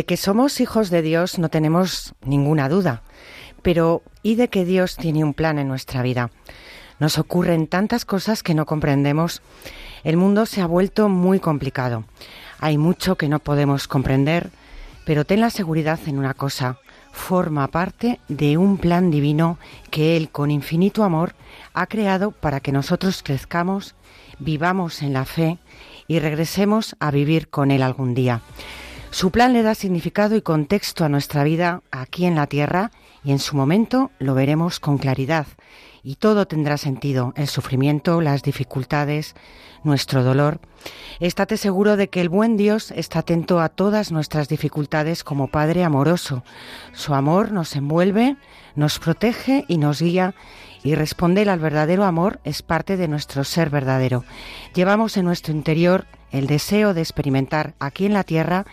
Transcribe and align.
De 0.00 0.06
que 0.06 0.16
somos 0.16 0.62
hijos 0.62 0.88
de 0.88 1.02
Dios 1.02 1.38
no 1.38 1.50
tenemos 1.50 2.14
ninguna 2.24 2.70
duda, 2.70 3.02
pero 3.60 4.00
¿y 4.22 4.36
de 4.36 4.48
que 4.48 4.64
Dios 4.64 4.96
tiene 4.96 5.22
un 5.22 5.34
plan 5.34 5.58
en 5.58 5.68
nuestra 5.68 6.00
vida? 6.00 6.30
Nos 6.98 7.18
ocurren 7.18 7.66
tantas 7.66 8.06
cosas 8.06 8.42
que 8.42 8.54
no 8.54 8.64
comprendemos 8.64 9.42
el 10.02 10.16
mundo 10.16 10.46
se 10.46 10.62
ha 10.62 10.66
vuelto 10.66 11.10
muy 11.10 11.38
complicado. 11.38 12.04
Hay 12.60 12.78
mucho 12.78 13.16
que 13.16 13.28
no 13.28 13.40
podemos 13.40 13.88
comprender, 13.88 14.48
pero 15.04 15.26
ten 15.26 15.42
la 15.42 15.50
seguridad 15.50 16.00
en 16.06 16.18
una 16.18 16.32
cosa, 16.32 16.78
forma 17.12 17.68
parte 17.68 18.20
de 18.28 18.56
un 18.56 18.78
plan 18.78 19.10
divino 19.10 19.58
que 19.90 20.16
Él, 20.16 20.30
con 20.30 20.50
infinito 20.50 21.04
amor, 21.04 21.34
ha 21.74 21.86
creado 21.88 22.30
para 22.30 22.60
que 22.60 22.72
nosotros 22.72 23.22
crezcamos, 23.22 23.94
vivamos 24.38 25.02
en 25.02 25.12
la 25.12 25.26
fe 25.26 25.58
y 26.08 26.20
regresemos 26.20 26.96
a 27.00 27.10
vivir 27.10 27.50
con 27.50 27.70
Él 27.70 27.82
algún 27.82 28.14
día. 28.14 28.40
Su 29.10 29.30
plan 29.32 29.52
le 29.52 29.62
da 29.62 29.74
significado 29.74 30.36
y 30.36 30.42
contexto 30.42 31.04
a 31.04 31.08
nuestra 31.08 31.42
vida 31.42 31.82
aquí 31.90 32.26
en 32.26 32.36
la 32.36 32.46
tierra 32.46 32.92
y 33.24 33.32
en 33.32 33.40
su 33.40 33.56
momento 33.56 34.12
lo 34.18 34.34
veremos 34.34 34.78
con 34.78 34.98
claridad 34.98 35.46
y 36.02 36.14
todo 36.14 36.46
tendrá 36.46 36.78
sentido, 36.78 37.32
el 37.36 37.48
sufrimiento, 37.48 38.20
las 38.20 38.42
dificultades, 38.42 39.34
nuestro 39.82 40.22
dolor. 40.22 40.60
Estate 41.18 41.56
seguro 41.56 41.96
de 41.96 42.08
que 42.08 42.20
el 42.20 42.28
buen 42.28 42.56
Dios 42.56 42.90
está 42.92 43.18
atento 43.18 43.60
a 43.60 43.68
todas 43.68 44.12
nuestras 44.12 44.48
dificultades 44.48 45.24
como 45.24 45.48
Padre 45.48 45.84
amoroso. 45.84 46.42
Su 46.92 47.14
amor 47.14 47.52
nos 47.52 47.76
envuelve, 47.76 48.36
nos 48.76 48.98
protege 48.98 49.64
y 49.68 49.76
nos 49.76 50.00
guía 50.00 50.34
y 50.82 50.94
responder 50.94 51.50
al 51.50 51.58
verdadero 51.58 52.04
amor 52.04 52.40
es 52.44 52.62
parte 52.62 52.96
de 52.96 53.08
nuestro 53.08 53.44
ser 53.44 53.68
verdadero. 53.68 54.24
Llevamos 54.74 55.16
en 55.16 55.26
nuestro 55.26 55.52
interior 55.52 56.06
el 56.30 56.46
deseo 56.46 56.94
de 56.94 57.00
experimentar 57.00 57.74
aquí 57.80 58.06
en 58.06 58.14
la 58.14 58.24
tierra 58.24 58.64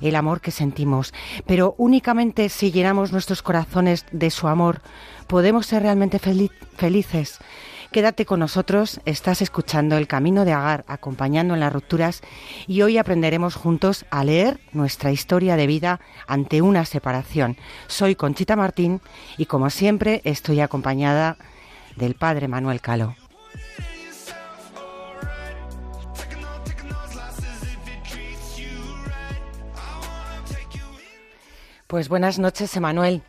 el 0.00 0.16
amor 0.16 0.40
que 0.40 0.50
sentimos, 0.50 1.12
pero 1.46 1.74
únicamente 1.78 2.48
si 2.48 2.72
llenamos 2.72 3.12
nuestros 3.12 3.42
corazones 3.42 4.06
de 4.12 4.30
su 4.30 4.48
amor, 4.48 4.82
podemos 5.26 5.66
ser 5.66 5.82
realmente 5.82 6.18
felices. 6.18 7.38
Quédate 7.92 8.26
con 8.26 8.40
nosotros, 8.40 9.00
estás 9.04 9.40
escuchando 9.40 9.96
El 9.96 10.08
Camino 10.08 10.44
de 10.44 10.52
Agar, 10.52 10.84
acompañando 10.88 11.54
en 11.54 11.60
las 11.60 11.72
rupturas, 11.72 12.20
y 12.66 12.82
hoy 12.82 12.98
aprenderemos 12.98 13.54
juntos 13.54 14.04
a 14.10 14.24
leer 14.24 14.60
nuestra 14.72 15.12
historia 15.12 15.56
de 15.56 15.66
vida 15.66 16.00
ante 16.26 16.62
una 16.62 16.84
separación. 16.84 17.56
Soy 17.86 18.14
Conchita 18.14 18.56
Martín 18.56 19.00
y 19.38 19.46
como 19.46 19.70
siempre 19.70 20.20
estoy 20.24 20.60
acompañada 20.60 21.36
del 21.96 22.14
Padre 22.14 22.48
Manuel 22.48 22.80
Calo. 22.80 23.14
Pues 31.86 32.08
buenas 32.08 32.40
noches, 32.40 32.76
Emanuel. 32.76 33.22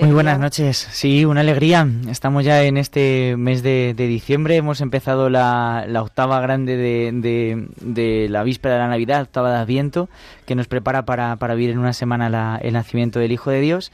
Muy 0.00 0.10
buenas 0.10 0.40
noches. 0.40 0.88
Sí, 0.90 1.24
una 1.24 1.42
alegría. 1.42 1.86
Estamos 2.08 2.44
ya 2.44 2.64
en 2.64 2.76
este 2.76 3.36
mes 3.38 3.62
de, 3.62 3.94
diciembre. 3.96 4.56
Hemos 4.56 4.80
empezado 4.80 5.30
la, 5.30 5.86
octava 6.00 6.40
grande 6.40 6.76
de, 6.76 8.28
la 8.28 8.42
víspera 8.42 8.74
de 8.74 8.80
la 8.80 8.88
Navidad, 8.88 9.22
octava 9.22 9.52
de 9.52 9.58
Adviento, 9.58 10.08
que 10.44 10.56
nos 10.56 10.66
prepara 10.66 11.04
para, 11.04 11.36
para 11.36 11.54
vivir 11.54 11.70
en 11.70 11.78
una 11.78 11.92
semana 11.92 12.58
el 12.60 12.72
nacimiento 12.72 13.20
del 13.20 13.30
Hijo 13.30 13.50
de 13.50 13.60
Dios. 13.60 13.92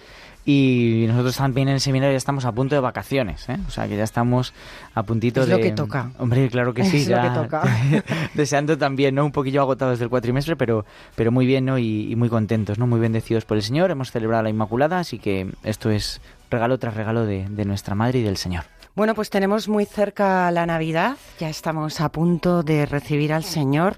Y 0.48 1.06
nosotros 1.08 1.36
también 1.36 1.66
en 1.66 1.74
el 1.74 1.80
seminario 1.80 2.12
ya 2.12 2.18
estamos 2.18 2.44
a 2.44 2.52
punto 2.52 2.76
de 2.76 2.80
vacaciones, 2.80 3.48
¿eh? 3.48 3.58
O 3.66 3.70
sea, 3.72 3.88
que 3.88 3.96
ya 3.96 4.04
estamos 4.04 4.54
a 4.94 5.02
puntito 5.02 5.42
es 5.42 5.48
de... 5.48 5.56
lo 5.56 5.60
que 5.60 5.72
toca. 5.72 6.12
Hombre, 6.18 6.48
claro 6.48 6.72
que 6.72 6.84
sí. 6.90 6.98
Es 6.98 7.08
lo 7.08 7.20
que 7.20 7.30
toca. 7.30 7.64
deseando 8.34 8.78
también, 8.78 9.16
¿no? 9.16 9.24
Un 9.24 9.32
poquillo 9.32 9.60
agotados 9.60 9.98
del 9.98 10.08
cuatrimestre, 10.08 10.54
pero, 10.54 10.86
pero 11.16 11.32
muy 11.32 11.46
bien, 11.46 11.64
¿no? 11.64 11.78
Y, 11.78 12.14
muy 12.14 12.28
contentos, 12.28 12.78
¿no? 12.78 12.86
Muy 12.86 13.00
bendecidos 13.00 13.44
por 13.44 13.56
el 13.56 13.64
Señor. 13.64 13.90
Hemos 13.90 14.12
celebrado 14.12 14.44
la 14.44 14.50
Inmaculada, 14.50 15.00
así 15.00 15.18
que 15.18 15.50
esto 15.64 15.90
es 15.90 16.20
regalo 16.48 16.78
tras 16.78 16.94
regalo 16.94 17.26
de, 17.26 17.48
de 17.48 17.64
nuestra 17.64 17.96
Madre 17.96 18.20
y 18.20 18.22
del 18.22 18.36
Señor. 18.36 18.66
Bueno, 18.94 19.16
pues 19.16 19.30
tenemos 19.30 19.68
muy 19.68 19.84
cerca 19.84 20.48
la 20.52 20.64
Navidad, 20.64 21.16
ya 21.40 21.48
estamos 21.50 22.00
a 22.00 22.08
punto 22.10 22.62
de 22.62 22.86
recibir 22.86 23.32
al 23.32 23.42
Señor 23.42 23.96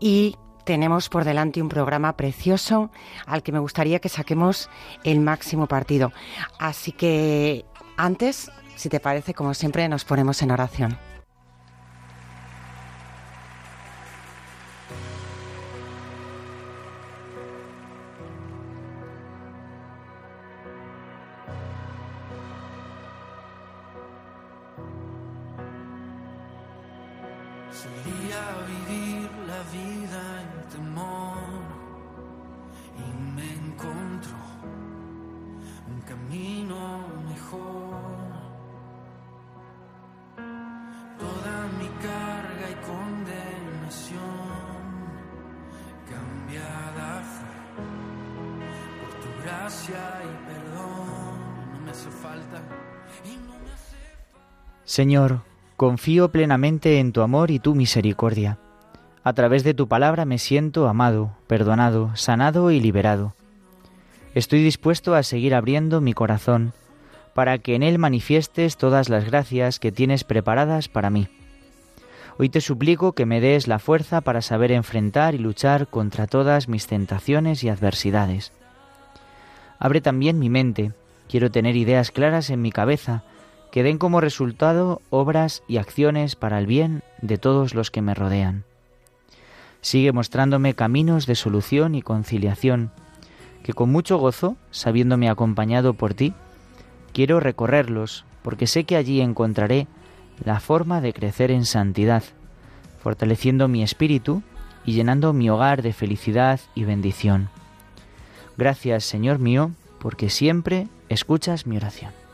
y 0.00 0.34
tenemos 0.66 1.08
por 1.08 1.24
delante 1.24 1.62
un 1.62 1.68
programa 1.68 2.16
precioso 2.16 2.90
al 3.24 3.42
que 3.42 3.52
me 3.52 3.60
gustaría 3.60 4.00
que 4.00 4.08
saquemos 4.10 4.68
el 5.04 5.20
máximo 5.20 5.68
partido. 5.68 6.12
Así 6.58 6.90
que 6.92 7.64
antes, 7.96 8.50
si 8.74 8.88
te 8.88 9.00
parece, 9.00 9.32
como 9.32 9.54
siempre, 9.54 9.88
nos 9.88 10.04
ponemos 10.04 10.42
en 10.42 10.50
oración. 10.50 10.98
Señor, 54.84 55.40
confío 55.76 56.30
plenamente 56.30 57.00
en 57.00 57.12
tu 57.12 57.22
amor 57.22 57.50
y 57.50 57.58
tu 57.58 57.74
misericordia. 57.74 58.58
A 59.24 59.32
través 59.32 59.64
de 59.64 59.74
tu 59.74 59.88
palabra 59.88 60.24
me 60.24 60.38
siento 60.38 60.88
amado, 60.88 61.32
perdonado, 61.46 62.14
sanado 62.14 62.70
y 62.70 62.80
liberado. 62.80 63.34
Estoy 64.34 64.62
dispuesto 64.62 65.14
a 65.14 65.22
seguir 65.22 65.54
abriendo 65.54 66.00
mi 66.00 66.12
corazón 66.12 66.72
para 67.34 67.58
que 67.58 67.74
en 67.74 67.82
él 67.82 67.98
manifiestes 67.98 68.78
todas 68.78 69.10
las 69.10 69.26
gracias 69.26 69.78
que 69.78 69.92
tienes 69.92 70.24
preparadas 70.24 70.88
para 70.88 71.10
mí. 71.10 71.28
Hoy 72.38 72.48
te 72.48 72.60
suplico 72.60 73.12
que 73.12 73.26
me 73.26 73.40
des 73.40 73.66
la 73.68 73.78
fuerza 73.78 74.20
para 74.22 74.40
saber 74.40 74.72
enfrentar 74.72 75.34
y 75.34 75.38
luchar 75.38 75.88
contra 75.88 76.26
todas 76.26 76.68
mis 76.68 76.86
tentaciones 76.86 77.62
y 77.64 77.68
adversidades. 77.68 78.52
Abre 79.78 80.00
también 80.00 80.38
mi 80.38 80.50
mente, 80.50 80.92
quiero 81.28 81.50
tener 81.50 81.76
ideas 81.76 82.10
claras 82.10 82.50
en 82.50 82.62
mi 82.62 82.72
cabeza, 82.72 83.22
que 83.70 83.82
den 83.82 83.98
como 83.98 84.20
resultado 84.20 85.02
obras 85.10 85.62
y 85.68 85.76
acciones 85.76 86.36
para 86.36 86.58
el 86.58 86.66
bien 86.66 87.02
de 87.20 87.36
todos 87.38 87.74
los 87.74 87.90
que 87.90 88.02
me 88.02 88.14
rodean. 88.14 88.64
Sigue 89.80 90.12
mostrándome 90.12 90.74
caminos 90.74 91.26
de 91.26 91.34
solución 91.34 91.94
y 91.94 92.02
conciliación, 92.02 92.90
que 93.62 93.72
con 93.72 93.90
mucho 93.90 94.16
gozo, 94.18 94.56
sabiéndome 94.70 95.28
acompañado 95.28 95.94
por 95.94 96.14
ti, 96.14 96.32
quiero 97.12 97.40
recorrerlos, 97.40 98.24
porque 98.42 98.66
sé 98.66 98.84
que 98.84 98.96
allí 98.96 99.20
encontraré 99.20 99.88
la 100.44 100.60
forma 100.60 101.00
de 101.00 101.12
crecer 101.12 101.50
en 101.50 101.64
santidad, 101.64 102.22
fortaleciendo 103.02 103.68
mi 103.68 103.82
espíritu 103.82 104.42
y 104.84 104.92
llenando 104.92 105.32
mi 105.32 105.50
hogar 105.50 105.82
de 105.82 105.92
felicidad 105.92 106.60
y 106.74 106.84
bendición. 106.84 107.48
Gracias, 108.56 109.04
Señor 109.04 109.38
mío, 109.38 109.72
porque 110.00 110.30
siempre 110.30 110.88
escuchas 111.08 111.66
mi 111.66 111.76
oración. 111.76 112.25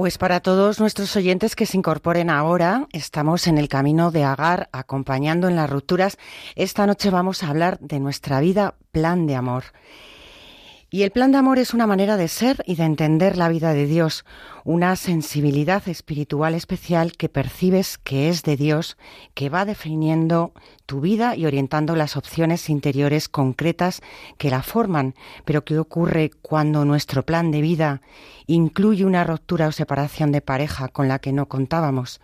Pues 0.00 0.16
para 0.16 0.40
todos 0.40 0.80
nuestros 0.80 1.14
oyentes 1.14 1.54
que 1.54 1.66
se 1.66 1.76
incorporen 1.76 2.30
ahora, 2.30 2.86
estamos 2.90 3.46
en 3.46 3.58
el 3.58 3.68
camino 3.68 4.10
de 4.10 4.24
Agar, 4.24 4.70
acompañando 4.72 5.46
en 5.46 5.56
las 5.56 5.68
rupturas. 5.68 6.16
Esta 6.54 6.86
noche 6.86 7.10
vamos 7.10 7.42
a 7.42 7.48
hablar 7.48 7.78
de 7.80 8.00
nuestra 8.00 8.40
vida 8.40 8.76
plan 8.92 9.26
de 9.26 9.36
amor. 9.36 9.64
Y 10.92 11.04
el 11.04 11.12
plan 11.12 11.30
de 11.30 11.38
amor 11.38 11.60
es 11.60 11.72
una 11.72 11.86
manera 11.86 12.16
de 12.16 12.26
ser 12.26 12.64
y 12.66 12.74
de 12.74 12.82
entender 12.82 13.36
la 13.36 13.48
vida 13.48 13.72
de 13.74 13.86
Dios, 13.86 14.24
una 14.64 14.96
sensibilidad 14.96 15.88
espiritual 15.88 16.56
especial 16.56 17.12
que 17.12 17.28
percibes 17.28 17.96
que 17.96 18.28
es 18.28 18.42
de 18.42 18.56
Dios, 18.56 18.96
que 19.34 19.50
va 19.50 19.64
definiendo 19.64 20.52
tu 20.86 21.00
vida 21.00 21.36
y 21.36 21.46
orientando 21.46 21.94
las 21.94 22.16
opciones 22.16 22.68
interiores 22.68 23.28
concretas 23.28 24.00
que 24.36 24.50
la 24.50 24.64
forman. 24.64 25.14
Pero 25.44 25.64
¿qué 25.64 25.78
ocurre 25.78 26.32
cuando 26.42 26.84
nuestro 26.84 27.24
plan 27.24 27.52
de 27.52 27.60
vida 27.60 28.02
incluye 28.48 29.04
una 29.04 29.22
ruptura 29.22 29.68
o 29.68 29.72
separación 29.72 30.32
de 30.32 30.40
pareja 30.40 30.88
con 30.88 31.06
la 31.06 31.20
que 31.20 31.32
no 31.32 31.46
contábamos? 31.46 32.20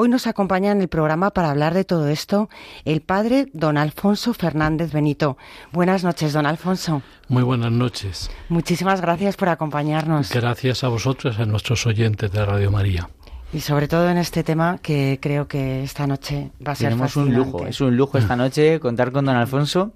Hoy 0.00 0.08
nos 0.08 0.28
acompaña 0.28 0.70
en 0.70 0.80
el 0.80 0.86
programa 0.86 1.30
para 1.30 1.50
hablar 1.50 1.74
de 1.74 1.82
todo 1.82 2.06
esto 2.06 2.48
el 2.84 3.00
padre 3.00 3.48
don 3.52 3.76
Alfonso 3.76 4.32
Fernández 4.32 4.92
Benito. 4.92 5.36
Buenas 5.72 6.04
noches, 6.04 6.32
don 6.32 6.46
Alfonso. 6.46 7.02
Muy 7.26 7.42
buenas 7.42 7.72
noches. 7.72 8.30
Muchísimas 8.48 9.00
gracias 9.00 9.36
por 9.36 9.48
acompañarnos. 9.48 10.30
Gracias 10.30 10.84
a 10.84 10.88
vosotros, 10.88 11.40
a 11.40 11.46
nuestros 11.46 11.84
oyentes 11.84 12.30
de 12.30 12.46
Radio 12.46 12.70
María. 12.70 13.10
Y 13.52 13.58
sobre 13.58 13.88
todo 13.88 14.08
en 14.08 14.18
este 14.18 14.44
tema 14.44 14.78
que 14.80 15.18
creo 15.20 15.48
que 15.48 15.82
esta 15.82 16.06
noche 16.06 16.52
va 16.64 16.72
a 16.72 16.74
ser 16.76 16.90
Tenemos 16.90 17.16
un 17.16 17.34
lujo, 17.34 17.66
es 17.66 17.80
un 17.80 17.96
lujo 17.96 18.18
esta 18.18 18.36
noche 18.36 18.78
contar 18.78 19.10
con 19.10 19.24
don 19.24 19.34
Alfonso 19.34 19.94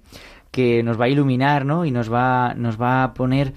que 0.53 0.83
nos 0.83 1.01
va 1.01 1.05
a 1.05 1.09
iluminar, 1.09 1.65
¿no? 1.65 1.83
Y 1.83 1.89
nos 1.89 2.13
va, 2.13 2.53
nos 2.53 2.79
va 2.79 3.03
a 3.03 3.13
poner, 3.15 3.53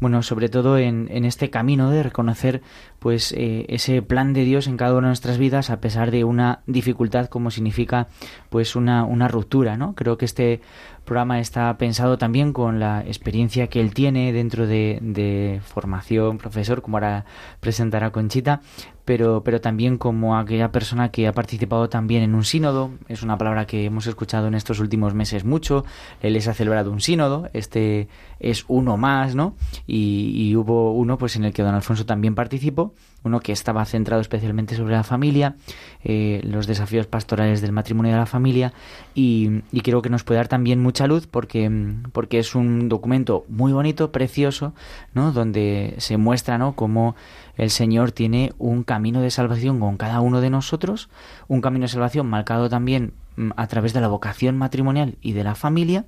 bueno, 0.00 0.22
sobre 0.22 0.48
todo 0.48 0.78
en, 0.78 1.06
en 1.10 1.26
este 1.26 1.50
camino 1.50 1.90
de 1.90 2.02
reconocer, 2.02 2.62
pues, 2.98 3.32
eh, 3.32 3.66
ese 3.68 4.02
plan 4.02 4.32
de 4.32 4.44
Dios 4.44 4.66
en 4.66 4.76
cada 4.76 4.92
una 4.92 5.08
de 5.08 5.10
nuestras 5.10 5.38
vidas, 5.38 5.70
a 5.70 5.80
pesar 5.80 6.10
de 6.10 6.24
una 6.24 6.60
dificultad 6.66 7.28
como 7.28 7.50
significa, 7.50 8.08
pues, 8.50 8.76
una, 8.76 9.04
una 9.04 9.28
ruptura, 9.28 9.76
¿no? 9.76 9.94
Creo 9.94 10.18
que 10.18 10.24
este 10.24 10.60
programa 11.08 11.40
está 11.40 11.76
pensado 11.78 12.18
también 12.18 12.52
con 12.52 12.78
la 12.78 13.00
experiencia 13.00 13.68
que 13.68 13.80
él 13.80 13.94
tiene 13.94 14.32
dentro 14.32 14.66
de, 14.66 15.60
formación 15.64 16.36
profesor, 16.36 16.82
como 16.82 16.98
ahora 16.98 17.24
presentará 17.60 18.12
Conchita, 18.12 18.60
pero, 19.06 19.42
pero 19.42 19.62
también 19.62 19.96
como 19.96 20.36
aquella 20.36 20.70
persona 20.70 21.10
que 21.10 21.26
ha 21.26 21.32
participado 21.32 21.88
también 21.88 22.22
en 22.22 22.34
un 22.34 22.44
sínodo, 22.44 22.90
es 23.08 23.22
una 23.22 23.38
palabra 23.38 23.66
que 23.66 23.86
hemos 23.86 24.06
escuchado 24.06 24.48
en 24.48 24.54
estos 24.54 24.80
últimos 24.80 25.14
meses 25.14 25.44
mucho, 25.44 25.86
él 26.20 26.34
les 26.34 26.46
ha 26.46 26.52
celebrado 26.52 26.92
un 26.92 27.00
sínodo, 27.00 27.48
este 27.54 28.08
es 28.38 28.66
uno 28.68 28.98
más, 28.98 29.34
¿no? 29.34 29.56
Y, 29.86 30.32
y, 30.36 30.56
hubo 30.56 30.92
uno 30.92 31.16
pues 31.16 31.36
en 31.36 31.44
el 31.44 31.54
que 31.54 31.62
don 31.62 31.74
Alfonso 31.74 32.04
también 32.04 32.34
participó, 32.34 32.92
uno 33.24 33.40
que 33.40 33.52
estaba 33.52 33.84
centrado 33.84 34.20
especialmente 34.20 34.76
sobre 34.76 34.94
la 34.94 35.04
familia, 35.04 35.56
eh, 36.04 36.40
los 36.44 36.66
desafíos 36.66 37.06
pastorales 37.06 37.60
del 37.60 37.72
matrimonio 37.72 38.10
y 38.10 38.12
de 38.12 38.18
la 38.18 38.26
familia, 38.26 38.72
y, 39.14 39.62
y, 39.72 39.80
creo 39.80 40.02
que 40.02 40.10
nos 40.10 40.24
puede 40.24 40.38
dar 40.38 40.48
también 40.48 40.80
mucha 40.80 41.06
luz 41.06 41.26
porque, 41.26 41.70
porque 42.12 42.38
es 42.38 42.54
un 42.54 42.88
documento 42.88 43.44
muy 43.48 43.72
bonito, 43.72 44.12
precioso, 44.12 44.72
¿no? 45.14 45.32
Donde 45.32 45.94
se 45.98 46.16
muestra, 46.16 46.58
¿no? 46.58 46.74
Cómo 46.74 47.16
el 47.56 47.70
Señor 47.70 48.12
tiene 48.12 48.52
un 48.58 48.84
camino 48.84 49.20
de 49.20 49.30
salvación 49.30 49.80
con 49.80 49.96
cada 49.96 50.20
uno 50.20 50.40
de 50.40 50.50
nosotros, 50.50 51.08
un 51.48 51.60
camino 51.60 51.84
de 51.84 51.88
salvación 51.88 52.26
marcado 52.26 52.68
también 52.68 53.12
a 53.56 53.66
través 53.66 53.92
de 53.92 54.00
la 54.00 54.08
vocación 54.08 54.56
matrimonial 54.56 55.16
y 55.20 55.32
de 55.32 55.44
la 55.44 55.54
familia, 55.54 56.04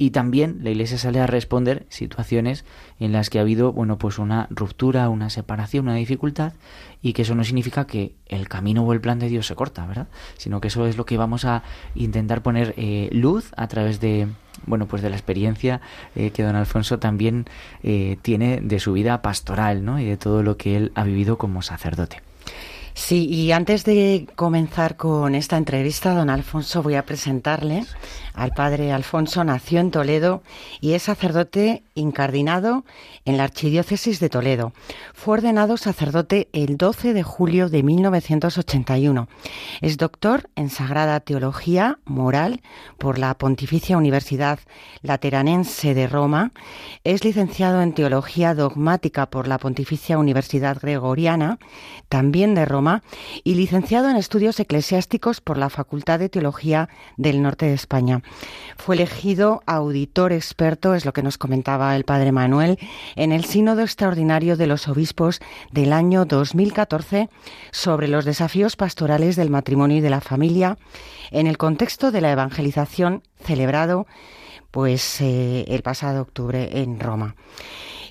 y 0.00 0.10
también 0.10 0.60
la 0.62 0.70
Iglesia 0.70 0.96
sale 0.96 1.20
a 1.20 1.26
responder 1.26 1.84
situaciones 1.88 2.64
en 3.00 3.10
las 3.10 3.30
que 3.30 3.38
ha 3.38 3.42
habido, 3.42 3.72
bueno, 3.72 3.98
pues 3.98 4.18
una 4.18 4.46
ruptura, 4.50 5.08
una 5.08 5.28
separación, 5.28 5.88
una 5.88 5.96
dificultad, 5.96 6.52
y 7.02 7.12
que 7.12 7.22
eso 7.22 7.34
no 7.34 7.42
significa 7.42 7.86
que 7.86 8.14
el 8.26 8.48
camino 8.48 8.84
o 8.84 8.92
el 8.92 9.00
plan 9.00 9.18
de 9.18 9.28
Dios 9.28 9.48
se 9.48 9.56
corta, 9.56 9.84
¿verdad? 9.86 10.06
Sino 10.36 10.60
que 10.60 10.68
eso 10.68 10.86
es 10.86 10.96
lo 10.96 11.04
que 11.04 11.16
vamos 11.16 11.44
a 11.44 11.64
intentar 11.96 12.42
poner 12.42 12.74
eh, 12.76 13.08
luz 13.12 13.52
a 13.56 13.66
través 13.66 13.98
de, 13.98 14.28
bueno, 14.66 14.86
pues 14.86 15.02
de 15.02 15.10
la 15.10 15.16
experiencia 15.16 15.80
eh, 16.14 16.30
que 16.30 16.44
don 16.44 16.54
Alfonso 16.54 17.00
también 17.00 17.46
eh, 17.82 18.18
tiene 18.22 18.60
de 18.60 18.78
su 18.78 18.92
vida 18.92 19.20
pastoral, 19.20 19.84
¿no? 19.84 19.98
Y 19.98 20.04
de 20.04 20.16
todo 20.16 20.44
lo 20.44 20.56
que 20.56 20.76
él 20.76 20.92
ha 20.94 21.02
vivido 21.02 21.38
como 21.38 21.60
sacerdote. 21.62 22.27
Sí, 22.98 23.26
y 23.26 23.52
antes 23.52 23.84
de 23.84 24.26
comenzar 24.34 24.96
con 24.96 25.36
esta 25.36 25.56
entrevista, 25.56 26.14
don 26.14 26.28
Alfonso, 26.28 26.82
voy 26.82 26.96
a 26.96 27.06
presentarle 27.06 27.84
al 28.34 28.50
padre 28.52 28.92
Alfonso. 28.92 29.44
Nació 29.44 29.80
en 29.80 29.90
Toledo 29.90 30.42
y 30.80 30.92
es 30.92 31.04
sacerdote 31.04 31.84
incardinado 31.94 32.84
en 33.24 33.36
la 33.36 33.44
Archidiócesis 33.44 34.20
de 34.20 34.28
Toledo. 34.28 34.72
Fue 35.14 35.34
ordenado 35.34 35.76
sacerdote 35.76 36.48
el 36.52 36.76
12 36.76 37.14
de 37.14 37.22
julio 37.22 37.68
de 37.68 37.82
1981. 37.82 39.28
Es 39.80 39.96
doctor 39.96 40.50
en 40.56 40.68
Sagrada 40.68 41.20
Teología 41.20 41.98
Moral 42.04 42.60
por 42.98 43.18
la 43.18 43.34
Pontificia 43.38 43.96
Universidad 43.96 44.58
Lateranense 45.02 45.94
de 45.94 46.08
Roma. 46.08 46.52
Es 47.04 47.24
licenciado 47.24 47.80
en 47.80 47.92
Teología 47.92 48.54
Dogmática 48.54 49.26
por 49.26 49.48
la 49.48 49.58
Pontificia 49.58 50.18
Universidad 50.18 50.78
Gregoriana, 50.80 51.58
también 52.08 52.54
de 52.54 52.64
Roma, 52.64 52.87
y 53.44 53.54
licenciado 53.54 54.08
en 54.08 54.16
Estudios 54.16 54.58
Eclesiásticos 54.60 55.40
por 55.40 55.58
la 55.58 55.70
Facultad 55.70 56.18
de 56.18 56.28
Teología 56.28 56.88
del 57.16 57.42
Norte 57.42 57.66
de 57.66 57.74
España. 57.74 58.22
Fue 58.76 58.96
elegido 58.96 59.62
auditor 59.66 60.32
experto, 60.32 60.94
es 60.94 61.04
lo 61.04 61.12
que 61.12 61.22
nos 61.22 61.38
comentaba 61.38 61.94
el 61.96 62.04
padre 62.04 62.32
Manuel, 62.32 62.78
en 63.16 63.32
el 63.32 63.44
Sínodo 63.44 63.82
Extraordinario 63.82 64.56
de 64.56 64.66
los 64.66 64.88
Obispos 64.88 65.40
del 65.72 65.92
año 65.92 66.24
2014 66.24 67.28
sobre 67.70 68.08
los 68.08 68.24
desafíos 68.24 68.76
pastorales 68.76 69.36
del 69.36 69.50
matrimonio 69.50 69.98
y 69.98 70.00
de 70.00 70.10
la 70.10 70.20
familia 70.20 70.78
en 71.30 71.46
el 71.46 71.58
contexto 71.58 72.10
de 72.10 72.20
la 72.20 72.32
evangelización 72.32 73.22
celebrado 73.40 74.06
pues 74.70 75.20
eh, 75.20 75.64
el 75.68 75.82
pasado 75.82 76.22
octubre 76.22 76.80
en 76.80 77.00
Roma. 77.00 77.34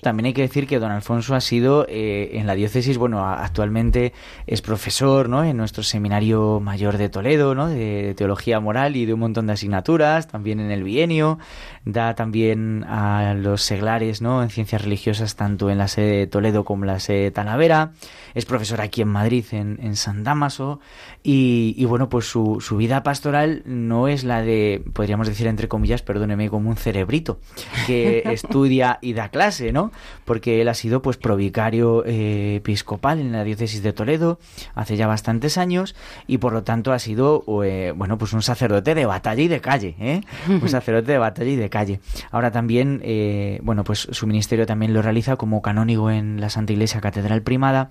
También 0.02 0.26
hay 0.26 0.32
que 0.32 0.42
decir 0.42 0.66
que 0.66 0.78
don 0.78 0.90
Alfonso 0.90 1.34
ha 1.34 1.40
sido 1.40 1.86
eh, 1.88 2.30
en 2.34 2.46
la 2.46 2.54
diócesis, 2.54 2.98
bueno, 2.98 3.26
actualmente 3.26 4.12
es 4.46 4.62
profesor, 4.62 5.28
¿no? 5.28 5.44
En 5.44 5.56
nuestro 5.56 5.82
seminario 5.82 6.60
mayor 6.60 6.98
de 6.98 7.08
Toledo, 7.08 7.54
¿no? 7.54 7.68
De 7.68 8.14
teología 8.16 8.60
moral 8.60 8.96
y 8.96 9.06
de 9.06 9.14
un 9.14 9.20
montón 9.20 9.46
de 9.46 9.54
asignaturas, 9.54 10.28
también 10.28 10.60
en 10.60 10.70
el 10.70 10.84
bienio, 10.84 11.38
da 11.84 12.14
también 12.14 12.84
a 12.84 13.34
los 13.34 13.62
seglares, 13.62 14.22
¿no? 14.22 14.42
En 14.42 14.50
ciencias 14.50 14.82
religiosas, 14.82 15.36
tanto 15.36 15.70
en 15.70 15.78
la 15.78 15.88
sede 15.88 16.18
de 16.18 16.26
Toledo 16.26 16.64
como 16.64 16.84
en 16.84 16.88
la 16.88 17.00
sede 17.00 17.24
de 17.24 17.30
Talavera, 17.30 17.92
es 18.34 18.44
profesor 18.44 18.80
aquí 18.80 19.02
en 19.02 19.08
Madrid, 19.08 19.44
en, 19.52 19.78
en 19.82 19.96
San 19.96 20.24
Damaso, 20.24 20.80
y, 21.22 21.74
y 21.76 21.84
bueno, 21.84 22.08
pues 22.08 22.26
su, 22.26 22.60
su, 22.60 22.76
vida 22.76 23.02
pastoral 23.02 23.62
no 23.66 24.08
es 24.08 24.24
la 24.24 24.42
de, 24.42 24.82
podríamos 24.92 25.26
decir 25.26 25.46
entre 25.46 25.68
comillas, 25.68 26.02
perdóneme, 26.02 26.48
como 26.48 26.70
un 26.70 26.76
cerebrito, 26.76 27.40
que 27.86 28.22
estudia 28.26 28.98
y 29.00 29.14
da 29.14 29.30
clase, 29.30 29.72
¿no? 29.72 29.87
Porque 30.24 30.60
él 30.60 30.68
ha 30.68 30.74
sido 30.74 31.02
pues 31.02 31.16
provicario 31.16 32.04
eh, 32.04 32.56
episcopal 32.56 33.20
en 33.20 33.32
la 33.32 33.44
diócesis 33.44 33.82
de 33.82 33.92
Toledo 33.92 34.38
hace 34.74 34.96
ya 34.96 35.06
bastantes 35.06 35.58
años 35.58 35.94
y 36.26 36.38
por 36.38 36.52
lo 36.52 36.62
tanto 36.62 36.92
ha 36.92 36.98
sido, 36.98 37.44
eh, 37.64 37.92
bueno, 37.94 38.18
pues 38.18 38.32
un 38.32 38.42
sacerdote 38.42 38.94
de 38.94 39.06
batalla 39.06 39.42
y 39.42 39.48
de 39.48 39.60
calle, 39.60 39.96
¿eh? 39.98 40.20
Un 40.48 40.68
sacerdote 40.68 41.12
de 41.12 41.18
batalla 41.18 41.50
y 41.50 41.56
de 41.56 41.70
calle. 41.70 42.00
Ahora 42.30 42.50
también, 42.50 43.00
eh, 43.04 43.60
bueno, 43.62 43.84
pues 43.84 44.08
su 44.10 44.26
ministerio 44.26 44.66
también 44.66 44.92
lo 44.92 45.02
realiza 45.02 45.36
como 45.36 45.62
canónigo 45.62 46.10
en 46.10 46.40
la 46.40 46.50
Santa 46.50 46.72
Iglesia 46.72 47.00
Catedral 47.00 47.42
Primada 47.42 47.90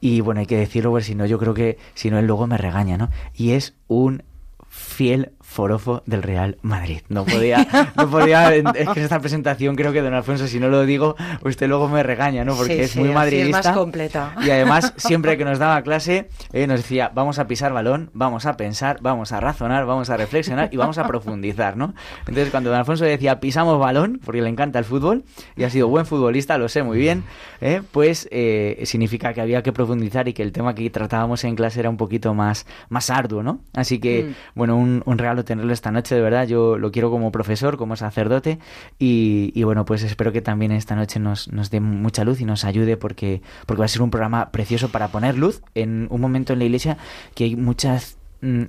y 0.00 0.20
bueno, 0.20 0.40
hay 0.40 0.46
que 0.46 0.56
decirlo, 0.56 0.90
porque 0.90 1.04
si 1.04 1.14
no, 1.14 1.26
yo 1.26 1.38
creo 1.38 1.54
que 1.54 1.78
si 1.94 2.10
no, 2.10 2.18
él 2.18 2.26
luego 2.26 2.46
me 2.46 2.58
regaña, 2.58 2.96
¿no? 2.96 3.10
Y 3.34 3.52
es 3.52 3.74
un 3.88 4.22
fiel 4.68 5.32
forofo 5.56 6.02
del 6.04 6.22
Real 6.22 6.58
Madrid. 6.60 7.00
No 7.08 7.24
podía, 7.32 7.66
no 7.96 8.10
podía, 8.10 8.54
es 8.54 8.88
que 8.90 9.02
esta 9.02 9.20
presentación 9.20 9.74
creo 9.74 9.92
que 9.92 10.02
don 10.02 10.12
Alfonso, 10.12 10.46
si 10.46 10.60
no 10.60 10.68
lo 10.68 10.84
digo, 10.84 11.16
usted 11.42 11.66
luego 11.66 11.88
me 11.88 12.02
regaña, 12.02 12.44
¿no? 12.44 12.54
Porque 12.54 12.74
sí, 12.74 12.80
es 12.82 12.90
sí, 12.90 13.00
muy 13.00 13.08
madridista. 13.08 13.60
Es 13.60 13.66
más 13.66 13.76
completa. 13.76 14.34
Y 14.44 14.50
además, 14.50 14.92
siempre 14.96 15.38
que 15.38 15.44
nos 15.44 15.58
daba 15.58 15.80
clase, 15.82 16.28
eh, 16.52 16.66
nos 16.66 16.80
decía, 16.80 17.10
vamos 17.14 17.38
a 17.38 17.46
pisar 17.46 17.72
balón, 17.72 18.10
vamos 18.12 18.44
a 18.44 18.56
pensar, 18.58 18.98
vamos 19.00 19.32
a 19.32 19.40
razonar, 19.40 19.86
vamos 19.86 20.10
a 20.10 20.18
reflexionar 20.18 20.68
y 20.72 20.76
vamos 20.76 20.98
a 20.98 21.06
profundizar, 21.06 21.76
¿no? 21.76 21.94
Entonces, 22.20 22.50
cuando 22.50 22.68
don 22.68 22.78
Alfonso 22.78 23.04
decía, 23.06 23.40
pisamos 23.40 23.78
balón, 23.80 24.20
porque 24.22 24.42
le 24.42 24.50
encanta 24.50 24.78
el 24.78 24.84
fútbol, 24.84 25.24
y 25.56 25.64
ha 25.64 25.70
sido 25.70 25.88
buen 25.88 26.04
futbolista, 26.04 26.58
lo 26.58 26.68
sé 26.68 26.82
muy 26.82 26.98
bien, 26.98 27.24
eh, 27.62 27.80
pues 27.92 28.28
eh, 28.30 28.82
significa 28.84 29.32
que 29.32 29.40
había 29.40 29.62
que 29.62 29.72
profundizar 29.72 30.28
y 30.28 30.34
que 30.34 30.42
el 30.42 30.52
tema 30.52 30.74
que 30.74 30.90
tratábamos 30.90 31.44
en 31.44 31.56
clase 31.56 31.80
era 31.80 31.88
un 31.88 31.96
poquito 31.96 32.34
más, 32.34 32.66
más 32.90 33.08
arduo, 33.08 33.42
¿no? 33.42 33.60
Así 33.72 33.98
que, 33.98 34.24
mm. 34.24 34.34
bueno, 34.54 34.76
un, 34.76 35.02
un 35.06 35.16
regalo 35.16 35.45
tenerlo 35.46 35.72
esta 35.72 35.90
noche, 35.90 36.14
de 36.14 36.20
verdad. 36.20 36.46
Yo 36.46 36.76
lo 36.76 36.92
quiero 36.92 37.10
como 37.10 37.32
profesor, 37.32 37.78
como 37.78 37.96
sacerdote. 37.96 38.58
Y, 38.98 39.62
bueno, 39.62 39.86
pues 39.86 40.02
espero 40.02 40.32
que 40.32 40.42
también 40.42 40.72
esta 40.72 40.94
noche 40.94 41.18
nos, 41.18 41.50
nos, 41.50 41.70
dé 41.70 41.80
mucha 41.80 42.24
luz 42.24 42.40
y 42.42 42.44
nos 42.44 42.64
ayude 42.64 42.98
porque, 42.98 43.40
porque 43.64 43.80
va 43.80 43.86
a 43.86 43.88
ser 43.88 44.02
un 44.02 44.10
programa 44.10 44.50
precioso 44.50 44.90
para 44.90 45.08
poner 45.08 45.38
luz 45.38 45.62
en 45.74 46.06
un 46.10 46.20
momento 46.20 46.52
en 46.52 46.58
la 46.58 46.66
iglesia 46.66 46.98
que 47.34 47.44
hay 47.44 47.56
muchas 47.56 48.18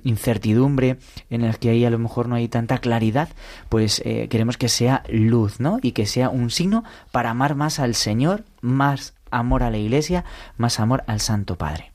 incertidumbre 0.02 0.98
en 1.28 1.44
el 1.44 1.58
que 1.58 1.68
ahí 1.68 1.84
a 1.84 1.90
lo 1.90 1.98
mejor 1.98 2.26
no 2.26 2.36
hay 2.36 2.48
tanta 2.48 2.78
claridad 2.78 3.28
pues 3.68 4.00
eh, 4.06 4.26
queremos 4.28 4.56
que 4.56 4.68
sea 4.68 5.04
luz 5.10 5.60
no 5.60 5.78
y 5.82 5.92
que 5.92 6.06
sea 6.06 6.30
un 6.30 6.50
signo 6.50 6.84
para 7.12 7.30
amar 7.30 7.54
más 7.54 7.78
al 7.78 7.94
Señor 7.94 8.44
más 8.62 9.14
amor 9.30 9.62
a 9.62 9.70
la 9.70 9.78
Iglesia, 9.78 10.24
más 10.56 10.80
amor 10.80 11.04
al 11.06 11.20
Santo 11.20 11.56
Padre. 11.56 11.92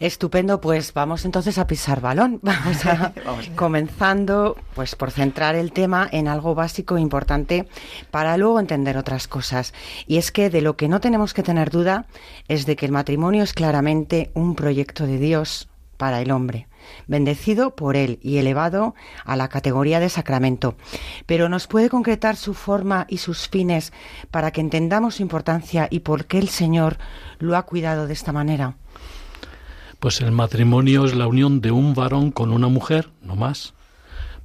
Estupendo, 0.00 0.62
pues 0.62 0.94
vamos 0.94 1.26
entonces 1.26 1.58
a 1.58 1.66
pisar 1.66 2.00
balón. 2.00 2.40
Vamos 2.42 2.86
a 2.86 3.12
comenzando 3.54 4.56
pues 4.74 4.96
por 4.96 5.10
centrar 5.10 5.54
el 5.56 5.72
tema 5.72 6.08
en 6.10 6.26
algo 6.26 6.54
básico 6.54 6.96
e 6.96 7.02
importante 7.02 7.68
para 8.10 8.38
luego 8.38 8.58
entender 8.60 8.96
otras 8.96 9.28
cosas. 9.28 9.74
Y 10.06 10.16
es 10.16 10.32
que 10.32 10.48
de 10.48 10.62
lo 10.62 10.78
que 10.78 10.88
no 10.88 11.00
tenemos 11.00 11.34
que 11.34 11.42
tener 11.42 11.68
duda 11.68 12.06
es 12.48 12.64
de 12.64 12.76
que 12.76 12.86
el 12.86 12.92
matrimonio 12.92 13.42
es 13.42 13.52
claramente 13.52 14.30
un 14.32 14.54
proyecto 14.54 15.06
de 15.06 15.18
Dios 15.18 15.68
para 15.98 16.22
el 16.22 16.30
hombre, 16.30 16.66
bendecido 17.06 17.76
por 17.76 17.94
él 17.94 18.18
y 18.22 18.38
elevado 18.38 18.94
a 19.26 19.36
la 19.36 19.48
categoría 19.48 20.00
de 20.00 20.08
sacramento. 20.08 20.76
Pero 21.26 21.50
nos 21.50 21.66
puede 21.66 21.90
concretar 21.90 22.36
su 22.36 22.54
forma 22.54 23.04
y 23.10 23.18
sus 23.18 23.48
fines 23.48 23.92
para 24.30 24.50
que 24.50 24.62
entendamos 24.62 25.16
su 25.16 25.22
importancia 25.22 25.88
y 25.90 26.00
por 26.00 26.24
qué 26.24 26.38
el 26.38 26.48
Señor 26.48 26.96
lo 27.38 27.54
ha 27.54 27.66
cuidado 27.66 28.06
de 28.06 28.14
esta 28.14 28.32
manera. 28.32 28.76
Pues 30.00 30.22
el 30.22 30.32
matrimonio 30.32 31.04
es 31.04 31.14
la 31.14 31.26
unión 31.26 31.60
de 31.60 31.72
un 31.72 31.92
varón 31.92 32.30
con 32.30 32.52
una 32.52 32.68
mujer, 32.68 33.10
no 33.20 33.36
más, 33.36 33.74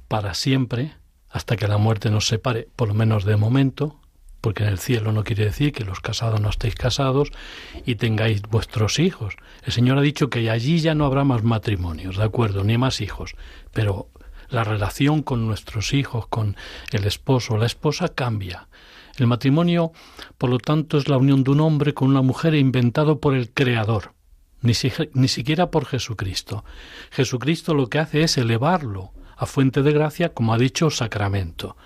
para 0.06 0.34
siempre, 0.34 0.92
hasta 1.30 1.56
que 1.56 1.66
la 1.66 1.78
muerte 1.78 2.10
nos 2.10 2.26
separe, 2.26 2.68
por 2.76 2.88
lo 2.88 2.94
menos 2.94 3.24
de 3.24 3.38
momento, 3.38 3.98
porque 4.42 4.64
en 4.64 4.68
el 4.68 4.78
cielo 4.78 5.12
no 5.12 5.24
quiere 5.24 5.46
decir 5.46 5.72
que 5.72 5.86
los 5.86 6.00
casados 6.00 6.42
no 6.42 6.50
estéis 6.50 6.74
casados 6.74 7.30
y 7.86 7.94
tengáis 7.94 8.42
vuestros 8.42 8.98
hijos. 8.98 9.36
El 9.62 9.72
Señor 9.72 9.96
ha 9.96 10.02
dicho 10.02 10.28
que 10.28 10.50
allí 10.50 10.78
ya 10.78 10.94
no 10.94 11.06
habrá 11.06 11.24
más 11.24 11.42
matrimonios, 11.42 12.18
de 12.18 12.24
acuerdo, 12.24 12.62
ni 12.62 12.76
más 12.76 13.00
hijos, 13.00 13.34
pero 13.72 14.10
la 14.50 14.62
relación 14.62 15.22
con 15.22 15.46
nuestros 15.46 15.94
hijos, 15.94 16.26
con 16.26 16.54
el 16.92 17.06
esposo 17.06 17.54
o 17.54 17.58
la 17.58 17.64
esposa 17.64 18.10
cambia. 18.10 18.68
El 19.16 19.26
matrimonio, 19.26 19.92
por 20.36 20.50
lo 20.50 20.58
tanto, 20.58 20.98
es 20.98 21.08
la 21.08 21.16
unión 21.16 21.44
de 21.44 21.52
un 21.52 21.62
hombre 21.62 21.94
con 21.94 22.10
una 22.10 22.20
mujer 22.20 22.54
inventado 22.54 23.20
por 23.20 23.34
el 23.34 23.48
Creador 23.48 24.15
ni, 24.60 24.72
ni 25.12 25.28
siquiera 25.28 25.70
por 25.70 25.86
Jesucristo. 25.86 26.64
Jesucristo 27.10 27.74
lo 27.74 27.88
que 27.88 27.98
hace 27.98 28.22
es 28.22 28.38
elevarlo 28.38 29.12
a 29.36 29.46
fuente 29.46 29.82
de 29.82 29.92
gracia, 29.92 30.30
como 30.30 30.54
ha 30.54 30.58
dicho, 30.58 30.90
sacramento. 30.90 31.76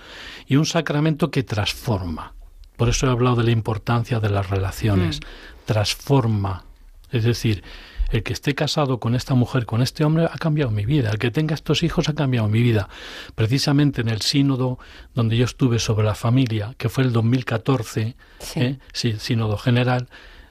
Y 0.46 0.56
un 0.56 0.66
sacramento 0.66 1.30
que 1.30 1.42
transforma. 1.42 2.34
Por 2.76 2.88
eso 2.88 3.06
he 3.06 3.10
hablado 3.10 3.36
de 3.36 3.44
la 3.44 3.50
importancia 3.50 4.20
de 4.20 4.30
las 4.30 4.48
relaciones. 4.48 5.20
Mm. 5.20 5.66
Transforma. 5.66 6.64
Es 7.10 7.24
decir, 7.24 7.62
el 8.10 8.22
que 8.22 8.32
esté 8.32 8.54
casado 8.54 8.98
con 8.98 9.14
esta 9.14 9.34
mujer, 9.34 9.66
con 9.66 9.82
este 9.82 10.04
hombre, 10.04 10.24
ha 10.24 10.38
cambiado 10.38 10.70
mi 10.70 10.84
vida. 10.84 11.10
El 11.10 11.18
que 11.18 11.30
tenga 11.30 11.54
estos 11.54 11.82
hijos 11.82 12.08
ha 12.08 12.14
cambiado 12.14 12.48
mi 12.48 12.62
vida. 12.62 12.88
Precisamente 13.34 14.00
en 14.00 14.08
el 14.08 14.20
sínodo 14.20 14.78
donde 15.14 15.36
yo 15.36 15.44
estuve 15.44 15.78
sobre 15.78 16.06
la 16.06 16.14
familia, 16.14 16.74
que 16.78 16.88
fue 16.88 17.04
el 17.04 17.12
2014, 17.12 18.16
¿eh? 18.56 18.78
sínodo 18.92 19.56
general, 19.58 20.08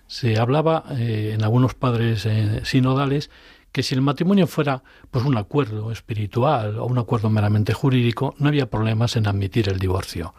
se 0.09 0.39
hablaba 0.39 0.85
eh, 0.97 1.33
en 1.35 1.43
algunos 1.43 1.75
padres 1.75 2.25
eh, 2.25 2.61
sinodales 2.65 3.29
que 3.71 3.83
si 3.83 3.93
el 3.93 4.01
matrimonio 4.01 4.47
fuera 4.47 4.81
pues 5.11 5.23
un 5.23 5.37
acuerdo 5.37 5.91
espiritual 5.91 6.79
o 6.79 6.87
un 6.87 6.97
acuerdo 6.97 7.29
meramente 7.29 7.73
jurídico, 7.73 8.33
no 8.39 8.47
había 8.47 8.71
problemas 8.71 9.15
en 9.15 9.27
admitir 9.27 9.69
el 9.69 9.77
divorcio, 9.77 10.33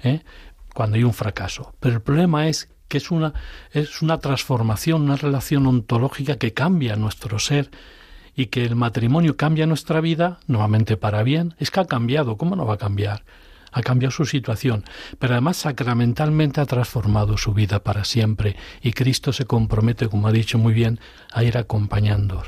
¿eh? 0.00 0.20
cuando 0.72 0.96
hay 0.96 1.02
un 1.02 1.12
fracaso. 1.12 1.74
Pero 1.80 1.96
el 1.96 2.02
problema 2.02 2.46
es 2.46 2.70
que 2.86 2.98
es 2.98 3.10
una, 3.10 3.34
es 3.72 4.00
una 4.00 4.18
transformación, 4.18 5.02
una 5.02 5.16
relación 5.16 5.66
ontológica 5.66 6.36
que 6.36 6.52
cambia 6.52 6.94
nuestro 6.94 7.40
ser 7.40 7.70
y 8.36 8.46
que 8.46 8.64
el 8.64 8.76
matrimonio 8.76 9.36
cambia 9.36 9.66
nuestra 9.66 10.00
vida, 10.00 10.38
nuevamente 10.46 10.96
para 10.96 11.24
bien. 11.24 11.56
Es 11.58 11.72
que 11.72 11.80
ha 11.80 11.86
cambiado, 11.86 12.36
¿cómo 12.36 12.54
no 12.54 12.64
va 12.64 12.74
a 12.74 12.78
cambiar? 12.78 13.24
Ha 13.76 13.82
cambiado 13.82 14.10
su 14.10 14.24
situación, 14.24 14.84
pero 15.18 15.34
además 15.34 15.58
sacramentalmente 15.58 16.62
ha 16.62 16.66
transformado 16.66 17.36
su 17.36 17.52
vida 17.52 17.84
para 17.84 18.04
siempre 18.04 18.56
y 18.80 18.92
Cristo 18.92 19.34
se 19.34 19.44
compromete, 19.44 20.08
como 20.08 20.28
ha 20.28 20.32
dicho 20.32 20.56
muy 20.56 20.72
bien, 20.72 20.98
a 21.30 21.44
ir 21.44 21.58
acompañando 21.58 22.42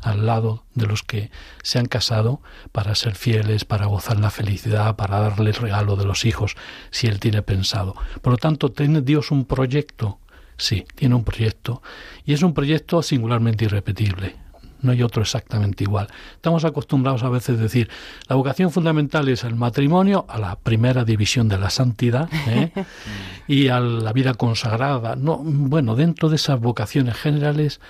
al 0.00 0.24
lado 0.24 0.62
de 0.76 0.86
los 0.86 1.02
que 1.02 1.32
se 1.64 1.80
han 1.80 1.86
casado 1.86 2.40
para 2.70 2.94
ser 2.94 3.16
fieles, 3.16 3.64
para 3.64 3.86
gozar 3.86 4.20
la 4.20 4.30
felicidad, 4.30 4.94
para 4.94 5.18
darle 5.18 5.50
el 5.50 5.56
regalo 5.56 5.96
de 5.96 6.04
los 6.04 6.24
hijos, 6.24 6.54
si 6.92 7.08
Él 7.08 7.18
tiene 7.18 7.42
pensado. 7.42 7.96
Por 8.22 8.34
lo 8.34 8.36
tanto, 8.36 8.70
¿tiene 8.70 9.00
Dios 9.00 9.32
un 9.32 9.46
proyecto? 9.46 10.20
Sí, 10.58 10.86
tiene 10.94 11.16
un 11.16 11.24
proyecto. 11.24 11.82
Y 12.24 12.34
es 12.34 12.42
un 12.44 12.54
proyecto 12.54 13.02
singularmente 13.02 13.64
irrepetible 13.64 14.36
no 14.80 14.92
hay 14.92 15.02
otro 15.02 15.22
exactamente 15.22 15.84
igual. 15.84 16.08
Estamos 16.34 16.64
acostumbrados 16.64 17.22
a 17.22 17.28
veces 17.28 17.58
a 17.58 17.62
decir, 17.62 17.88
la 18.28 18.36
vocación 18.36 18.70
fundamental 18.70 19.28
es 19.28 19.44
el 19.44 19.54
matrimonio, 19.54 20.26
a 20.28 20.38
la 20.38 20.56
primera 20.56 21.04
división 21.04 21.48
de 21.48 21.58
la 21.58 21.70
santidad 21.70 22.28
¿eh? 22.48 22.72
y 23.48 23.68
a 23.68 23.80
la 23.80 24.12
vida 24.12 24.34
consagrada. 24.34 25.16
No, 25.16 25.38
bueno, 25.38 25.94
dentro 25.96 26.28
de 26.28 26.36
esas 26.36 26.60
vocaciones 26.60 27.16
generales, 27.16 27.80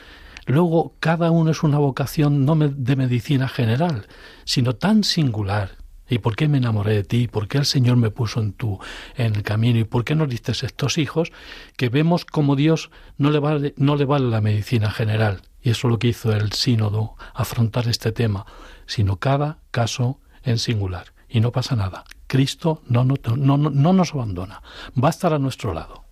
luego 0.47 0.95
cada 1.01 1.31
uno 1.31 1.51
es 1.51 1.63
una 1.63 1.79
vocación 1.79 2.45
no 2.45 2.57
de 2.57 2.97
medicina 2.97 3.49
general, 3.49 4.07
sino 4.45 4.75
tan 4.75 5.05
singular. 5.05 5.79
¿Y 6.09 6.19
por 6.19 6.37
qué 6.37 6.49
me 6.49 6.59
enamoré 6.59 6.95
de 6.95 7.05
ti? 7.05 7.29
¿Por 7.29 7.49
qué 7.49 7.59
el 7.59 7.67
Señor 7.67 7.97
me 7.97 8.11
puso 8.11 8.41
en 8.41 8.53
tu 8.53 8.79
en 9.17 9.35
el 9.35 9.43
camino? 9.43 9.79
¿Y 9.79 9.85
por 9.85 10.05
qué 10.05 10.15
nos 10.15 10.29
diste 10.29 10.53
estos 10.53 10.97
hijos? 10.97 11.33
Que 11.77 11.91
vemos 11.91 12.25
como 12.25 12.57
Dios 12.57 12.91
no 13.19 13.31
le 13.31 13.39
vale, 13.39 13.75
no 13.77 13.97
le 13.97 14.07
vale 14.07 14.31
la 14.31 14.41
medicina 14.41 14.91
general, 14.91 15.43
y 15.69 15.73
eso 15.73 15.89
es 15.89 15.93
lo 15.93 15.99
que 15.99 16.09
hizo 16.09 16.33
el 16.33 16.53
sínodo, 16.53 17.15
afrontar 17.35 17.89
este 17.89 18.11
tema, 18.11 18.47
sino 18.87 19.17
cada 19.17 19.59
caso 19.71 20.19
en 20.43 20.59
singular. 20.59 21.13
Y 21.29 21.41
no 21.41 21.53
pasa 21.53 21.77
nada. 21.77 22.05
Cristo 22.27 22.81
no, 22.87 23.05
no, 23.05 23.17
no, 23.37 23.59
no 23.59 23.93
nos 23.93 24.15
abandona. 24.15 24.63
Va 24.97 25.09
a 25.09 25.11
estar 25.11 25.35
a 25.35 25.39
nuestro 25.39 25.75
lado. 25.75 26.05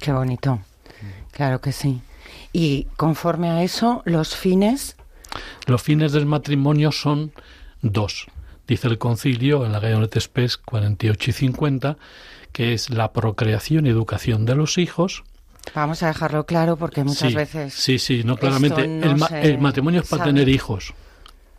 Qué 0.00 0.12
bonito. 0.12 0.60
Claro 1.30 1.60
que 1.60 1.72
sí. 1.72 2.00
Y 2.54 2.84
conforme 2.96 3.50
a 3.50 3.62
eso, 3.62 4.00
los 4.06 4.34
fines. 4.34 4.96
Los 5.66 5.82
fines 5.82 6.12
del 6.12 6.24
matrimonio 6.24 6.90
son 6.90 7.32
dos. 7.82 8.28
Dice 8.66 8.88
el 8.88 8.96
concilio 8.96 9.66
en 9.66 9.72
la 9.72 9.80
Gaionet 9.80 10.18
Spes 10.18 10.56
48 10.56 11.30
y 11.30 11.32
50 11.34 11.98
que 12.52 12.72
es 12.72 12.88
la 12.88 13.12
procreación 13.12 13.86
y 13.86 13.90
educación 13.90 14.46
de 14.46 14.54
los 14.54 14.78
hijos 14.78 15.22
Vamos 15.74 16.02
a 16.02 16.08
dejarlo 16.08 16.44
claro 16.44 16.76
porque 16.76 17.04
muchas 17.04 17.34
veces. 17.34 17.74
Sí, 17.74 17.98
sí, 17.98 18.22
no 18.24 18.36
claramente. 18.36 18.84
el, 18.84 19.58
matrimonio 19.58 20.00
es 20.00 20.08
para 20.08 20.24
tener 20.24 20.48
hijos. 20.48 20.94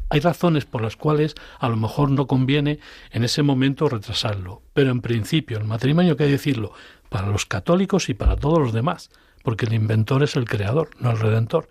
Hay 0.09 0.19
razones 0.19 0.65
por 0.65 0.81
las 0.81 0.95
cuales 0.95 1.33
a 1.59 1.69
lo 1.69 1.75
mejor 1.75 2.11
no 2.11 2.27
conviene 2.27 2.79
en 3.11 3.23
ese 3.23 3.41
momento 3.41 3.89
retrasarlo, 3.89 4.61
pero 4.73 4.91
en 4.91 5.01
principio 5.01 5.57
el 5.57 5.63
matrimonio 5.63 6.11
hay 6.11 6.17
que 6.17 6.27
decirlo 6.27 6.73
para 7.09 7.27
los 7.27 7.45
católicos 7.45 8.09
y 8.09 8.13
para 8.13 8.35
todos 8.35 8.59
los 8.59 8.73
demás, 8.73 9.09
porque 9.41 9.65
el 9.65 9.73
inventor 9.73 10.21
es 10.21 10.35
el 10.35 10.45
creador, 10.45 10.91
no 10.99 11.11
el 11.11 11.19
redentor 11.19 11.67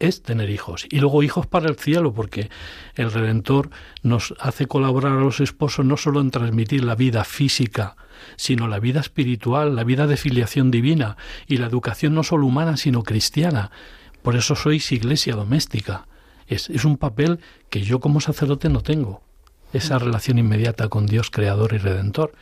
es 0.00 0.22
tener 0.22 0.50
hijos. 0.50 0.86
Y 0.90 0.98
luego 0.98 1.22
hijos 1.22 1.46
para 1.46 1.68
el 1.68 1.76
cielo, 1.76 2.12
porque 2.12 2.50
el 2.96 3.12
Redentor 3.12 3.70
nos 4.02 4.34
hace 4.40 4.66
colaborar 4.66 5.12
a 5.12 5.20
los 5.20 5.40
esposos 5.40 5.84
no 5.84 5.96
solo 5.96 6.20
en 6.20 6.30
transmitir 6.30 6.82
la 6.82 6.96
vida 6.96 7.22
física, 7.22 7.96
sino 8.36 8.68
la 8.68 8.78
vida 8.78 9.00
espiritual, 9.00 9.76
la 9.76 9.84
vida 9.84 10.06
de 10.06 10.16
filiación 10.16 10.70
divina 10.70 11.16
y 11.46 11.58
la 11.58 11.66
educación 11.66 12.14
no 12.14 12.22
solo 12.22 12.46
humana, 12.46 12.76
sino 12.76 13.02
cristiana. 13.02 13.70
Por 14.22 14.36
eso 14.36 14.54
sois 14.54 14.92
iglesia 14.92 15.34
doméstica. 15.34 16.06
Es, 16.46 16.68
es 16.70 16.84
un 16.84 16.96
papel 16.96 17.40
que 17.70 17.82
yo 17.82 18.00
como 18.00 18.20
sacerdote 18.20 18.68
no 18.68 18.82
tengo. 18.82 19.22
Esa 19.72 19.98
relación 19.98 20.38
inmediata 20.38 20.88
con 20.88 21.06
Dios 21.06 21.30
creador 21.30 21.74
y 21.74 21.78
redentor. 21.78 22.32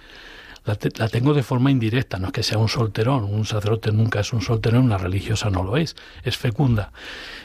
La, 0.65 0.79
la, 0.97 1.09
tengo 1.09 1.35
de 1.35 1.43
forma 1.43 1.71
indirecta, 1.71 2.19
no 2.19 2.27
es 2.27 2.33
que 2.33 2.43
sea 2.43 2.59
un 2.59 2.69
solterón, 2.69 3.25
un 3.25 3.45
sacerdote 3.47 3.93
nunca 3.93 4.21
es 4.21 4.33
un 4.33 4.43
solterón, 4.43 4.85
una 4.85 4.99
religiosa 4.99 5.51
no 5.51 5.63
lo 5.63 5.77
es, 5.77 5.97
es 6.25 6.37
fecunda. 6.37 6.93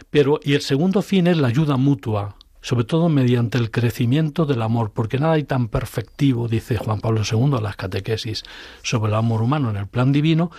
Pero, 0.10 0.40
y 0.44 0.54
el 0.54 0.62
segundo 0.62 1.02
fin 1.02 1.28
es 1.28 1.38
la 1.38 1.48
ayuda 1.48 1.78
mutua, 1.78 2.36
sobre 2.64 2.86
todo 2.86 3.10
mediante 3.10 3.58
el 3.58 3.70
crecimiento 3.70 4.46
del 4.46 4.62
amor, 4.62 4.92
porque 4.94 5.20
nada 5.20 5.34
hay 5.34 5.44
tan 5.44 5.68
perfectivo, 5.68 6.48
dice 6.48 6.78
Juan 6.78 7.02
Pablo 7.02 7.22
II 7.30 7.58
en 7.58 7.64
las 7.64 7.76
catequesis 7.76 8.44
sobre 8.82 9.12
el 9.12 9.18
amor 9.18 9.42
humano 9.42 9.70
en 9.70 9.76
el 9.76 9.88
plan 9.88 10.14
divino, 10.14 10.50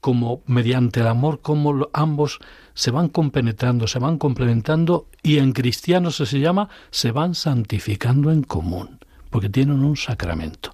como 0.00 0.42
mediante 0.46 1.00
el 1.00 1.06
amor, 1.06 1.40
como 1.40 1.88
ambos 1.92 2.40
se 2.74 2.90
van 2.90 3.08
compenetrando, 3.08 3.86
se 3.86 4.00
van 4.00 4.18
complementando 4.18 5.06
y 5.22 5.38
en 5.38 5.52
cristianos 5.52 6.16
se 6.16 6.40
llama 6.40 6.68
se 6.90 7.12
van 7.12 7.36
santificando 7.36 8.32
en 8.32 8.42
común, 8.42 8.98
porque 9.30 9.48
tienen 9.48 9.84
un 9.84 9.96
sacramento. 9.96 10.72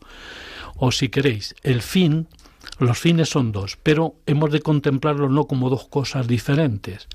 O 0.77 0.91
si 0.91 1.11
queréis, 1.11 1.55
el 1.63 1.83
fin, 1.83 2.29
los 2.79 2.99
fines 2.99 3.29
son 3.29 3.53
dos, 3.53 3.77
pero 3.83 4.15
hemos 4.25 4.51
de 4.51 4.61
contemplarlo 4.61 5.29
no 5.29 5.45
como 5.45 5.69
dos 5.69 5.87
cosas 5.87 6.27
diferentes. 6.27 7.09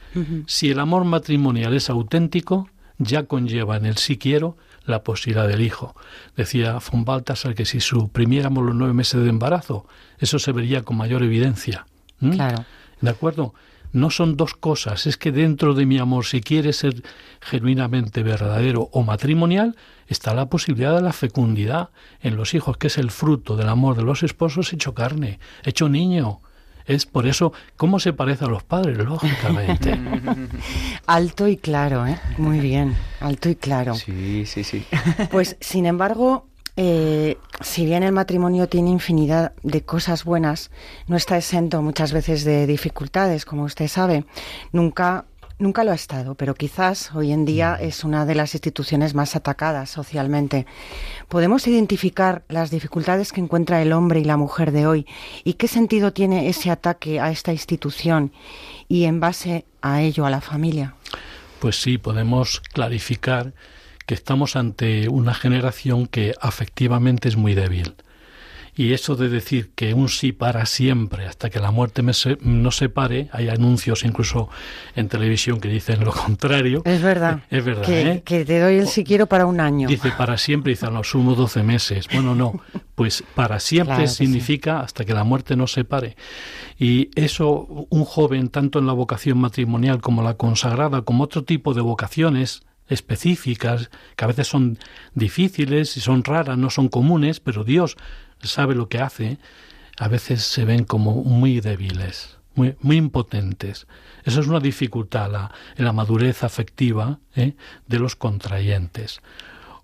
Si 0.45 0.69
el 0.69 0.79
amor 0.79 1.05
matrimonial 1.05 1.73
es 1.73 1.89
auténtico, 1.89 2.69
ya 2.97 3.23
conlleva 3.23 3.77
en 3.77 3.85
el 3.85 3.97
sí 3.97 4.17
quiero 4.17 4.57
la 4.85 5.03
posibilidad 5.03 5.47
del 5.47 5.61
hijo. 5.61 5.95
Decía 6.35 6.79
von 6.91 7.05
Balthasar 7.05 7.55
que 7.55 7.65
si 7.65 7.79
suprimiéramos 7.79 8.63
los 8.63 8.75
nueve 8.75 8.93
meses 8.93 9.23
de 9.23 9.29
embarazo, 9.29 9.87
eso 10.19 10.39
se 10.39 10.51
vería 10.51 10.83
con 10.83 10.97
mayor 10.97 11.23
evidencia. 11.23 11.85
¿Mm? 12.19 12.31
Claro. 12.31 12.65
¿De 13.01 13.09
acuerdo? 13.09 13.53
No 13.91 14.09
son 14.09 14.37
dos 14.37 14.55
cosas, 14.55 15.05
es 15.05 15.17
que 15.17 15.31
dentro 15.31 15.75
de 15.75 15.85
mi 15.85 15.99
amor, 15.99 16.25
si 16.25 16.41
quiere 16.41 16.73
ser 16.73 17.03
genuinamente 17.41 18.23
verdadero 18.23 18.89
o 18.91 19.03
matrimonial, 19.03 19.75
está 20.07 20.33
la 20.33 20.47
posibilidad 20.49 20.95
de 20.95 21.03
la 21.03 21.13
fecundidad 21.13 21.89
en 22.19 22.35
los 22.35 22.55
hijos, 22.55 22.77
que 22.77 22.87
es 22.87 22.97
el 22.97 23.11
fruto 23.11 23.55
del 23.55 23.69
amor 23.69 23.95
de 23.95 24.01
los 24.01 24.23
esposos 24.23 24.73
hecho 24.73 24.95
carne, 24.95 25.39
hecho 25.63 25.89
niño, 25.89 26.41
Es 26.85 27.05
por 27.05 27.27
eso, 27.27 27.53
¿cómo 27.77 27.99
se 27.99 28.13
parece 28.13 28.45
a 28.45 28.47
los 28.47 28.63
padres? 28.63 28.97
Lógicamente. 28.97 29.97
alto 31.05 31.47
y 31.47 31.57
claro, 31.57 32.05
¿eh? 32.05 32.19
Muy 32.37 32.59
bien, 32.59 32.95
alto 33.19 33.49
y 33.49 33.55
claro. 33.55 33.95
Sí, 33.95 34.45
sí, 34.45 34.63
sí. 34.63 34.85
Pues, 35.31 35.57
sin 35.59 35.85
embargo, 35.85 36.47
eh, 36.75 37.37
si 37.61 37.85
bien 37.85 38.03
el 38.03 38.11
matrimonio 38.11 38.67
tiene 38.67 38.89
infinidad 38.89 39.53
de 39.61 39.83
cosas 39.83 40.23
buenas, 40.23 40.71
no 41.07 41.15
está 41.15 41.37
exento 41.37 41.81
muchas 41.81 42.11
veces 42.11 42.43
de 42.43 42.65
dificultades, 42.65 43.45
como 43.45 43.63
usted 43.63 43.87
sabe. 43.87 44.25
Nunca 44.71 45.25
Nunca 45.59 45.83
lo 45.83 45.91
ha 45.91 45.95
estado, 45.95 46.35
pero 46.35 46.55
quizás 46.55 47.13
hoy 47.13 47.31
en 47.31 47.45
día 47.45 47.77
mm. 47.79 47.83
es 47.85 48.03
una 48.03 48.25
de 48.25 48.35
las 48.35 48.53
instituciones 48.55 49.13
más 49.13 49.35
atacadas 49.35 49.89
socialmente. 49.89 50.65
¿Podemos 51.29 51.67
identificar 51.67 52.43
las 52.49 52.71
dificultades 52.71 53.31
que 53.31 53.41
encuentra 53.41 53.81
el 53.81 53.93
hombre 53.93 54.19
y 54.19 54.23
la 54.23 54.37
mujer 54.37 54.71
de 54.71 54.87
hoy 54.87 55.07
y 55.43 55.53
qué 55.53 55.67
sentido 55.67 56.11
tiene 56.11 56.49
ese 56.49 56.69
ataque 56.69 57.19
a 57.19 57.31
esta 57.31 57.51
institución 57.51 58.31
y 58.87 59.05
en 59.05 59.19
base 59.19 59.65
a 59.81 60.01
ello 60.01 60.25
a 60.25 60.29
la 60.29 60.41
familia? 60.41 60.95
Pues 61.59 61.81
sí, 61.81 61.97
podemos 61.97 62.59
clarificar 62.59 63.53
que 64.05 64.15
estamos 64.15 64.55
ante 64.55 65.07
una 65.07 65.33
generación 65.33 66.07
que 66.07 66.33
afectivamente 66.41 67.29
es 67.29 67.37
muy 67.37 67.53
débil 67.53 67.95
y 68.75 68.93
eso 68.93 69.15
de 69.15 69.29
decir 69.29 69.71
que 69.75 69.93
un 69.93 70.09
sí 70.09 70.31
para 70.31 70.65
siempre 70.65 71.25
hasta 71.25 71.49
que 71.49 71.59
la 71.59 71.71
muerte 71.71 72.01
me 72.01 72.13
se, 72.13 72.37
no 72.41 72.71
separe, 72.71 73.29
hay 73.31 73.49
anuncios 73.49 74.03
incluso 74.03 74.49
en 74.95 75.09
televisión 75.09 75.59
que 75.59 75.69
dicen 75.69 76.03
lo 76.03 76.11
contrario. 76.11 76.81
Es 76.85 77.01
verdad. 77.01 77.41
Es 77.49 77.63
verdad. 77.63 77.85
Que, 77.85 78.01
¿eh? 78.01 78.23
que 78.23 78.45
te 78.45 78.59
doy 78.59 78.77
el 78.77 78.87
si 78.87 79.03
quiero 79.03 79.27
para 79.27 79.45
un 79.45 79.59
año. 79.59 79.87
Dice 79.87 80.11
para 80.17 80.37
siempre, 80.37 80.71
dice 80.71 80.87
a 80.87 80.89
lo 80.89 81.03
sumo 81.03 81.35
12 81.35 81.63
meses. 81.63 82.07
Bueno, 82.11 82.35
no. 82.35 82.53
Pues 82.95 83.23
para 83.33 83.59
siempre 83.59 84.07
significa 84.07 84.81
hasta 84.81 85.03
que 85.03 85.15
la 85.15 85.23
muerte 85.23 85.55
nos 85.55 85.71
separe. 85.71 86.15
Y 86.77 87.09
eso, 87.15 87.87
un 87.89 88.05
joven, 88.05 88.49
tanto 88.49 88.77
en 88.77 88.85
la 88.85 88.93
vocación 88.93 89.39
matrimonial 89.39 89.99
como 89.99 90.21
la 90.21 90.35
consagrada, 90.35 91.01
como 91.01 91.23
otro 91.23 91.43
tipo 91.43 91.73
de 91.73 91.81
vocaciones, 91.81 92.61
específicas, 92.87 93.89
que 94.15 94.25
a 94.25 94.27
veces 94.27 94.47
son 94.47 94.77
difíciles 95.15 95.97
y 95.97 96.01
son 96.01 96.23
raras, 96.23 96.57
no 96.57 96.69
son 96.69 96.87
comunes, 96.87 97.39
pero 97.39 97.63
Dios 97.63 97.97
sabe 98.47 98.75
lo 98.75 98.89
que 98.89 98.99
hace, 98.99 99.37
a 99.97 100.07
veces 100.07 100.43
se 100.43 100.65
ven 100.65 100.85
como 100.85 101.23
muy 101.23 101.59
débiles, 101.59 102.37
muy, 102.55 102.75
muy 102.81 102.97
impotentes. 102.97 103.87
Eso 104.23 104.41
es 104.41 104.47
una 104.47 104.59
dificultad 104.59 105.31
la, 105.31 105.51
en 105.75 105.85
la 105.85 105.93
madurez 105.93 106.43
afectiva 106.43 107.19
¿eh? 107.35 107.53
de 107.87 107.99
los 107.99 108.15
contrayentes. 108.15 109.21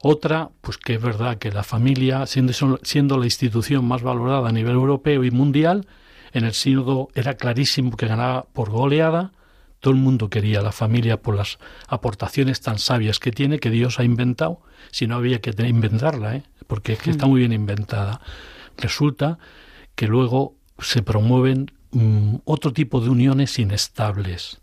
Otra, 0.02 0.50
pues 0.62 0.78
que 0.78 0.96
es 0.96 1.02
verdad 1.02 1.38
que 1.38 1.52
la 1.52 1.64
familia, 1.64 2.26
siendo, 2.26 2.54
siendo 2.84 3.18
la 3.18 3.26
institución 3.26 3.86
más 3.86 4.02
valorada 4.02 4.48
a 4.48 4.52
nivel 4.54 4.74
europeo 4.74 5.26
y 5.26 5.32
mundial, 5.32 5.88
en 6.32 6.46
el 6.46 6.54
sínodo 6.54 7.10
era 7.16 7.34
clarísimo 7.34 7.98
que 7.98 8.08
ganaba 8.08 8.46
por 8.54 8.70
goleada, 8.70 9.32
todo 9.80 9.94
el 9.94 10.00
mundo 10.00 10.30
quería 10.30 10.62
la 10.62 10.72
familia 10.72 11.22
por 11.22 11.36
las 11.36 11.60
aportaciones 11.88 12.62
tan 12.62 12.80
sabias 12.80 13.20
que 13.20 13.32
tiene, 13.32 13.60
que 13.60 13.70
Dios 13.70 14.00
ha 14.00 14.04
inventado, 14.04 14.62
si 14.92 15.08
no 15.08 15.16
había 15.16 15.42
que 15.42 15.52
inventarla, 15.68 16.36
¿eh? 16.36 16.44
porque 16.68 16.94
es 16.94 17.00
que 17.00 17.12
está 17.12 17.26
hmm. 17.26 17.30
muy 17.30 17.40
bien 17.40 17.54
inventada. 17.54 18.22
Resulta 18.78 19.40
que 19.96 20.08
luego 20.08 20.56
se 20.80 21.02
promueven 21.02 21.72
mm, 21.92 22.36
otro 22.46 22.74
tipo 22.74 23.02
de 23.02 23.10
uniones 23.10 23.60
inestables. 23.60 24.62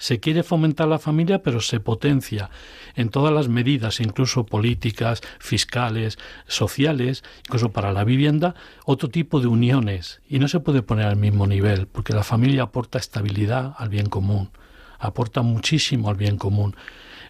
Se 0.00 0.18
quiere 0.18 0.42
fomentar 0.42 0.88
la 0.88 0.98
familia, 0.98 1.42
pero 1.42 1.60
se 1.60 1.78
potencia 1.78 2.48
en 2.94 3.10
todas 3.10 3.34
las 3.34 3.48
medidas, 3.48 4.00
incluso 4.00 4.46
políticas, 4.46 5.20
fiscales, 5.38 6.18
sociales, 6.46 7.22
incluso 7.44 7.70
para 7.70 7.92
la 7.92 8.02
vivienda, 8.02 8.54
otro 8.86 9.10
tipo 9.10 9.40
de 9.40 9.48
uniones. 9.48 10.22
Y 10.26 10.38
no 10.38 10.48
se 10.48 10.58
puede 10.58 10.80
poner 10.80 11.04
al 11.04 11.16
mismo 11.16 11.46
nivel, 11.46 11.86
porque 11.86 12.14
la 12.14 12.24
familia 12.24 12.62
aporta 12.62 12.98
estabilidad 12.98 13.74
al 13.76 13.90
bien 13.90 14.06
común, 14.06 14.48
aporta 14.98 15.42
muchísimo 15.42 16.08
al 16.08 16.16
bien 16.16 16.38
común. 16.38 16.76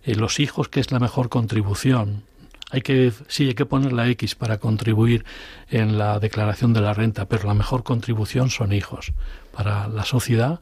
Eh, 0.05 0.15
los 0.15 0.39
hijos, 0.39 0.69
que 0.69 0.79
es 0.79 0.93
la 0.93 1.01
mejor 1.01 1.29
contribución, 1.29 2.23
hay 2.71 2.83
que, 2.83 3.13
sí, 3.27 3.49
hay 3.49 3.55
que 3.55 3.67
poner 3.67 3.93
la 3.93 4.07
X 4.11 4.37
para 4.37 4.59
contribuir 4.59 5.25
en 5.71 5.99
la 5.99 6.21
declaración 6.21 6.73
de 6.73 6.83
la 6.83 6.95
renta, 6.95 7.27
pero 7.27 7.49
la 7.49 7.55
mejor 7.55 7.83
contribución 7.83 8.49
son 8.49 8.73
hijos 8.73 9.13
para 9.51 9.89
la 9.89 10.05
sociedad, 10.05 10.61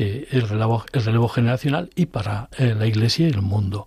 que 0.00 0.26
el 0.30 0.48
relevo, 0.48 0.82
el 0.94 1.04
relevo 1.04 1.28
generacional 1.28 1.90
y 1.94 2.06
para 2.06 2.48
eh, 2.56 2.74
la 2.74 2.86
Iglesia 2.86 3.28
y 3.28 3.30
el 3.30 3.42
mundo. 3.42 3.86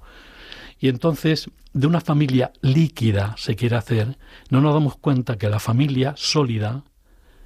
Y 0.79 0.89
entonces, 0.89 1.49
de 1.73 1.87
una 1.87 2.01
familia 2.01 2.51
líquida 2.61 3.33
se 3.35 3.55
quiere 3.55 3.77
hacer, 3.77 4.19
no 4.51 4.61
nos 4.61 4.75
damos 4.75 4.95
cuenta 4.95 5.39
que 5.39 5.49
la 5.49 5.59
familia 5.59 6.13
sólida 6.15 6.83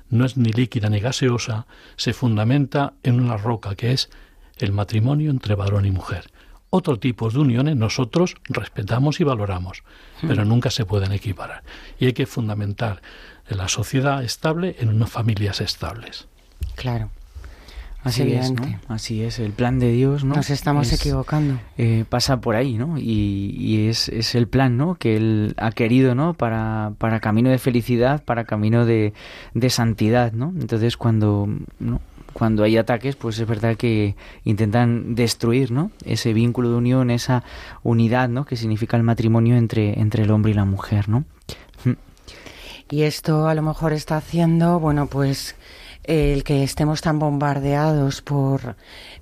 no 0.10 0.26
es 0.26 0.36
ni 0.36 0.52
líquida 0.52 0.90
ni 0.90 1.00
gaseosa, 1.00 1.66
se 1.96 2.12
fundamenta 2.12 2.96
en 3.04 3.22
una 3.22 3.38
roca 3.38 3.74
que 3.76 3.94
es 3.94 4.10
el 4.58 4.74
matrimonio 4.74 5.32
entre 5.32 5.56
varón 5.56 5.86
y 5.86 5.92
mujer 5.92 6.26
otro 6.70 7.00
tipo 7.00 7.30
de 7.30 7.40
uniones 7.40 7.78
nosotros 7.78 8.36
respetamos 8.50 9.22
y 9.22 9.24
valoramos, 9.24 9.84
hmm. 10.22 10.28
pero 10.28 10.44
nunca 10.44 10.70
se 10.70 10.84
pueden 10.84 11.14
equiparar. 11.14 11.64
Y 11.98 12.08
hay 12.08 12.14
que 12.14 12.26
fundamentar 12.26 13.02
la 13.48 13.70
sociedad 13.70 14.22
estable 14.22 14.76
en 14.80 14.90
unas 14.90 15.10
familias 15.10 15.62
estables. 15.62 16.28
Claro. 16.76 17.10
Así 18.08 18.34
es, 18.34 18.52
¿no? 18.52 18.64
Así 18.88 19.24
es, 19.24 19.40
el 19.40 19.52
plan 19.52 19.80
de 19.80 19.92
Dios, 19.92 20.24
¿no? 20.24 20.36
Nos 20.36 20.50
estamos 20.50 20.92
equivocando. 20.94 21.60
Eh, 21.78 22.06
pasa 22.08 22.42
por 22.42 22.56
ahí, 22.56 22.78
¿no? 22.78 22.98
Y, 22.98 23.88
es, 23.90 24.10
es, 24.10 24.36
el 24.36 24.48
plan, 24.48 24.78
¿no? 24.78 24.96
Que 24.96 25.18
Él 25.18 25.54
ha 25.58 25.72
querido, 25.72 26.16
¿no? 26.16 26.34
Para, 26.34 26.94
para 26.98 27.20
camino 27.20 27.50
de 27.50 27.58
felicidad, 27.58 28.24
para 28.24 28.46
camino 28.46 28.86
de, 28.86 29.14
de 29.54 29.70
santidad, 29.70 30.32
¿no? 30.32 30.54
Entonces, 30.60 30.98
cuando 30.98 31.48
¿no? 31.80 32.02
cuando 32.38 32.64
hay 32.64 32.78
ataques, 32.78 33.16
pues 33.16 33.40
es 33.40 33.48
verdad 33.48 33.78
que 33.78 34.16
intentan 34.44 35.16
destruir, 35.16 35.72
¿no? 35.72 35.90
Ese 36.06 36.34
vínculo 36.34 36.70
de 36.70 36.76
unión, 36.76 37.10
esa 37.10 37.44
unidad, 37.82 38.30
¿no? 38.30 38.46
Que 38.46 38.56
significa 38.56 38.96
el 38.96 39.02
matrimonio 39.02 39.58
entre, 39.58 40.00
entre 40.00 40.22
el 40.22 40.30
hombre 40.30 40.52
y 40.52 40.54
la 40.54 40.66
mujer, 40.66 41.10
¿no? 41.10 41.24
Y 42.90 43.02
esto 43.02 43.48
a 43.48 43.54
lo 43.54 43.64
mejor 43.64 43.92
está 43.92 44.16
haciendo, 44.16 44.80
bueno, 44.80 45.08
pues 45.08 45.57
el 46.08 46.44
que 46.44 46.64
estemos 46.64 47.02
tan 47.02 47.20
bombardeados 47.20 48.22
por 48.22 48.76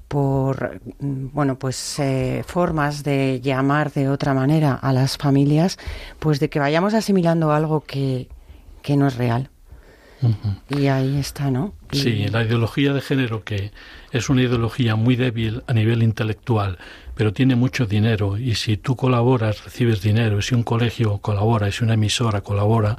por 0.07 0.79
bueno 0.99 1.57
pues 1.57 1.99
eh, 1.99 2.43
formas 2.45 3.03
de 3.03 3.41
llamar 3.41 3.91
de 3.91 4.07
otra 4.09 4.33
manera 4.33 4.73
a 4.73 4.93
las 4.93 5.17
familias 5.17 5.77
pues 6.19 6.39
de 6.39 6.49
que 6.49 6.59
vayamos 6.59 6.93
asimilando 6.93 7.51
algo 7.51 7.81
que, 7.81 8.29
que 8.81 8.95
no 8.95 9.07
es 9.07 9.17
real 9.17 9.49
y 10.69 10.87
ahí 10.87 11.17
está, 11.17 11.51
¿no? 11.51 11.73
Sí, 11.91 12.27
la 12.27 12.43
ideología 12.43 12.93
de 12.93 13.01
género, 13.01 13.43
que 13.43 13.71
es 14.11 14.29
una 14.29 14.41
ideología 14.41 14.95
muy 14.95 15.15
débil 15.15 15.63
a 15.67 15.73
nivel 15.73 16.03
intelectual, 16.03 16.77
pero 17.15 17.33
tiene 17.33 17.55
mucho 17.55 17.85
dinero, 17.85 18.37
y 18.37 18.55
si 18.55 18.77
tú 18.77 18.95
colaboras, 18.95 19.63
recibes 19.63 20.01
dinero, 20.01 20.39
y 20.39 20.41
si 20.41 20.55
un 20.55 20.63
colegio 20.63 21.19
colabora, 21.19 21.67
y 21.67 21.71
si 21.71 21.83
una 21.83 21.93
emisora 21.93 22.41
colabora, 22.41 22.97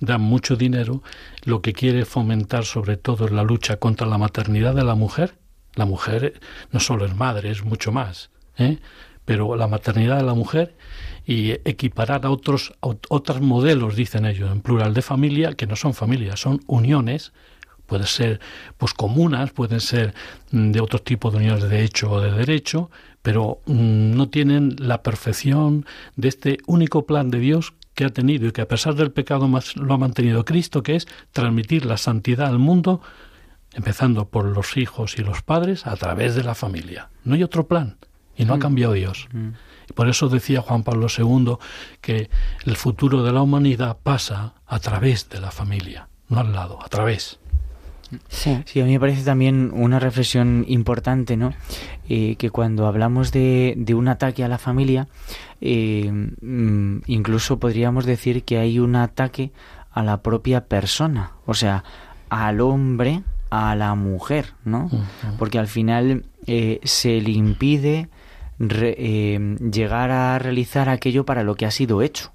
da 0.00 0.18
mucho 0.18 0.56
dinero, 0.56 1.02
lo 1.44 1.60
que 1.62 1.72
quiere 1.72 2.04
fomentar 2.04 2.64
sobre 2.64 2.96
todo 2.96 3.26
es 3.26 3.32
la 3.32 3.42
lucha 3.42 3.76
contra 3.78 4.06
la 4.06 4.18
maternidad 4.18 4.74
de 4.74 4.84
la 4.84 4.94
mujer. 4.94 5.36
La 5.74 5.84
mujer 5.84 6.40
no 6.72 6.80
solo 6.80 7.04
es 7.04 7.14
madre, 7.14 7.50
es 7.50 7.62
mucho 7.62 7.92
más, 7.92 8.30
¿eh? 8.56 8.78
pero 9.24 9.56
la 9.56 9.68
maternidad 9.68 10.16
de 10.16 10.22
la 10.22 10.34
mujer 10.34 10.74
y 11.26 11.50
equiparar 11.50 12.24
a 12.24 12.30
otros, 12.30 12.72
otros 12.80 13.40
modelos, 13.42 13.94
dicen 13.94 14.24
ellos, 14.24 14.50
en 14.50 14.62
plural 14.62 14.94
de 14.94 15.02
familia, 15.02 15.52
que 15.52 15.66
no 15.66 15.76
son 15.76 15.92
familias, 15.92 16.40
son 16.40 16.60
uniones, 16.66 17.32
pueden 17.88 18.06
ser 18.06 18.40
pues 18.76 18.94
comunas, 18.94 19.50
pueden 19.50 19.80
ser 19.80 20.14
mm, 20.52 20.70
de 20.70 20.80
otro 20.80 21.00
tipo 21.00 21.30
de 21.30 21.38
uniones 21.38 21.68
de 21.68 21.84
hecho 21.84 22.10
o 22.10 22.20
de 22.20 22.32
derecho, 22.32 22.90
pero 23.22 23.60
mm, 23.66 24.16
no 24.16 24.28
tienen 24.28 24.76
la 24.78 25.02
perfección 25.02 25.84
de 26.16 26.28
este 26.28 26.58
único 26.66 27.04
plan 27.04 27.30
de 27.30 27.40
Dios 27.40 27.74
que 27.98 28.04
ha 28.04 28.10
tenido 28.10 28.46
y 28.46 28.52
que 28.52 28.60
a 28.60 28.68
pesar 28.68 28.94
del 28.94 29.10
pecado 29.10 29.48
más 29.48 29.74
lo 29.76 29.92
ha 29.92 29.98
mantenido 29.98 30.44
Cristo, 30.44 30.84
que 30.84 30.94
es 30.94 31.08
transmitir 31.32 31.84
la 31.84 31.96
santidad 31.96 32.46
al 32.46 32.60
mundo, 32.60 33.00
empezando 33.72 34.28
por 34.28 34.44
los 34.44 34.76
hijos 34.76 35.18
y 35.18 35.22
los 35.22 35.42
padres, 35.42 35.84
a 35.84 35.96
través 35.96 36.36
de 36.36 36.44
la 36.44 36.54
familia. 36.54 37.10
No 37.24 37.34
hay 37.34 37.42
otro 37.42 37.66
plan 37.66 37.96
y 38.36 38.44
no 38.44 38.54
ha 38.54 38.58
mm. 38.58 38.60
cambiado 38.60 38.92
Dios. 38.92 39.26
Por 39.96 40.08
eso 40.08 40.28
decía 40.28 40.62
Juan 40.62 40.84
Pablo 40.84 41.08
II 41.08 41.56
que 42.00 42.30
el 42.64 42.76
futuro 42.76 43.24
de 43.24 43.32
la 43.32 43.42
humanidad 43.42 43.98
pasa 44.00 44.54
a 44.64 44.78
través 44.78 45.28
de 45.28 45.40
la 45.40 45.50
familia, 45.50 46.08
no 46.28 46.38
al 46.38 46.52
lado, 46.52 46.80
a 46.80 46.88
través. 46.88 47.40
Sí. 48.28 48.62
sí, 48.64 48.80
a 48.80 48.84
mí 48.84 48.92
me 48.92 49.00
parece 49.00 49.22
también 49.22 49.70
una 49.74 49.98
reflexión 49.98 50.64
importante, 50.68 51.36
¿no? 51.36 51.52
Eh, 52.08 52.36
que 52.36 52.50
cuando 52.50 52.86
hablamos 52.86 53.32
de, 53.32 53.74
de, 53.76 53.94
un 53.94 54.08
ataque 54.08 54.44
a 54.44 54.48
la 54.48 54.58
familia, 54.58 55.08
eh, 55.60 56.10
mm, 56.10 57.00
incluso 57.06 57.58
podríamos 57.58 58.06
decir 58.06 58.44
que 58.44 58.58
hay 58.58 58.78
un 58.78 58.96
ataque 58.96 59.52
a 59.90 60.02
la 60.02 60.22
propia 60.22 60.66
persona, 60.66 61.32
o 61.44 61.54
sea, 61.54 61.84
al 62.30 62.60
hombre, 62.60 63.22
a 63.50 63.74
la 63.74 63.94
mujer, 63.94 64.54
¿no? 64.64 64.90
Porque 65.38 65.58
al 65.58 65.68
final 65.68 66.24
eh, 66.46 66.80
se 66.84 67.20
le 67.20 67.30
impide 67.30 68.08
eh, 68.60 69.56
llegar 69.72 70.10
a 70.10 70.38
realizar 70.38 70.88
aquello 70.88 71.24
para 71.24 71.42
lo 71.42 71.54
que 71.54 71.66
ha 71.66 71.70
sido 71.70 72.02
hecho. 72.02 72.32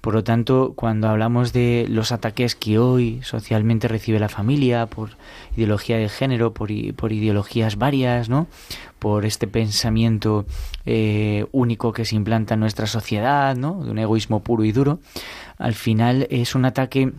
Por 0.00 0.14
lo 0.14 0.22
tanto, 0.22 0.74
cuando 0.76 1.08
hablamos 1.08 1.52
de 1.52 1.86
los 1.88 2.12
ataques 2.12 2.54
que 2.54 2.78
hoy 2.78 3.20
socialmente 3.22 3.88
recibe 3.88 4.20
la 4.20 4.28
familia 4.28 4.86
por 4.86 5.10
ideología 5.56 5.98
de 5.98 6.08
género, 6.08 6.54
por, 6.54 6.70
por 6.94 7.12
ideologías 7.12 7.76
varias, 7.76 8.28
¿no? 8.28 8.46
por 8.98 9.24
este 9.24 9.46
pensamiento 9.46 10.46
eh, 10.86 11.46
único 11.52 11.92
que 11.92 12.04
se 12.04 12.16
implanta 12.16 12.54
en 12.54 12.60
nuestra 12.60 12.86
sociedad, 12.86 13.56
¿no? 13.56 13.82
de 13.84 13.90
un 13.90 13.98
egoísmo 13.98 14.40
puro 14.40 14.64
y 14.64 14.72
duro, 14.72 15.00
al 15.56 15.74
final 15.74 16.26
es 16.30 16.54
un 16.54 16.64
ataque 16.64 17.12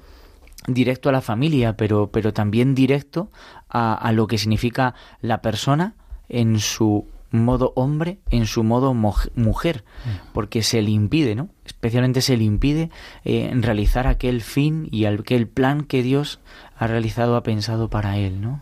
directo 0.68 1.10
a 1.10 1.12
la 1.12 1.22
familia, 1.22 1.76
pero, 1.76 2.08
pero 2.12 2.34
también 2.34 2.76
directo 2.76 3.30
a, 3.70 3.94
a 3.94 4.12
lo 4.12 4.28
que 4.28 4.38
significa 4.38 4.94
la 5.22 5.42
persona 5.42 5.96
en 6.28 6.60
su 6.60 7.06
modo 7.32 7.74
hombre 7.76 8.20
en 8.30 8.46
su 8.46 8.64
modo 8.64 8.94
mujer, 8.94 9.84
mm. 10.06 10.34
porque 10.34 10.64
se 10.64 10.82
le 10.82 10.92
impide, 10.92 11.36
¿no? 11.36 11.50
Especialmente 11.66 12.22
se 12.22 12.38
le 12.38 12.44
impide 12.44 12.90
eh, 13.24 13.52
realizar 13.56 14.08
aquel 14.08 14.42
fin 14.42 14.88
y 14.92 15.06
aquel 15.06 15.48
plan 15.48 15.84
que 15.84 16.04
Dios 16.04 16.40
ha 16.78 16.88
realizado, 16.88 17.36
ha 17.36 17.44
pensado 17.44 17.90
para 17.90 18.18
él, 18.18 18.42
¿no? 18.42 18.62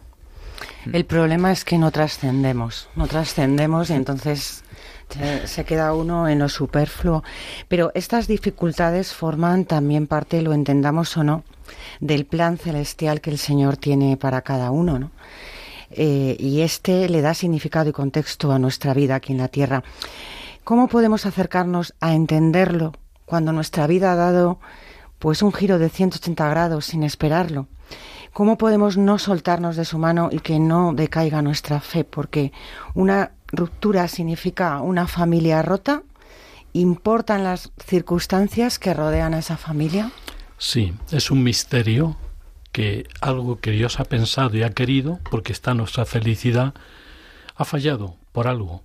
El 0.91 1.05
problema 1.05 1.51
es 1.51 1.63
que 1.63 1.77
no 1.77 1.91
trascendemos, 1.91 2.89
no 2.95 3.07
trascendemos 3.07 3.89
y 3.89 3.93
entonces 3.93 4.63
se, 5.45 5.65
queda 5.65 5.93
uno 5.93 6.27
en 6.27 6.39
lo 6.39 6.49
superfluo. 6.49 7.23
Pero 7.67 7.91
estas 7.93 8.27
dificultades 8.27 9.13
forman 9.13 9.65
también 9.65 10.07
parte, 10.07 10.41
lo 10.41 10.53
entendamos 10.53 11.15
o 11.17 11.23
no, 11.23 11.43
del 11.99 12.25
plan 12.25 12.57
celestial 12.57 13.21
que 13.21 13.29
el 13.29 13.37
Señor 13.37 13.77
tiene 13.77 14.17
para 14.17 14.41
cada 14.41 14.71
uno, 14.71 14.99
¿no? 14.99 15.11
Eh, 15.91 16.35
y 16.39 16.61
este 16.61 17.09
le 17.09 17.21
da 17.21 17.33
significado 17.33 17.89
y 17.89 17.93
contexto 17.93 18.51
a 18.51 18.59
nuestra 18.59 18.93
vida 18.93 19.15
aquí 19.15 19.31
en 19.31 19.39
la 19.39 19.47
Tierra. 19.47 19.83
¿Cómo 20.63 20.87
podemos 20.87 21.25
acercarnos 21.25 21.93
a 22.01 22.13
entenderlo 22.13 22.93
cuando 23.25 23.53
nuestra 23.53 23.87
vida 23.87 24.11
ha 24.11 24.15
dado 24.15 24.59
pues 25.19 25.41
un 25.41 25.53
giro 25.53 25.79
de 25.79 25.89
180 25.89 26.49
grados 26.49 26.85
sin 26.85 27.03
esperarlo? 27.03 27.67
¿Cómo 28.33 28.57
podemos 28.57 28.97
no 28.97 29.17
soltarnos 29.17 29.75
de 29.77 29.85
su 29.85 29.97
mano 29.97 30.29
y 30.31 30.39
que 30.39 30.59
no 30.59 30.93
decaiga 30.93 31.41
nuestra 31.41 31.79
fe? 31.79 32.03
Porque 32.03 32.51
una 32.93 33.31
ruptura 33.47 34.07
significa 34.07 34.81
una 34.81 35.07
familia 35.07 35.61
rota. 35.61 36.03
¿Importan 36.73 37.43
las 37.43 37.71
circunstancias 37.83 38.77
que 38.77 38.93
rodean 38.93 39.33
a 39.33 39.39
esa 39.39 39.57
familia? 39.57 40.11
Sí, 40.57 40.93
es 41.11 41.31
un 41.31 41.43
misterio 41.43 42.17
que 42.77 43.07
algo 43.21 43.59
que 43.59 43.71
Dios 43.71 43.99
ha 43.99 44.03
pensado 44.03 44.55
y 44.55 44.61
ha 44.61 44.69
querido, 44.69 45.19
porque 45.31 45.51
está 45.51 45.73
nuestra 45.73 46.05
felicidad, 46.05 46.75
ha 47.55 47.65
fallado 47.65 48.17
por 48.31 48.47
algo. 48.47 48.83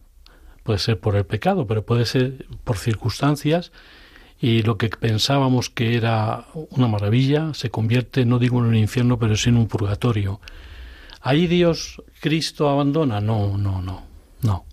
Puede 0.62 0.78
ser 0.78 0.98
por 0.98 1.14
el 1.14 1.26
pecado, 1.26 1.66
pero 1.66 1.84
puede 1.84 2.06
ser 2.06 2.46
por 2.64 2.78
circunstancias 2.78 3.70
y 4.40 4.62
lo 4.62 4.78
que 4.78 4.88
pensábamos 4.88 5.68
que 5.68 5.94
era 5.94 6.46
una 6.70 6.88
maravilla 6.88 7.52
se 7.52 7.68
convierte, 7.68 8.24
no 8.24 8.38
digo 8.38 8.60
en 8.60 8.64
un 8.64 8.76
infierno, 8.76 9.18
pero 9.18 9.36
sí 9.36 9.50
en 9.50 9.58
un 9.58 9.68
purgatorio. 9.68 10.40
¿Ahí 11.20 11.46
Dios, 11.46 12.02
Cristo 12.18 12.70
abandona? 12.70 13.20
No, 13.20 13.58
no, 13.58 13.82
no, 13.82 14.06
no 14.40 14.64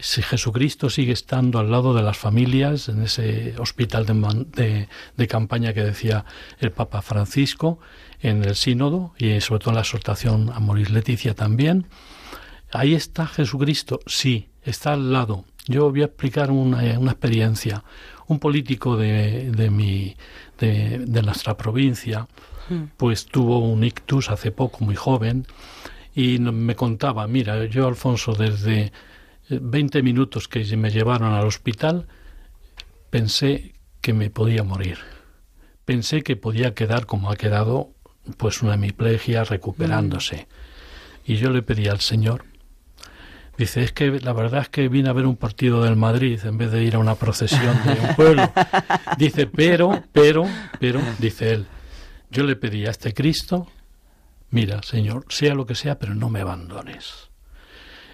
si 0.00 0.22
Jesucristo 0.22 0.90
sigue 0.90 1.12
estando 1.12 1.58
al 1.58 1.70
lado 1.70 1.92
de 1.92 2.02
las 2.02 2.16
familias 2.16 2.88
en 2.88 3.02
ese 3.02 3.54
hospital 3.58 4.06
de, 4.06 4.88
de, 5.16 5.26
campaña 5.26 5.72
que 5.72 5.82
decía 5.82 6.24
el 6.60 6.70
Papa 6.70 7.02
Francisco 7.02 7.80
en 8.20 8.44
el 8.44 8.54
sínodo 8.54 9.14
y 9.18 9.40
sobre 9.40 9.60
todo 9.60 9.70
en 9.70 9.76
la 9.76 9.82
exhortación 9.82 10.50
a 10.52 10.60
Moris 10.60 10.90
Leticia 10.90 11.34
también. 11.34 11.86
Ahí 12.72 12.94
está 12.94 13.26
Jesucristo, 13.26 14.00
sí, 14.06 14.48
está 14.62 14.92
al 14.92 15.12
lado. 15.12 15.44
Yo 15.66 15.90
voy 15.90 16.02
a 16.02 16.06
explicar 16.06 16.50
una, 16.50 16.98
una 16.98 17.12
experiencia. 17.12 17.84
Un 18.26 18.38
político 18.38 18.96
de, 18.96 19.50
de, 19.50 19.70
mi, 19.70 20.16
de, 20.58 20.98
de 20.98 21.22
nuestra 21.22 21.56
provincia, 21.56 22.28
hmm. 22.68 22.84
pues 22.96 23.26
tuvo 23.26 23.58
un 23.60 23.84
ictus 23.84 24.28
hace 24.28 24.50
poco, 24.50 24.84
muy 24.84 24.96
joven, 24.96 25.46
y 26.14 26.38
me 26.38 26.74
contaba, 26.74 27.26
mira, 27.26 27.64
yo 27.66 27.86
Alfonso, 27.86 28.34
desde 28.34 28.92
20 29.48 30.02
minutos 30.02 30.48
que 30.48 30.64
me 30.76 30.90
llevaron 30.90 31.32
al 31.32 31.46
hospital, 31.46 32.06
pensé 33.10 33.74
que 34.00 34.12
me 34.12 34.28
podía 34.30 34.62
morir. 34.62 34.98
Pensé 35.84 36.22
que 36.22 36.36
podía 36.36 36.74
quedar 36.74 37.06
como 37.06 37.30
ha 37.30 37.36
quedado, 37.36 37.94
pues 38.36 38.62
una 38.62 38.74
hemiplegia 38.74 39.44
recuperándose. 39.44 40.46
Mm. 41.26 41.32
Y 41.32 41.36
yo 41.36 41.50
le 41.50 41.62
pedí 41.62 41.88
al 41.88 42.00
Señor, 42.00 42.44
dice, 43.58 43.82
es 43.82 43.92
que 43.92 44.20
la 44.20 44.32
verdad 44.32 44.62
es 44.62 44.68
que 44.68 44.88
vine 44.88 45.10
a 45.10 45.12
ver 45.12 45.26
un 45.26 45.36
partido 45.36 45.82
del 45.82 45.96
Madrid 45.96 46.40
en 46.44 46.56
vez 46.56 46.70
de 46.70 46.82
ir 46.82 46.94
a 46.94 46.98
una 46.98 47.16
procesión 47.16 47.76
de 47.84 47.92
un 47.92 48.14
pueblo. 48.14 48.50
Dice, 49.18 49.46
pero, 49.46 50.04
pero, 50.12 50.46
pero, 50.78 51.00
dice 51.18 51.52
él, 51.52 51.66
yo 52.30 52.44
le 52.44 52.56
pedí 52.56 52.86
a 52.86 52.90
este 52.90 53.12
Cristo, 53.12 53.66
mira, 54.50 54.82
Señor, 54.82 55.26
sea 55.28 55.54
lo 55.54 55.66
que 55.66 55.74
sea, 55.74 55.98
pero 55.98 56.14
no 56.14 56.30
me 56.30 56.40
abandones. 56.40 57.30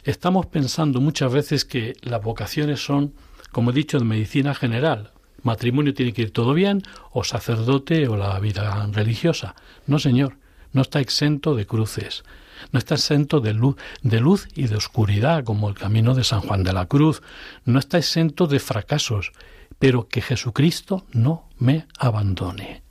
Estamos 0.03 0.47
pensando 0.47 1.01
muchas 1.01 1.33
veces 1.33 1.65
que 1.65 1.95
las 2.03 2.23
vocaciones 2.23 2.85
son, 2.85 3.15
como 3.53 3.71
he 3.71 3.75
dicho, 3.75 3.99
de 3.99 4.05
medicina 4.05 4.55
general. 4.55 5.14
Matrimonio 5.45 5.95
tiene 5.95 6.13
que 6.13 6.23
ir 6.23 6.33
todo 6.33 6.55
bien, 6.55 6.83
o 7.13 7.23
sacerdote, 7.23 8.09
o 8.09 8.17
la 8.17 8.39
vida 8.41 8.89
religiosa. 8.91 9.55
No, 9.87 9.99
señor, 9.99 10.39
no 10.73 10.83
está 10.83 11.01
exento 11.01 11.55
de 11.55 11.67
cruces. 11.67 12.25
No 12.73 12.79
está 12.79 12.95
exento 12.95 13.41
de 13.41 13.55
luz, 13.55 13.77
de 14.03 14.21
luz 14.21 14.49
y 14.55 14.67
de 14.67 14.77
oscuridad, 14.77 15.45
como 15.45 15.69
el 15.69 15.75
camino 15.75 16.15
de 16.15 16.25
San 16.25 16.41
Juan 16.41 16.65
de 16.65 16.73
la 16.73 16.87
Cruz. 16.87 17.23
No 17.65 17.79
está 17.79 17.99
exento 17.99 18.47
de 18.47 18.59
fracasos, 18.59 19.33
pero 19.79 20.09
que 20.09 20.23
Jesucristo 20.23 21.07
no 21.13 21.49
me 21.59 21.87
abandone. 21.99 22.83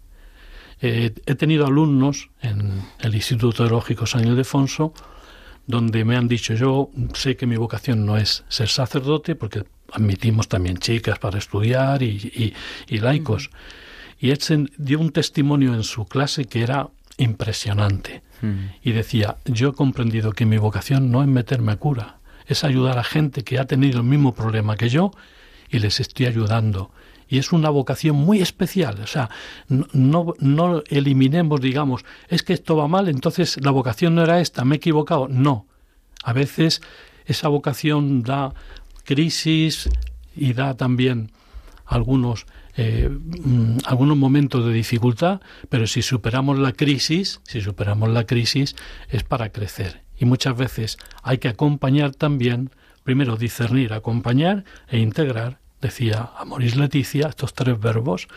Eh, 0.79 1.13
he 1.25 1.35
tenido 1.35 1.65
alumnos 1.65 2.29
en 2.41 2.81
el 2.99 3.15
Instituto 3.15 3.63
Teológico 3.63 4.05
San 4.05 4.27
Ildefonso 4.27 4.93
donde 5.65 6.03
me 6.03 6.17
han 6.17 6.27
dicho, 6.27 6.53
yo 6.53 6.89
sé 7.13 7.35
que 7.35 7.47
mi 7.47 7.55
vocación 7.55 8.05
no 8.05 8.17
es 8.17 8.43
ser 8.49 8.69
sacerdote, 8.69 9.35
porque 9.35 9.63
admitimos 9.93 10.47
también 10.47 10.77
chicas 10.77 11.19
para 11.19 11.37
estudiar 11.37 12.03
y, 12.03 12.53
laicos. 12.89 13.49
Y 14.19 14.31
Edson 14.31 14.71
dio 14.77 14.99
un 14.99 15.11
testimonio 15.11 15.73
en 15.73 15.83
su 15.83 16.05
clase 16.05 16.45
que 16.45 16.63
era 16.63 16.89
impresionante. 17.17 18.21
Y 18.81 18.91
decía, 18.91 19.37
yo 19.45 19.69
he 19.69 19.73
comprendido 19.73 20.33
que 20.33 20.45
mi 20.45 20.57
vocación 20.57 21.11
no 21.11 21.21
es 21.21 21.29
meterme 21.29 21.71
a 21.71 21.77
cura, 21.77 22.17
es 22.45 22.65
ayudar 22.65 22.99
a 22.99 23.03
gente 23.05 23.45
que 23.45 23.57
ha 23.57 23.63
tenido 23.63 23.99
el 23.99 24.05
mismo 24.05 24.33
problema 24.33 24.75
que 24.75 24.89
yo 24.89 25.11
y 25.69 25.79
les 25.79 26.01
estoy 26.01 26.25
ayudando 26.25 26.91
y 27.33 27.39
es 27.39 27.51
una 27.51 27.71
vocación 27.71 28.15
muy 28.15 28.41
especial. 28.41 28.99
O 29.01 29.07
sea, 29.07 29.29
no, 29.67 30.33
no 30.39 30.83
eliminemos, 30.87 31.61
digamos, 31.61 32.05
es 32.27 32.43
que 32.43 32.53
esto 32.53 32.75
va 32.75 32.87
mal, 32.87 33.09
entonces 33.09 33.57
la 33.63 33.71
vocación 33.71 34.13
no 34.13 34.23
era 34.23 34.39
esta, 34.39 34.63
me 34.65 34.75
he 34.75 34.77
equivocado. 34.77 35.27
No. 35.27 35.65
A 36.23 36.31
veces 36.33 36.81
esa 37.25 37.47
vocación 37.47 38.21
da 38.21 38.53
crisis 39.03 39.89
y 40.35 40.53
da 40.53 40.75
también 40.75 41.31
algunos 41.85 42.45
eh, 42.75 43.07
mm, 43.09 43.79
algunos 43.85 44.17
momentos 44.17 44.65
de 44.65 44.73
dificultad, 44.73 45.41
pero 45.69 45.85
si 45.85 46.01
superamos 46.01 46.57
la 46.57 46.71
crisis, 46.71 47.39
si 47.43 47.61
superamos 47.61 48.09
la 48.09 48.25
crisis 48.25 48.75
es 49.09 49.23
para 49.23 49.49
crecer. 49.49 50.01
Y 50.17 50.25
muchas 50.25 50.57
veces 50.57 50.97
hay 51.21 51.37
que 51.37 51.49
acompañar 51.49 52.15
también, 52.15 52.71
primero 53.03 53.37
discernir, 53.37 53.93
acompañar 53.93 54.63
e 54.87 54.97
integrar, 54.97 55.59
decía 55.81 56.31
Amoris 56.37 56.75
Leticia, 56.75 57.27
estos 57.27 57.53
tres 57.53 57.79
verbos, 57.79 58.27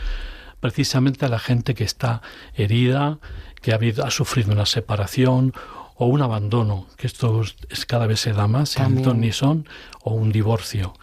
precisamente 0.60 1.24
a 1.24 1.28
la 1.28 1.38
gente 1.38 1.74
que 1.74 1.84
está 1.84 2.20
herida, 2.54 3.18
que 3.62 3.72
ha, 3.72 3.76
habido, 3.76 4.04
ha 4.04 4.10
sufrido 4.10 4.52
una 4.52 4.66
separación 4.66 5.54
o 5.96 6.06
un 6.06 6.22
abandono, 6.22 6.86
que 6.96 7.06
esto 7.06 7.42
es, 7.70 7.86
cada 7.86 8.06
vez 8.06 8.20
se 8.20 8.32
da 8.32 8.46
más, 8.46 8.76
en 8.76 9.20
ni 9.20 9.32
son, 9.32 9.66
o 10.02 10.14
un 10.14 10.30
divorcio. 10.30 10.94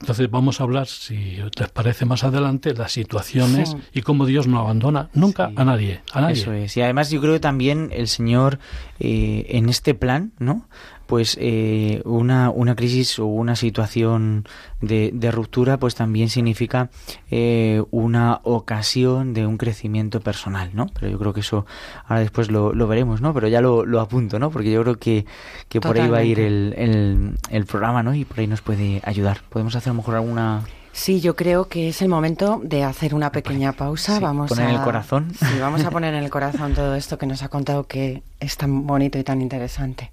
Entonces 0.00 0.30
vamos 0.30 0.60
a 0.60 0.64
hablar, 0.64 0.86
si 0.86 1.38
les 1.58 1.68
parece 1.70 2.04
más 2.04 2.22
adelante, 2.22 2.72
las 2.72 2.92
situaciones 2.92 3.76
y 3.92 4.02
cómo 4.02 4.26
Dios 4.26 4.46
no 4.46 4.60
abandona 4.60 5.10
nunca 5.12 5.50
a 5.56 5.64
nadie, 5.64 6.02
a 6.12 6.20
nadie. 6.20 6.40
Eso 6.40 6.52
es. 6.52 6.76
Y 6.76 6.82
además 6.82 7.10
yo 7.10 7.20
creo 7.20 7.32
que 7.32 7.40
también 7.40 7.90
el 7.92 8.06
Señor 8.06 8.60
eh, 9.00 9.46
en 9.48 9.68
este 9.68 9.94
plan, 9.94 10.32
¿no? 10.38 10.68
Pues 11.08 11.38
eh, 11.40 12.02
una, 12.04 12.50
una 12.50 12.76
crisis 12.76 13.18
o 13.18 13.24
una 13.24 13.56
situación 13.56 14.46
de, 14.82 15.10
de 15.14 15.30
ruptura 15.30 15.78
pues 15.78 15.94
también 15.94 16.28
significa 16.28 16.90
eh, 17.30 17.82
una 17.90 18.40
ocasión 18.44 19.32
de 19.32 19.46
un 19.46 19.56
crecimiento 19.56 20.20
personal, 20.20 20.68
¿no? 20.74 20.84
Pero 20.92 21.10
yo 21.10 21.18
creo 21.18 21.32
que 21.32 21.40
eso 21.40 21.64
ahora 22.04 22.20
después 22.20 22.50
lo, 22.50 22.74
lo 22.74 22.86
veremos, 22.86 23.22
¿no? 23.22 23.32
Pero 23.32 23.48
ya 23.48 23.62
lo, 23.62 23.86
lo, 23.86 24.00
apunto, 24.00 24.38
¿no? 24.38 24.50
Porque 24.50 24.70
yo 24.70 24.82
creo 24.82 24.98
que, 24.98 25.24
que 25.70 25.80
por 25.80 25.98
ahí 25.98 26.08
va 26.10 26.18
a 26.18 26.24
ir 26.24 26.40
el, 26.40 26.74
el, 26.76 27.38
el, 27.48 27.64
programa, 27.64 28.02
¿no? 28.02 28.14
Y 28.14 28.26
por 28.26 28.40
ahí 28.40 28.46
nos 28.46 28.60
puede 28.60 29.00
ayudar. 29.02 29.40
¿Podemos 29.48 29.74
hacer 29.76 29.88
a 29.90 29.94
lo 29.94 30.02
mejor 30.02 30.16
alguna...? 30.16 30.62
Sí, 30.92 31.20
yo 31.20 31.36
creo 31.36 31.68
que 31.68 31.88
es 31.88 32.02
el 32.02 32.08
momento 32.08 32.60
de 32.62 32.84
hacer 32.84 33.14
una 33.14 33.32
pequeña 33.32 33.72
pausa. 33.72 34.20
vamos 34.20 34.50
poner 34.50 34.66
a 34.66 34.70
en 34.70 34.76
el 34.76 34.82
corazón. 34.82 35.32
Sí, 35.38 35.58
vamos 35.58 35.84
a 35.84 35.90
poner 35.92 36.12
en 36.12 36.22
el 36.22 36.28
corazón 36.28 36.74
todo 36.74 36.94
esto 36.96 37.16
que 37.16 37.24
nos 37.24 37.42
ha 37.42 37.48
contado 37.48 37.84
que 37.84 38.22
es 38.40 38.58
tan 38.58 38.86
bonito 38.86 39.18
y 39.18 39.24
tan 39.24 39.40
interesante. 39.40 40.12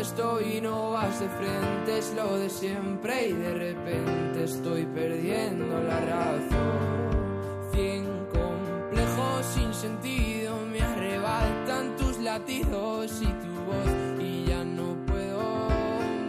¿Dónde 0.00 0.14
estoy? 0.14 0.60
No 0.62 0.92
vas 0.92 1.20
de 1.20 1.28
frente, 1.28 1.98
es 1.98 2.14
lo 2.14 2.38
de 2.38 2.48
siempre 2.48 3.28
y 3.28 3.32
de 3.32 3.52
repente 3.52 4.44
estoy 4.44 4.86
perdiendo 4.86 5.78
la 5.82 6.00
razón. 6.00 7.70
Cien 7.70 8.06
complejos 8.32 9.46
sin 9.54 9.74
sentido 9.74 10.56
me 10.72 10.80
arrebatan 10.80 11.96
tus 11.96 12.16
latidos 12.18 13.12
y 13.20 13.26
tu 13.26 13.52
voz 13.66 14.22
y 14.22 14.46
ya 14.46 14.64
no 14.64 14.96
puedo. 15.04 15.68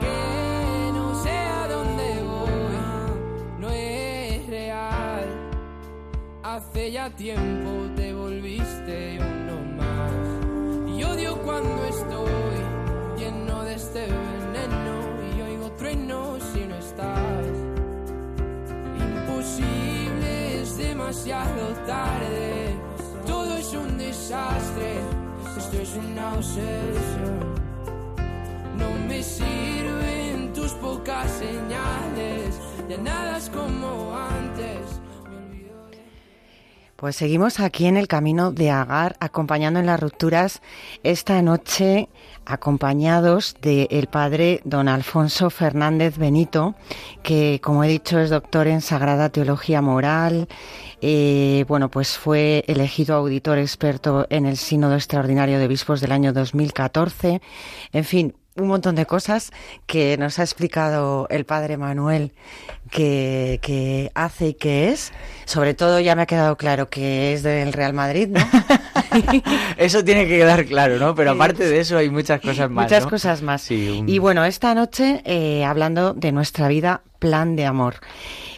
Que 0.01 0.91
no 0.93 1.23
sé 1.23 1.29
a 1.31 1.67
dónde 1.69 2.23
voy, 2.23 3.59
no 3.59 3.69
es 3.69 4.47
real. 4.49 5.25
Hace 6.43 6.91
ya 6.91 7.09
tiempo 7.15 7.69
te 7.95 8.13
volviste 8.13 9.17
uno 9.17 9.61
más. 9.77 10.91
Y 10.93 11.03
odio 11.05 11.37
cuando 11.43 11.90
Imposible, 18.99 20.61
es 20.61 20.77
demasiado 20.77 21.73
tarde. 21.87 22.75
Todo 23.25 23.57
es 23.57 23.73
un 23.73 23.97
desastre. 23.97 25.01
Esto 25.57 25.77
es 25.79 25.95
una 25.95 26.33
obsesión. 26.33 27.61
No 28.77 29.07
me 29.07 29.21
sirven 29.21 30.53
tus 30.53 30.71
pocas 30.73 31.29
señales. 31.31 32.59
Ya 32.89 32.97
nada 32.97 33.37
es 33.37 33.49
como 33.49 34.15
antes. 34.15 35.00
Pues 37.01 37.15
seguimos 37.15 37.59
aquí 37.59 37.87
en 37.87 37.97
el 37.97 38.07
camino 38.07 38.51
de 38.51 38.69
Agar, 38.69 39.15
acompañando 39.19 39.79
en 39.79 39.87
las 39.87 39.99
rupturas 39.99 40.61
esta 41.01 41.41
noche, 41.41 42.09
acompañados 42.45 43.55
del 43.59 44.05
padre 44.05 44.61
don 44.65 44.87
Alfonso 44.87 45.49
Fernández 45.49 46.19
Benito, 46.19 46.75
que 47.23 47.59
como 47.59 47.83
he 47.83 47.87
dicho 47.87 48.19
es 48.19 48.29
doctor 48.29 48.67
en 48.67 48.81
Sagrada 48.81 49.29
Teología 49.29 49.81
Moral. 49.81 50.47
eh, 51.01 51.65
bueno, 51.67 51.89
pues 51.89 52.19
fue 52.19 52.63
elegido 52.67 53.15
auditor 53.15 53.57
experto 53.57 54.27
en 54.29 54.45
el 54.45 54.55
Sínodo 54.55 54.93
Extraordinario 54.93 55.57
de 55.57 55.65
Obispos 55.65 56.01
del 56.01 56.11
año 56.11 56.33
2014. 56.33 57.41
En 57.93 58.03
fin, 58.03 58.35
un 58.57 58.67
montón 58.67 58.95
de 58.95 59.05
cosas 59.05 59.51
que 59.85 60.17
nos 60.17 60.37
ha 60.39 60.43
explicado 60.43 61.25
el 61.29 61.45
padre 61.45 61.77
Manuel 61.77 62.33
que, 62.89 63.59
que 63.61 64.11
hace 64.13 64.49
y 64.49 64.53
que 64.55 64.89
es. 64.89 65.13
Sobre 65.45 65.73
todo 65.73 65.99
ya 65.99 66.15
me 66.15 66.23
ha 66.23 66.25
quedado 66.25 66.57
claro 66.57 66.89
que 66.89 67.33
es 67.33 67.43
del 67.43 67.71
Real 67.73 67.93
Madrid, 67.93 68.27
¿no? 68.29 68.39
Eso 69.77 70.03
tiene 70.03 70.27
que 70.27 70.37
quedar 70.37 70.65
claro, 70.65 70.97
¿no? 70.97 71.15
Pero 71.15 71.31
aparte 71.31 71.67
de 71.67 71.79
eso 71.79 71.97
hay 71.97 72.09
muchas 72.09 72.39
cosas 72.41 72.69
más. 72.69 72.85
Muchas 72.85 73.03
¿no? 73.03 73.09
cosas 73.09 73.41
más. 73.41 73.61
Sí, 73.61 73.99
un- 74.01 74.09
Y 74.09 74.19
bueno, 74.19 74.43
esta 74.45 74.73
noche 74.73 75.21
eh, 75.25 75.63
hablando 75.65 76.13
de 76.13 76.31
nuestra 76.31 76.67
vida, 76.67 77.01
plan 77.19 77.55
de 77.55 77.65
amor. 77.65 77.95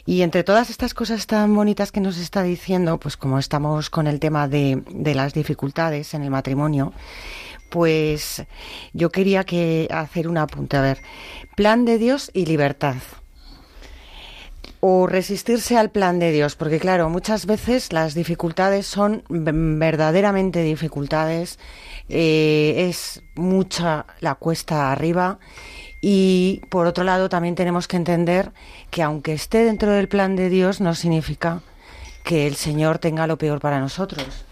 Y 0.06 0.22
entre 0.22 0.44
todas 0.44 0.70
estas 0.70 0.94
cosas 0.94 1.28
tan 1.28 1.56
bonitas 1.56 1.92
que 1.92 2.02
nos 2.02 2.18
está 2.18 2.44
diciendo, 2.44 3.00
pues 3.00 3.16
como 3.18 3.40
estamos 3.40 3.90
con 3.90 4.06
el 4.08 4.20
tema 4.20 4.48
de, 4.48 4.84
de 4.90 5.16
las 5.16 5.34
dificultades 5.34 6.14
en 6.14 6.24
el 6.24 6.30
matrimonio, 6.30 6.94
pues 7.74 8.46
yo 8.94 9.10
quería 9.10 9.46
que 9.46 9.88
hacer 9.90 10.28
un 10.28 10.38
apunte. 10.38 10.78
A 10.78 10.82
ver, 10.82 11.00
plan 11.56 11.86
de 11.86 11.98
Dios 11.98 12.30
y 12.32 12.46
libertad. 12.46 12.98
O 14.80 15.08
resistirse 15.08 15.76
al 15.76 15.90
plan 15.90 16.20
de 16.20 16.32
Dios, 16.32 16.56
porque 16.56 16.80
claro, 16.80 17.10
muchas 17.10 17.48
veces 17.48 17.92
las 17.92 18.14
dificultades 18.14 18.86
son 18.86 19.24
verdaderamente 19.28 20.62
dificultades, 20.62 21.58
eh, 22.10 22.86
es 22.90 23.24
mucha 23.34 24.06
la 24.20 24.36
cuesta 24.36 24.92
arriba 24.92 25.40
y 26.00 26.62
por 26.70 26.86
otro 26.86 27.04
lado 27.04 27.28
también 27.28 27.56
tenemos 27.56 27.88
que 27.88 27.98
entender 27.98 28.52
que 28.92 29.02
aunque 29.02 29.34
esté 29.34 29.64
dentro 29.64 29.90
del 29.90 30.10
plan 30.10 30.36
de 30.36 30.50
Dios 30.50 30.80
no 30.80 30.94
significa 30.94 31.62
que 32.24 32.46
el 32.46 32.56
Señor 32.56 33.00
tenga 33.00 33.26
lo 33.26 33.40
peor 33.40 33.60
para 33.60 33.80
nosotros. 33.80 34.46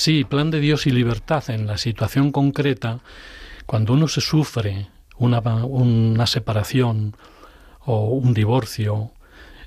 Sí, 0.00 0.22
plan 0.22 0.52
de 0.52 0.60
Dios 0.60 0.86
y 0.86 0.92
libertad 0.92 1.50
en 1.50 1.66
la 1.66 1.76
situación 1.76 2.30
concreta, 2.30 3.00
cuando 3.66 3.94
uno 3.94 4.06
se 4.06 4.20
sufre 4.20 4.86
una, 5.16 5.40
una 5.40 6.24
separación 6.28 7.16
o 7.84 8.10
un 8.10 8.32
divorcio, 8.32 9.10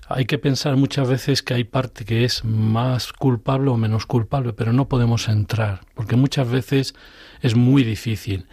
hay 0.07 0.23
que 0.23 0.37
pensar 0.37 0.77
muchas 0.77 1.09
veces 1.09 1.43
que 1.43 1.55
hay 1.55 1.65
parte 1.65 2.05
que 2.05 2.23
es 2.23 2.45
más 2.45 3.11
culpable 3.11 3.71
o 3.71 3.75
menos 3.75 4.05
culpable, 4.05 4.53
pero 4.53 4.71
no 4.71 4.87
podemos 4.87 5.27
entrar, 5.27 5.81
porque 5.95 6.15
muchas 6.15 6.49
veces 6.49 6.95
es 7.41 7.57
muy 7.57 7.83
difícil. 7.83 8.47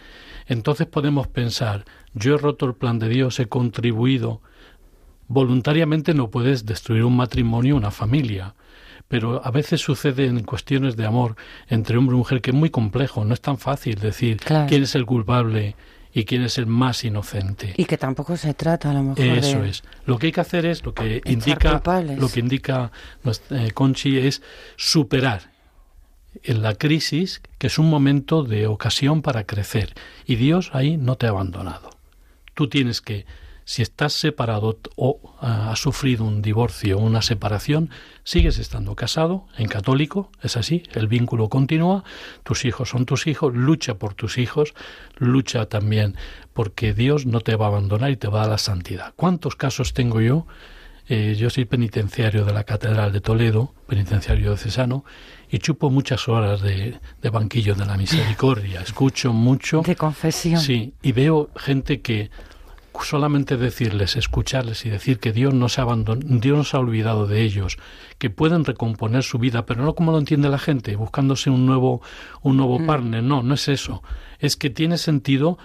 Entonces 0.47 0.85
podemos 0.85 1.29
pensar, 1.29 1.85
yo 2.13 2.35
he 2.35 2.37
roto 2.37 2.65
el 2.65 2.75
plan 2.75 2.99
de 2.99 3.07
Dios, 3.07 3.39
he 3.39 3.47
contribuido. 3.47 4.41
Voluntariamente 5.29 6.13
no 6.13 6.29
puedes 6.29 6.65
destruir 6.65 7.05
un 7.05 7.15
matrimonio, 7.15 7.77
una 7.77 7.91
familia, 7.91 8.53
pero 9.09 9.45
a 9.45 9.51
veces 9.51 9.81
sucede 9.81 10.25
en 10.27 10.43
cuestiones 10.43 10.95
de 10.95 11.05
amor 11.05 11.35
entre 11.67 11.97
hombre 11.97 12.15
y 12.15 12.19
mujer 12.19 12.39
que 12.41 12.51
es 12.51 12.55
muy 12.55 12.69
complejo, 12.69 13.25
no 13.25 13.33
es 13.33 13.41
tan 13.41 13.57
fácil 13.57 13.95
decir 13.99 14.37
Claro. 14.37 14.67
quién 14.69 14.83
es 14.83 14.95
el 14.95 15.05
culpable 15.05 15.75
y 16.13 16.23
quién 16.25 16.41
es 16.43 16.57
el 16.57 16.65
más 16.67 17.03
inocente. 17.03 17.73
Y 17.77 17.85
que 17.85 17.97
tampoco 17.97 18.37
se 18.37 18.53
trata 18.53 18.91
a 18.91 18.93
lo 18.93 19.03
mejor 19.03 19.19
Eso 19.25 19.61
de... 19.61 19.69
es. 19.69 19.83
Lo 20.05 20.17
que 20.17 20.27
hay 20.27 20.31
que 20.31 20.41
hacer 20.41 20.65
es 20.65 20.83
lo 20.85 20.93
que 20.93 21.21
indica 21.25 21.71
culpables. 21.71 22.17
lo 22.19 22.29
que 22.29 22.39
indica 22.39 22.91
eh, 23.51 23.71
Conchi 23.73 24.17
es 24.17 24.41
superar 24.75 25.51
en 26.43 26.61
la 26.61 26.75
crisis, 26.75 27.41
que 27.57 27.67
es 27.67 27.77
un 27.79 27.89
momento 27.89 28.43
de 28.43 28.67
ocasión 28.67 29.21
para 29.21 29.43
crecer 29.43 29.93
y 30.25 30.35
Dios 30.35 30.69
ahí 30.73 30.97
no 30.97 31.15
te 31.15 31.25
ha 31.25 31.29
abandonado. 31.29 31.89
Tú 32.53 32.69
tienes 32.69 33.01
que 33.01 33.25
si 33.69 33.83
estás 33.83 34.13
separado 34.13 34.79
o 34.95 35.35
ah, 35.41 35.69
has 35.71 35.79
sufrido 35.79 36.25
un 36.25 36.41
divorcio 36.41 36.97
o 36.97 37.01
una 37.01 37.21
separación, 37.21 37.91
sigues 38.23 38.57
estando 38.57 38.95
casado 38.95 39.45
en 39.59 39.67
católico, 39.67 40.31
es 40.41 40.57
así, 40.57 40.81
el 40.93 41.07
vínculo 41.07 41.49
continúa, 41.49 42.03
tus 42.41 42.65
hijos 42.65 42.89
son 42.89 43.05
tus 43.05 43.27
hijos, 43.27 43.53
lucha 43.53 43.93
por 43.93 44.15
tus 44.15 44.39
hijos, 44.39 44.73
lucha 45.17 45.67
también 45.67 46.15
porque 46.51 46.95
Dios 46.95 47.27
no 47.27 47.41
te 47.41 47.55
va 47.55 47.65
a 47.65 47.67
abandonar 47.67 48.09
y 48.09 48.17
te 48.17 48.27
va 48.27 48.39
a 48.39 48.41
dar 48.41 48.49
la 48.53 48.57
santidad. 48.57 49.13
¿Cuántos 49.15 49.55
casos 49.55 49.93
tengo 49.93 50.19
yo? 50.19 50.47
Eh, 51.07 51.35
yo 51.37 51.51
soy 51.51 51.65
penitenciario 51.65 52.45
de 52.45 52.53
la 52.53 52.63
Catedral 52.63 53.11
de 53.11 53.21
Toledo, 53.21 53.75
penitenciario 53.85 54.45
diocesano, 54.45 55.05
y 55.47 55.59
chupo 55.59 55.91
muchas 55.91 56.27
horas 56.27 56.61
de, 56.61 56.99
de 57.21 57.29
banquillo 57.29 57.75
de 57.75 57.85
la 57.85 57.97
misericordia, 57.97 58.81
escucho 58.81 59.31
mucho. 59.31 59.83
De 59.85 59.95
confesión. 59.95 60.59
Sí, 60.59 60.95
y 61.03 61.11
veo 61.11 61.51
gente 61.55 62.01
que 62.01 62.31
solamente 63.01 63.57
decirles, 63.57 64.15
escucharles 64.15 64.85
y 64.85 64.89
decir 64.89 65.19
que 65.19 65.31
Dios 65.31 65.53
no 65.53 65.69
se 65.69 65.81
abandonó, 65.81 66.21
Dios 66.23 66.57
no 66.57 66.63
se 66.63 66.77
ha 66.77 66.79
olvidado 66.79 67.27
de 67.27 67.41
ellos, 67.41 67.77
que 68.17 68.29
pueden 68.29 68.65
recomponer 68.65 69.23
su 69.23 69.39
vida, 69.39 69.65
pero 69.65 69.83
no 69.83 69.95
como 69.95 70.11
lo 70.11 70.19
entiende 70.19 70.49
la 70.49 70.59
gente, 70.59 70.95
buscándose 70.95 71.49
un 71.49 71.65
nuevo, 71.65 72.01
un 72.41 72.57
nuevo 72.57 72.85
partner. 72.85 73.23
No, 73.23 73.43
no 73.43 73.53
es 73.53 73.67
eso. 73.67 74.03
Es 74.39 74.57
que 74.57 74.69
tiene 74.69 74.97
sentido 74.97 75.57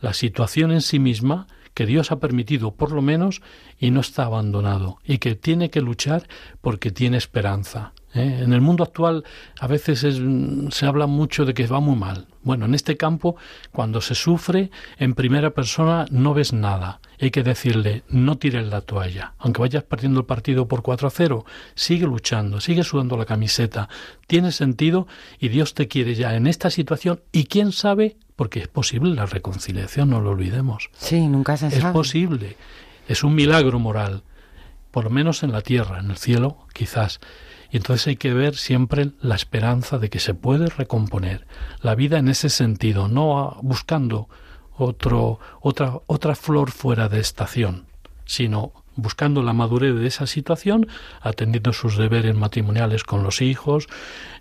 la 0.00 0.12
situación 0.12 0.72
en 0.72 0.80
sí 0.80 0.98
misma 0.98 1.46
que 1.74 1.86
Dios 1.86 2.10
ha 2.10 2.18
permitido 2.18 2.72
por 2.72 2.92
lo 2.92 3.02
menos 3.02 3.42
y 3.78 3.90
no 3.90 4.00
está 4.00 4.24
abandonado 4.24 4.98
y 5.04 5.18
que 5.18 5.34
tiene 5.34 5.70
que 5.70 5.80
luchar 5.80 6.28
porque 6.60 6.90
tiene 6.90 7.16
esperanza. 7.16 7.92
¿Eh? 8.14 8.40
En 8.42 8.52
el 8.52 8.60
mundo 8.60 8.84
actual 8.84 9.24
a 9.58 9.66
veces 9.66 10.00
se 10.00 10.86
habla 10.86 11.06
mucho 11.06 11.44
de 11.44 11.54
que 11.54 11.66
va 11.66 11.80
muy 11.80 11.96
mal. 11.96 12.26
Bueno, 12.42 12.64
en 12.64 12.74
este 12.74 12.96
campo, 12.96 13.36
cuando 13.70 14.00
se 14.00 14.14
sufre 14.14 14.70
en 14.98 15.14
primera 15.14 15.50
persona 15.50 16.06
no 16.10 16.32
ves 16.32 16.52
nada. 16.52 17.00
Hay 17.20 17.30
que 17.30 17.42
decirle, 17.42 18.02
no 18.08 18.38
tires 18.38 18.66
la 18.66 18.80
toalla. 18.80 19.34
Aunque 19.38 19.60
vayas 19.60 19.82
perdiendo 19.82 20.20
el 20.20 20.26
partido 20.26 20.66
por 20.66 20.82
4 20.82 21.08
a 21.08 21.10
0, 21.10 21.44
sigue 21.74 22.06
luchando, 22.06 22.60
sigue 22.60 22.82
sudando 22.82 23.18
la 23.18 23.26
camiseta. 23.26 23.90
Tiene 24.26 24.52
sentido 24.52 25.06
y 25.38 25.48
Dios 25.48 25.74
te 25.74 25.86
quiere 25.86 26.14
ya 26.14 26.34
en 26.34 26.46
esta 26.46 26.70
situación 26.70 27.20
y 27.30 27.44
quién 27.44 27.72
sabe, 27.72 28.16
porque 28.36 28.60
es 28.60 28.68
posible 28.68 29.14
la 29.14 29.26
reconciliación, 29.26 30.08
no 30.08 30.20
lo 30.20 30.30
olvidemos. 30.30 30.88
Sí, 30.94 31.26
nunca 31.28 31.58
se 31.58 31.66
Es 31.66 31.84
posible. 31.86 32.56
Es 33.06 33.22
un 33.22 33.34
milagro 33.34 33.78
moral. 33.78 34.22
Por 34.90 35.04
lo 35.04 35.10
menos 35.10 35.42
en 35.42 35.52
la 35.52 35.60
tierra, 35.60 36.00
en 36.00 36.10
el 36.10 36.16
cielo, 36.16 36.66
quizás 36.72 37.20
y 37.70 37.76
entonces 37.76 38.06
hay 38.08 38.16
que 38.16 38.34
ver 38.34 38.56
siempre 38.56 39.10
la 39.20 39.34
esperanza 39.34 39.98
de 39.98 40.10
que 40.10 40.18
se 40.18 40.34
puede 40.34 40.66
recomponer 40.66 41.46
la 41.82 41.94
vida 41.94 42.18
en 42.18 42.28
ese 42.28 42.48
sentido, 42.48 43.08
no 43.08 43.58
buscando 43.62 44.28
otro, 44.76 45.38
otra, 45.60 46.00
otra 46.06 46.34
flor 46.34 46.70
fuera 46.70 47.08
de 47.08 47.20
estación, 47.20 47.86
sino 48.24 48.72
buscando 48.96 49.42
la 49.42 49.52
madurez 49.52 49.94
de 49.94 50.06
esa 50.06 50.26
situación, 50.26 50.88
atendiendo 51.20 51.72
sus 51.72 51.96
deberes 51.96 52.34
matrimoniales 52.34 53.04
con 53.04 53.22
los 53.22 53.40
hijos, 53.40 53.88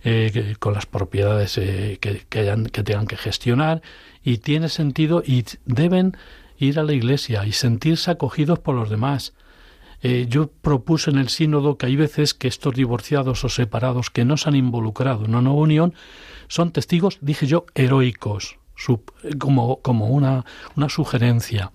eh, 0.03 0.55
con 0.59 0.73
las 0.73 0.85
propiedades 0.85 1.57
eh, 1.57 1.97
que, 2.01 2.25
que, 2.29 2.83
tengan 2.83 3.07
que 3.07 3.17
gestionar, 3.17 3.81
y 4.23 4.37
tiene 4.39 4.69
sentido 4.69 5.23
y 5.25 5.45
deben 5.65 6.17
ir 6.57 6.79
a 6.79 6.83
la 6.83 6.93
iglesia 6.93 7.45
y 7.45 7.53
sentirse 7.53 8.11
acogidos 8.11 8.59
por 8.59 8.75
los 8.75 8.89
demás, 8.89 9.33
eh, 10.01 10.27
yo 10.29 10.47
propuse 10.47 11.11
en 11.11 11.17
el 11.17 11.29
sínodo 11.29 11.77
que 11.77 11.85
hay 11.85 11.95
veces 11.95 12.33
que 12.33 12.47
estos 12.47 12.75
divorciados 12.75 13.43
o 13.43 13.49
separados 13.49 14.09
que 14.09 14.25
no 14.25 14.37
se 14.37 14.49
han 14.49 14.55
involucrado 14.55 15.25
en 15.25 15.31
una 15.31 15.41
nueva 15.41 15.59
unión 15.59 15.93
son 16.47 16.71
testigos, 16.71 17.19
dije 17.21 17.47
yo, 17.47 17.65
heroicos, 17.75 18.57
como, 19.37 19.81
como 19.81 20.07
una, 20.07 20.45
una 20.75 20.89
sugerencia. 20.89 21.71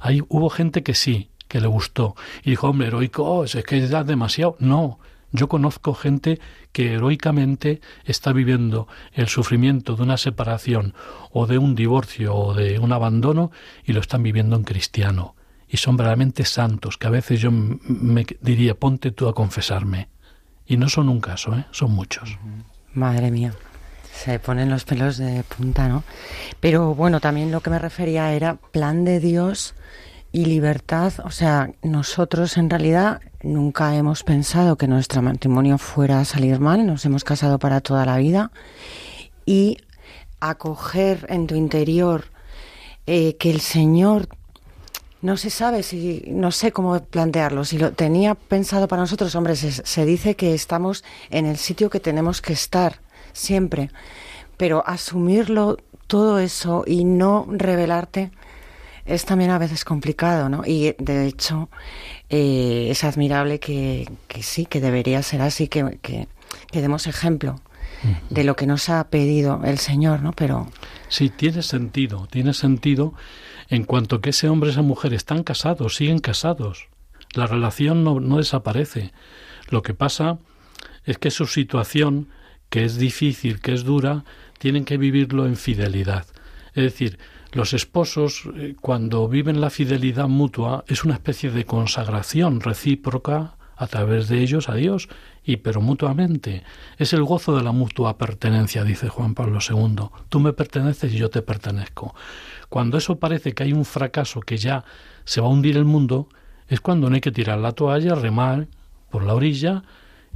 Hay, 0.00 0.22
hubo 0.28 0.50
gente 0.50 0.82
que 0.82 0.94
sí, 0.94 1.30
que 1.46 1.60
le 1.60 1.68
gustó, 1.68 2.14
y 2.42 2.50
dijo, 2.50 2.68
hombre, 2.68 2.88
heroico, 2.88 3.24
oh, 3.24 3.44
es 3.44 3.56
que 3.64 3.78
es 3.78 3.90
demasiado. 4.06 4.56
No, 4.58 4.98
yo 5.30 5.48
conozco 5.48 5.94
gente 5.94 6.40
que 6.72 6.94
heroicamente 6.94 7.80
está 8.04 8.32
viviendo 8.32 8.88
el 9.12 9.28
sufrimiento 9.28 9.96
de 9.96 10.02
una 10.02 10.16
separación 10.16 10.94
o 11.30 11.46
de 11.46 11.58
un 11.58 11.74
divorcio 11.74 12.34
o 12.34 12.54
de 12.54 12.78
un 12.78 12.92
abandono 12.92 13.50
y 13.84 13.92
lo 13.92 14.00
están 14.00 14.22
viviendo 14.22 14.56
en 14.56 14.64
cristiano 14.64 15.36
y 15.68 15.76
son 15.76 15.96
verdaderamente 15.96 16.44
santos, 16.44 16.96
que 16.96 17.06
a 17.06 17.10
veces 17.10 17.40
yo 17.40 17.50
me 17.50 18.26
diría, 18.40 18.74
ponte 18.74 19.10
tú 19.10 19.28
a 19.28 19.34
confesarme. 19.34 20.08
Y 20.66 20.76
no 20.76 20.88
son 20.88 21.08
un 21.08 21.20
caso, 21.20 21.54
¿eh? 21.54 21.66
son 21.70 21.92
muchos. 21.92 22.38
Madre 22.92 23.30
mía, 23.30 23.54
se 24.12 24.38
ponen 24.38 24.70
los 24.70 24.84
pelos 24.84 25.16
de 25.18 25.44
punta, 25.44 25.88
¿no? 25.88 26.04
Pero 26.60 26.94
bueno, 26.94 27.20
también 27.20 27.52
lo 27.52 27.60
que 27.60 27.70
me 27.70 27.78
refería 27.78 28.32
era 28.32 28.56
plan 28.56 29.04
de 29.04 29.20
Dios 29.20 29.74
y 30.32 30.44
libertad. 30.44 31.12
O 31.24 31.30
sea, 31.30 31.70
nosotros 31.82 32.56
en 32.56 32.68
realidad 32.70 33.20
nunca 33.42 33.94
hemos 33.94 34.24
pensado 34.24 34.76
que 34.76 34.88
nuestro 34.88 35.22
matrimonio 35.22 35.78
fuera 35.78 36.20
a 36.20 36.24
salir 36.24 36.60
mal, 36.60 36.86
nos 36.86 37.04
hemos 37.04 37.24
casado 37.24 37.58
para 37.58 37.80
toda 37.80 38.04
la 38.04 38.18
vida 38.18 38.50
y 39.46 39.78
acoger 40.40 41.26
en 41.30 41.46
tu 41.46 41.54
interior 41.54 42.26
eh, 43.06 43.36
que 43.36 43.50
el 43.50 43.60
Señor 43.60 44.28
no 45.20 45.36
se 45.36 45.50
sabe 45.50 45.82
si, 45.82 46.24
no 46.28 46.52
sé 46.52 46.72
cómo 46.72 47.00
plantearlo. 47.02 47.64
Si 47.64 47.78
lo 47.78 47.92
tenía 47.92 48.34
pensado 48.34 48.88
para 48.88 49.02
nosotros, 49.02 49.34
hombre, 49.34 49.56
se, 49.56 50.06
dice 50.06 50.36
que 50.36 50.54
estamos 50.54 51.04
en 51.30 51.46
el 51.46 51.56
sitio 51.56 51.90
que 51.90 52.00
tenemos 52.00 52.40
que 52.40 52.52
estar 52.52 53.00
siempre, 53.32 53.90
pero 54.56 54.82
asumirlo 54.86 55.78
todo 56.06 56.38
eso 56.38 56.84
y 56.86 57.04
no 57.04 57.46
revelarte 57.50 58.30
es 59.04 59.24
también 59.24 59.50
a 59.50 59.58
veces 59.58 59.84
complicado, 59.84 60.48
¿no? 60.48 60.62
Y 60.66 60.94
de 60.98 61.26
hecho 61.26 61.70
eh, 62.28 62.88
es 62.90 63.04
admirable 63.04 63.58
que, 63.58 64.08
que, 64.28 64.42
sí, 64.42 64.66
que 64.66 64.80
debería 64.80 65.22
ser 65.22 65.40
así, 65.40 65.68
que, 65.68 65.98
que, 66.02 66.28
que 66.70 66.80
demos 66.82 67.06
ejemplo 67.06 67.60
de 68.30 68.44
lo 68.44 68.54
que 68.54 68.66
nos 68.66 68.88
ha 68.90 69.08
pedido 69.08 69.60
el 69.64 69.78
Señor, 69.78 70.22
¿no? 70.22 70.32
Pero 70.32 70.68
sí 71.08 71.30
tiene 71.30 71.62
sentido, 71.62 72.28
tiene 72.30 72.54
sentido 72.54 73.14
en 73.68 73.84
cuanto 73.84 74.20
que 74.20 74.30
ese 74.30 74.48
hombre 74.48 74.70
y 74.70 74.72
esa 74.72 74.82
mujer 74.82 75.14
están 75.14 75.42
casados, 75.42 75.96
siguen 75.96 76.18
casados. 76.18 76.88
La 77.34 77.46
relación 77.46 78.04
no, 78.04 78.20
no 78.20 78.38
desaparece. 78.38 79.12
Lo 79.68 79.82
que 79.82 79.94
pasa 79.94 80.38
es 81.04 81.18
que 81.18 81.30
su 81.30 81.46
situación, 81.46 82.28
que 82.70 82.84
es 82.84 82.96
difícil, 82.96 83.60
que 83.60 83.74
es 83.74 83.84
dura, 83.84 84.24
tienen 84.58 84.84
que 84.84 84.96
vivirlo 84.96 85.46
en 85.46 85.56
fidelidad. 85.56 86.26
Es 86.74 86.84
decir, 86.84 87.18
los 87.52 87.72
esposos, 87.72 88.44
eh, 88.56 88.76
cuando 88.80 89.28
viven 89.28 89.60
la 89.60 89.70
fidelidad 89.70 90.28
mutua, 90.28 90.84
es 90.86 91.04
una 91.04 91.14
especie 91.14 91.50
de 91.50 91.64
consagración 91.64 92.60
recíproca 92.60 93.56
a 93.76 93.86
través 93.86 94.28
de 94.28 94.40
ellos 94.42 94.68
a 94.68 94.74
Dios 94.74 95.08
y 95.48 95.56
pero 95.56 95.80
mutuamente. 95.80 96.62
Es 96.98 97.14
el 97.14 97.24
gozo 97.24 97.56
de 97.56 97.62
la 97.62 97.72
mutua 97.72 98.18
pertenencia, 98.18 98.84
dice 98.84 99.08
Juan 99.08 99.34
Pablo 99.34 99.60
II. 99.66 100.10
Tú 100.28 100.40
me 100.40 100.52
perteneces 100.52 101.14
y 101.14 101.16
yo 101.16 101.30
te 101.30 101.40
pertenezco. 101.40 102.14
Cuando 102.68 102.98
eso 102.98 103.18
parece 103.18 103.54
que 103.54 103.62
hay 103.62 103.72
un 103.72 103.86
fracaso 103.86 104.40
que 104.40 104.58
ya 104.58 104.84
se 105.24 105.40
va 105.40 105.46
a 105.46 105.50
hundir 105.50 105.78
el 105.78 105.86
mundo, 105.86 106.28
es 106.68 106.82
cuando 106.82 107.08
no 107.08 107.14
hay 107.14 107.22
que 107.22 107.32
tirar 107.32 107.58
la 107.60 107.72
toalla, 107.72 108.14
remar 108.14 108.68
por 109.08 109.24
la 109.24 109.34
orilla 109.34 109.84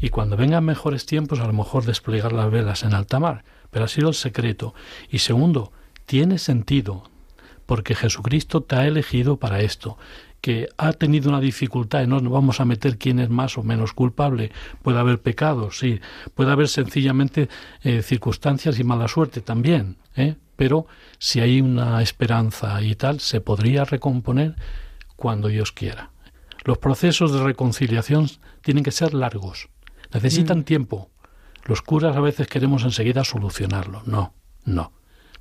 y 0.00 0.08
cuando 0.08 0.38
vengan 0.38 0.64
mejores 0.64 1.04
tiempos 1.04 1.40
a 1.40 1.46
lo 1.46 1.52
mejor 1.52 1.84
desplegar 1.84 2.32
las 2.32 2.50
velas 2.50 2.82
en 2.82 2.94
alta 2.94 3.20
mar. 3.20 3.44
Pero 3.70 3.84
ha 3.84 3.88
sido 3.88 4.08
el 4.08 4.14
secreto. 4.14 4.74
Y 5.10 5.18
segundo, 5.18 5.72
tiene 6.06 6.38
sentido, 6.38 7.10
porque 7.66 7.94
Jesucristo 7.94 8.62
te 8.62 8.76
ha 8.76 8.86
elegido 8.86 9.36
para 9.36 9.60
esto 9.60 9.98
que 10.42 10.68
ha 10.76 10.92
tenido 10.92 11.30
una 11.30 11.40
dificultad 11.40 12.02
y 12.02 12.08
no 12.08 12.20
nos 12.20 12.32
vamos 12.32 12.60
a 12.60 12.64
meter 12.64 12.98
quién 12.98 13.20
es 13.20 13.30
más 13.30 13.56
o 13.56 13.62
menos 13.62 13.94
culpable. 13.94 14.50
Puede 14.82 14.98
haber 14.98 15.22
pecados, 15.22 15.78
sí. 15.78 16.00
Puede 16.34 16.50
haber 16.50 16.68
sencillamente 16.68 17.48
eh, 17.82 18.02
circunstancias 18.02 18.78
y 18.78 18.84
mala 18.84 19.06
suerte 19.06 19.40
también. 19.40 19.96
¿eh? 20.16 20.34
Pero 20.56 20.86
si 21.18 21.38
hay 21.40 21.60
una 21.60 22.02
esperanza 22.02 22.82
y 22.82 22.96
tal, 22.96 23.20
se 23.20 23.40
podría 23.40 23.84
recomponer 23.84 24.56
cuando 25.14 25.46
Dios 25.46 25.70
quiera. 25.70 26.10
Los 26.64 26.78
procesos 26.78 27.32
de 27.32 27.42
reconciliación 27.44 28.28
tienen 28.62 28.82
que 28.82 28.90
ser 28.90 29.14
largos. 29.14 29.68
Necesitan 30.12 30.58
mm. 30.58 30.64
tiempo. 30.64 31.08
Los 31.64 31.82
curas 31.82 32.16
a 32.16 32.20
veces 32.20 32.48
queremos 32.48 32.82
enseguida 32.82 33.22
solucionarlo. 33.22 34.02
No, 34.06 34.34
no. 34.64 34.90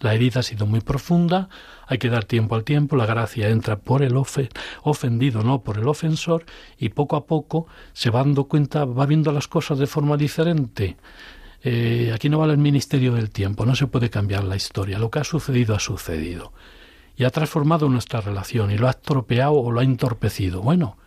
La 0.01 0.15
herida 0.15 0.39
ha 0.39 0.43
sido 0.43 0.65
muy 0.65 0.81
profunda, 0.81 1.47
hay 1.85 1.99
que 1.99 2.09
dar 2.09 2.25
tiempo 2.25 2.55
al 2.55 2.63
tiempo, 2.63 2.95
la 2.95 3.05
gracia 3.05 3.49
entra 3.49 3.77
por 3.77 4.01
el 4.01 4.15
ofendido, 4.15 5.43
no 5.43 5.61
por 5.61 5.77
el 5.77 5.87
ofensor, 5.87 6.43
y 6.77 6.89
poco 6.89 7.15
a 7.15 7.25
poco 7.25 7.67
se 7.93 8.09
va 8.09 8.19
dando 8.19 8.45
cuenta, 8.45 8.83
va 8.85 9.05
viendo 9.05 9.31
las 9.31 9.47
cosas 9.47 9.77
de 9.77 9.85
forma 9.85 10.17
diferente. 10.17 10.97
Eh, 11.63 12.11
aquí 12.13 12.29
no 12.29 12.39
vale 12.39 12.53
el 12.53 12.59
ministerio 12.59 13.13
del 13.13 13.29
tiempo, 13.29 13.65
no 13.65 13.75
se 13.75 13.85
puede 13.85 14.09
cambiar 14.09 14.43
la 14.43 14.55
historia, 14.55 14.97
lo 14.97 15.11
que 15.11 15.19
ha 15.19 15.23
sucedido 15.23 15.75
ha 15.75 15.79
sucedido. 15.79 16.51
Y 17.15 17.23
ha 17.23 17.29
transformado 17.29 17.87
nuestra 17.87 18.21
relación 18.21 18.71
y 18.71 18.77
lo 18.79 18.87
ha 18.87 18.91
estropeado 18.91 19.53
o 19.53 19.71
lo 19.71 19.81
ha 19.81 19.83
entorpecido. 19.83 20.63
Bueno, 20.63 20.97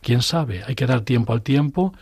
quién 0.00 0.22
sabe, 0.22 0.62
hay 0.64 0.76
que 0.76 0.86
dar 0.86 1.00
tiempo 1.00 1.32
al 1.32 1.42
tiempo 1.42 1.92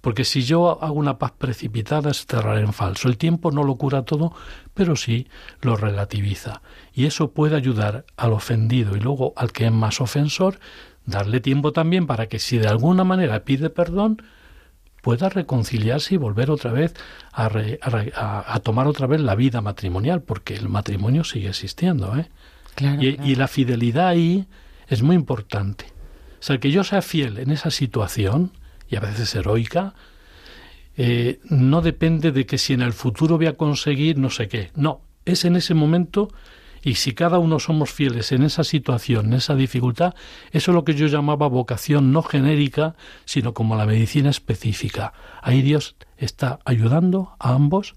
porque 0.00 0.24
si 0.24 0.42
yo 0.42 0.82
hago 0.82 0.94
una 0.94 1.18
paz 1.18 1.32
precipitada 1.36 2.10
es 2.10 2.24
cerrar 2.26 2.58
en 2.58 2.72
falso. 2.72 3.08
El 3.08 3.18
tiempo 3.18 3.50
no 3.50 3.64
lo 3.64 3.76
cura 3.76 4.02
todo, 4.02 4.32
pero 4.74 4.96
sí 4.96 5.26
lo 5.60 5.76
relativiza. 5.76 6.62
Y 6.94 7.06
eso 7.06 7.32
puede 7.32 7.56
ayudar 7.56 8.04
al 8.16 8.32
ofendido 8.32 8.96
y 8.96 9.00
luego 9.00 9.32
al 9.36 9.52
que 9.52 9.66
es 9.66 9.72
más 9.72 10.00
ofensor, 10.00 10.60
darle 11.04 11.40
tiempo 11.40 11.72
también 11.72 12.06
para 12.06 12.28
que 12.28 12.38
si 12.38 12.58
de 12.58 12.68
alguna 12.68 13.04
manera 13.04 13.44
pide 13.44 13.70
perdón, 13.70 14.22
pueda 15.02 15.28
reconciliarse 15.28 16.14
y 16.14 16.18
volver 16.18 16.50
otra 16.50 16.72
vez 16.72 16.94
a, 17.32 18.60
tomar 18.62 18.86
otra 18.86 19.06
vez 19.06 19.20
la 19.20 19.34
vida 19.34 19.60
matrimonial, 19.60 20.22
porque 20.22 20.54
el 20.54 20.68
matrimonio 20.68 21.24
sigue 21.24 21.48
existiendo. 21.48 22.16
¿eh? 22.16 22.28
y, 23.00 23.30
y 23.30 23.34
la 23.34 23.48
fidelidad 23.48 24.08
ahí 24.08 24.46
es 24.86 25.02
muy 25.02 25.16
importante. 25.16 25.86
O 26.40 26.42
sea, 26.42 26.58
que 26.58 26.70
yo 26.70 26.84
sea 26.84 27.02
fiel 27.02 27.38
en 27.38 27.50
esa 27.50 27.70
situación, 27.70 28.52
y 28.88 28.96
a 28.96 29.00
veces 29.00 29.34
heroica, 29.34 29.94
eh, 30.96 31.40
no 31.44 31.80
depende 31.80 32.32
de 32.32 32.46
que 32.46 32.58
si 32.58 32.72
en 32.72 32.82
el 32.82 32.92
futuro 32.92 33.36
voy 33.36 33.46
a 33.46 33.56
conseguir 33.56 34.18
no 34.18 34.30
sé 34.30 34.48
qué. 34.48 34.70
No, 34.74 35.02
es 35.24 35.44
en 35.44 35.56
ese 35.56 35.74
momento 35.74 36.30
Y 36.82 36.94
si 36.94 37.12
cada 37.12 37.38
uno 37.38 37.58
somos 37.58 37.90
fieles 37.90 38.32
en 38.32 38.42
esa 38.42 38.64
situación, 38.64 39.26
en 39.26 39.34
esa 39.34 39.54
dificultad, 39.54 40.14
eso 40.52 40.70
es 40.70 40.74
lo 40.74 40.84
que 40.84 40.94
yo 40.94 41.06
llamaba 41.06 41.48
vocación 41.48 42.12
no 42.12 42.22
genérica, 42.22 42.94
sino 43.24 43.54
como 43.54 43.76
la 43.76 43.86
medicina 43.86 44.30
específica. 44.30 45.12
Ahí 45.42 45.62
Dios 45.62 45.96
está 46.16 46.60
ayudando 46.64 47.34
a 47.38 47.54
ambos 47.54 47.94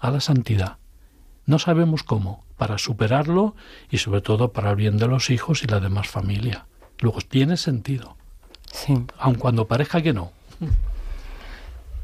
a 0.00 0.10
la 0.10 0.20
santidad. 0.20 0.78
No 1.46 1.58
sabemos 1.58 2.02
cómo, 2.02 2.44
para 2.56 2.78
superarlo 2.78 3.54
y 3.90 3.98
sobre 3.98 4.20
todo 4.20 4.52
para 4.52 4.70
el 4.70 4.76
bien 4.76 4.98
de 4.98 5.08
los 5.08 5.30
hijos 5.30 5.62
y 5.62 5.66
la 5.66 5.80
demás 5.80 6.08
familia. 6.08 6.66
Luego 6.98 7.20
tiene 7.20 7.56
sentido. 7.56 8.16
Sí. 8.72 8.94
Aun 9.18 9.34
cuando 9.34 9.66
parezca 9.66 10.02
que 10.02 10.12
no. 10.12 10.30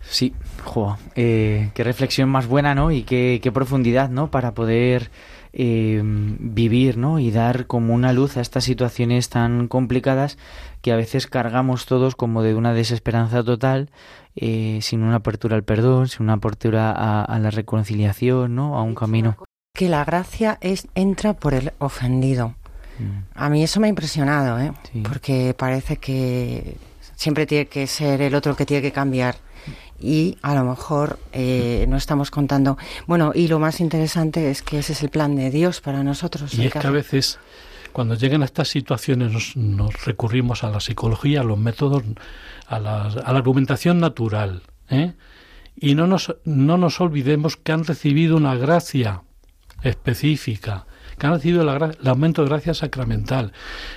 Sí, 0.08 0.34
jo, 0.64 0.96
eh, 1.16 1.70
qué 1.74 1.82
reflexión 1.82 2.28
más 2.28 2.46
buena, 2.46 2.74
¿no? 2.74 2.92
Y 2.92 3.02
qué, 3.02 3.40
qué 3.42 3.50
profundidad, 3.50 4.08
¿no? 4.08 4.30
Para 4.30 4.54
poder 4.54 5.10
eh, 5.52 6.00
vivir, 6.02 6.96
¿no? 6.96 7.18
Y 7.18 7.30
dar 7.30 7.66
como 7.66 7.92
una 7.92 8.12
luz 8.12 8.36
a 8.36 8.40
estas 8.40 8.64
situaciones 8.64 9.28
tan 9.28 9.68
complicadas 9.68 10.38
que 10.80 10.92
a 10.92 10.96
veces 10.96 11.26
cargamos 11.26 11.86
todos 11.86 12.14
como 12.14 12.42
de 12.42 12.54
una 12.54 12.72
desesperanza 12.72 13.42
total, 13.42 13.90
eh, 14.36 14.78
sin 14.80 15.02
una 15.02 15.16
apertura 15.16 15.56
al 15.56 15.64
perdón, 15.64 16.08
sin 16.08 16.24
una 16.24 16.34
apertura 16.34 16.92
a, 16.92 17.24
a 17.24 17.38
la 17.38 17.50
reconciliación, 17.50 18.54
¿no? 18.54 18.78
A 18.78 18.82
un 18.82 18.94
camino. 18.94 19.36
Que 19.74 19.88
la 19.88 20.04
gracia 20.04 20.58
es 20.60 20.86
entra 20.94 21.34
por 21.34 21.52
el 21.52 21.72
ofendido. 21.78 22.54
A 23.34 23.48
mí 23.48 23.62
eso 23.62 23.80
me 23.80 23.86
ha 23.86 23.90
impresionado, 23.90 24.58
¿eh? 24.58 24.72
Sí. 24.92 25.00
Porque 25.00 25.54
parece 25.56 25.96
que 25.98 26.76
siempre 27.14 27.46
tiene 27.46 27.66
que 27.66 27.86
ser 27.86 28.20
el 28.20 28.34
otro 28.34 28.52
el 28.52 28.58
que 28.58 28.66
tiene 28.66 28.82
que 28.82 28.92
cambiar. 28.92 29.36
Y 29.98 30.36
a 30.42 30.54
lo 30.54 30.64
mejor 30.64 31.18
eh, 31.32 31.86
no 31.88 31.96
estamos 31.96 32.30
contando. 32.30 32.76
Bueno, 33.06 33.32
y 33.34 33.48
lo 33.48 33.58
más 33.58 33.80
interesante 33.80 34.50
es 34.50 34.62
que 34.62 34.80
ese 34.80 34.92
es 34.92 35.02
el 35.02 35.08
plan 35.08 35.34
de 35.34 35.50
Dios 35.50 35.80
para 35.80 36.02
nosotros. 36.02 36.52
Y 36.54 36.66
es 36.66 36.72
que 36.72 36.86
a 36.86 36.90
veces, 36.90 37.38
cuando 37.92 38.14
llegan 38.14 38.42
a 38.42 38.44
estas 38.44 38.68
situaciones, 38.68 39.32
nos, 39.32 39.56
nos 39.56 40.04
recurrimos 40.04 40.64
a 40.64 40.70
la 40.70 40.80
psicología, 40.80 41.40
a 41.40 41.44
los 41.44 41.58
métodos, 41.58 42.02
a 42.66 42.78
la, 42.78 43.04
a 43.04 43.32
la 43.32 43.38
argumentación 43.38 43.98
natural. 43.98 44.62
¿eh? 44.90 45.14
Y 45.76 45.94
no 45.94 46.06
nos, 46.06 46.36
no 46.44 46.76
nos 46.76 47.00
olvidemos 47.00 47.56
que 47.56 47.72
han 47.72 47.84
recibido 47.84 48.36
una 48.36 48.54
gracia 48.54 49.22
específica, 49.82 50.85
que 51.18 51.26
han 51.26 51.34
recibido 51.34 51.62
el 51.62 52.08
aumento 52.08 52.42
de 52.42 52.48
gracia 52.48 52.74
sacramental, 52.74 53.52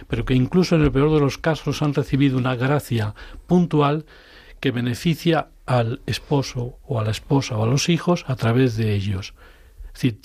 pero 0.07 0.25
que 0.25 0.33
incluso 0.33 0.75
en 0.75 0.83
el 0.83 0.91
peor 0.91 1.13
de 1.13 1.19
los 1.19 1.37
casos 1.37 1.81
han 1.81 1.93
recibido 1.93 2.37
una 2.37 2.55
gracia 2.55 3.15
puntual 3.47 4.05
que 4.59 4.71
beneficia 4.71 5.49
al 5.65 6.01
esposo 6.05 6.79
o 6.85 6.99
a 6.99 7.03
la 7.03 7.11
esposa 7.11 7.57
o 7.57 7.63
a 7.63 7.67
los 7.67 7.89
hijos 7.89 8.25
a 8.27 8.35
través 8.35 8.75
de 8.75 8.93
ellos. 8.93 9.33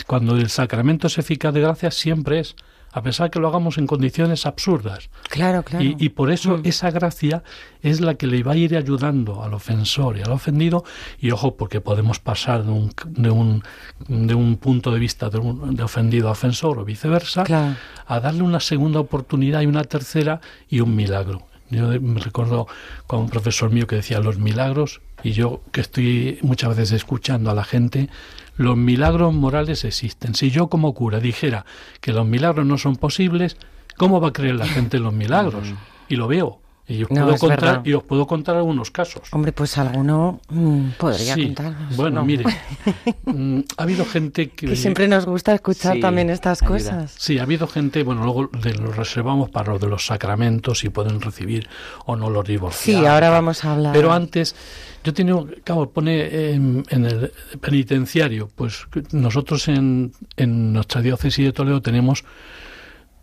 Cuando 0.06 0.36
el 0.36 0.50
sacramento 0.50 1.08
es 1.08 1.18
eficaz 1.18 1.52
de 1.52 1.60
gracia, 1.60 1.90
siempre 1.90 2.40
es, 2.40 2.56
a 2.96 3.02
pesar 3.02 3.28
que 3.30 3.40
lo 3.40 3.48
hagamos 3.48 3.76
en 3.76 3.86
condiciones 3.88 4.46
absurdas. 4.46 5.10
Claro, 5.28 5.64
claro. 5.64 5.84
Y, 5.84 5.96
y 5.98 6.08
por 6.10 6.30
eso 6.30 6.58
Mm. 6.58 6.60
esa 6.64 6.90
gracia 6.92 7.42
es 7.82 8.00
la 8.00 8.14
que 8.14 8.26
le 8.28 8.42
va 8.44 8.52
a 8.52 8.56
ir 8.56 8.76
ayudando 8.76 9.42
al 9.42 9.52
ofensor 9.52 10.16
y 10.16 10.22
al 10.22 10.30
ofendido. 10.30 10.84
Y 11.18 11.32
ojo, 11.32 11.56
porque 11.56 11.80
podemos 11.80 12.20
pasar 12.20 12.62
de 12.64 12.70
un, 12.70 12.92
de 13.06 13.30
un, 13.30 13.62
de 14.08 14.34
un 14.34 14.56
punto 14.56 14.92
de 14.92 15.00
vista 15.00 15.28
de, 15.28 15.38
un, 15.38 15.74
de 15.74 15.82
ofendido 15.82 16.28
a 16.28 16.32
ofensor 16.32 16.78
o 16.78 16.84
viceversa, 16.84 17.42
Claro. 17.42 17.74
a 18.06 18.20
darle 18.20 18.42
una 18.42 18.60
segunda 18.60 19.00
oportunidad 19.00 19.60
y 19.62 19.66
una 19.66 19.82
tercera 19.84 20.40
y 20.70 20.78
un 20.80 20.94
milagro. 20.94 21.42
Yo 21.70 21.88
me 22.00 22.20
recuerdo 22.20 22.68
con 23.08 23.20
un 23.20 23.28
profesor 23.28 23.70
mío 23.72 23.86
que 23.88 23.96
decía 23.96 24.20
los 24.20 24.38
milagros, 24.38 25.00
y 25.24 25.32
yo 25.32 25.62
que 25.72 25.80
estoy 25.80 26.38
muchas 26.42 26.70
veces 26.76 26.92
escuchando 26.92 27.50
a 27.50 27.54
la 27.54 27.64
gente, 27.64 28.08
los 28.56 28.76
milagros 28.76 29.34
morales 29.34 29.84
existen. 29.84 30.34
Si 30.34 30.50
yo 30.50 30.68
como 30.68 30.94
cura 30.94 31.20
dijera 31.20 31.64
que 32.00 32.12
los 32.12 32.26
milagros 32.26 32.66
no 32.66 32.78
son 32.78 32.96
posibles, 32.96 33.56
¿cómo 33.96 34.20
va 34.20 34.28
a 34.28 34.32
creer 34.32 34.54
la 34.54 34.66
gente 34.66 34.98
en 34.98 35.02
los 35.04 35.12
milagros? 35.12 35.72
Y 36.08 36.16
lo 36.16 36.28
veo. 36.28 36.60
Y 36.86 37.02
os, 37.02 37.10
No, 37.10 37.24
puedo, 37.24 37.38
contar, 37.38 37.80
y 37.84 37.94
os 37.94 38.02
puedo 38.02 38.26
contar 38.26 38.56
algunos 38.56 38.90
casos. 38.90 39.22
Hombre, 39.32 39.52
pues 39.52 39.78
alguno 39.78 40.40
mm, 40.50 40.88
podría 40.98 41.34
Sí, 41.34 41.46
contarnos. 41.46 41.96
Bueno, 41.96 42.20
¿no? 42.20 42.26
mire, 42.26 42.44
mm, 43.24 43.60
ha 43.78 43.82
habido 43.82 44.04
gente 44.04 44.50
que... 44.50 44.66
Que 44.66 44.76
siempre 44.76 45.08
nos 45.08 45.24
gusta 45.24 45.54
escuchar 45.54 45.94
Sí, 45.94 46.00
también 46.00 46.28
estas 46.28 46.60
ayuda. 46.62 46.76
cosas. 46.76 47.14
Sí, 47.16 47.38
ha 47.38 47.44
habido 47.44 47.66
gente, 47.68 48.02
bueno, 48.02 48.22
luego 48.24 48.50
de- 48.62 48.74
lo 48.74 48.92
reservamos 48.92 49.48
para 49.48 49.72
lo 49.72 49.78
de 49.78 49.86
los 49.86 50.04
sacramentos, 50.04 50.80
si 50.80 50.90
pueden 50.90 51.22
recibir 51.22 51.68
o 52.04 52.16
no 52.16 52.28
los 52.28 52.44
divorciados. 52.46 53.00
Sí, 53.00 53.06
ahora 53.06 53.30
vamos 53.30 53.64
a 53.64 53.72
hablar. 53.72 53.94
Pero 53.94 54.12
antes, 54.12 54.54
yo 55.02 55.14
tenía, 55.14 55.36
claro, 55.64 55.88
pone 55.90 56.50
en, 56.52 56.84
en 56.90 57.04
el 57.06 57.32
penitenciario, 57.62 58.50
pues 58.54 58.86
nosotros 59.12 59.68
en, 59.68 60.12
en 60.36 60.74
nuestra 60.74 61.00
diócesis 61.00 61.46
de 61.46 61.52
Toledo 61.54 61.80
tenemos 61.80 62.24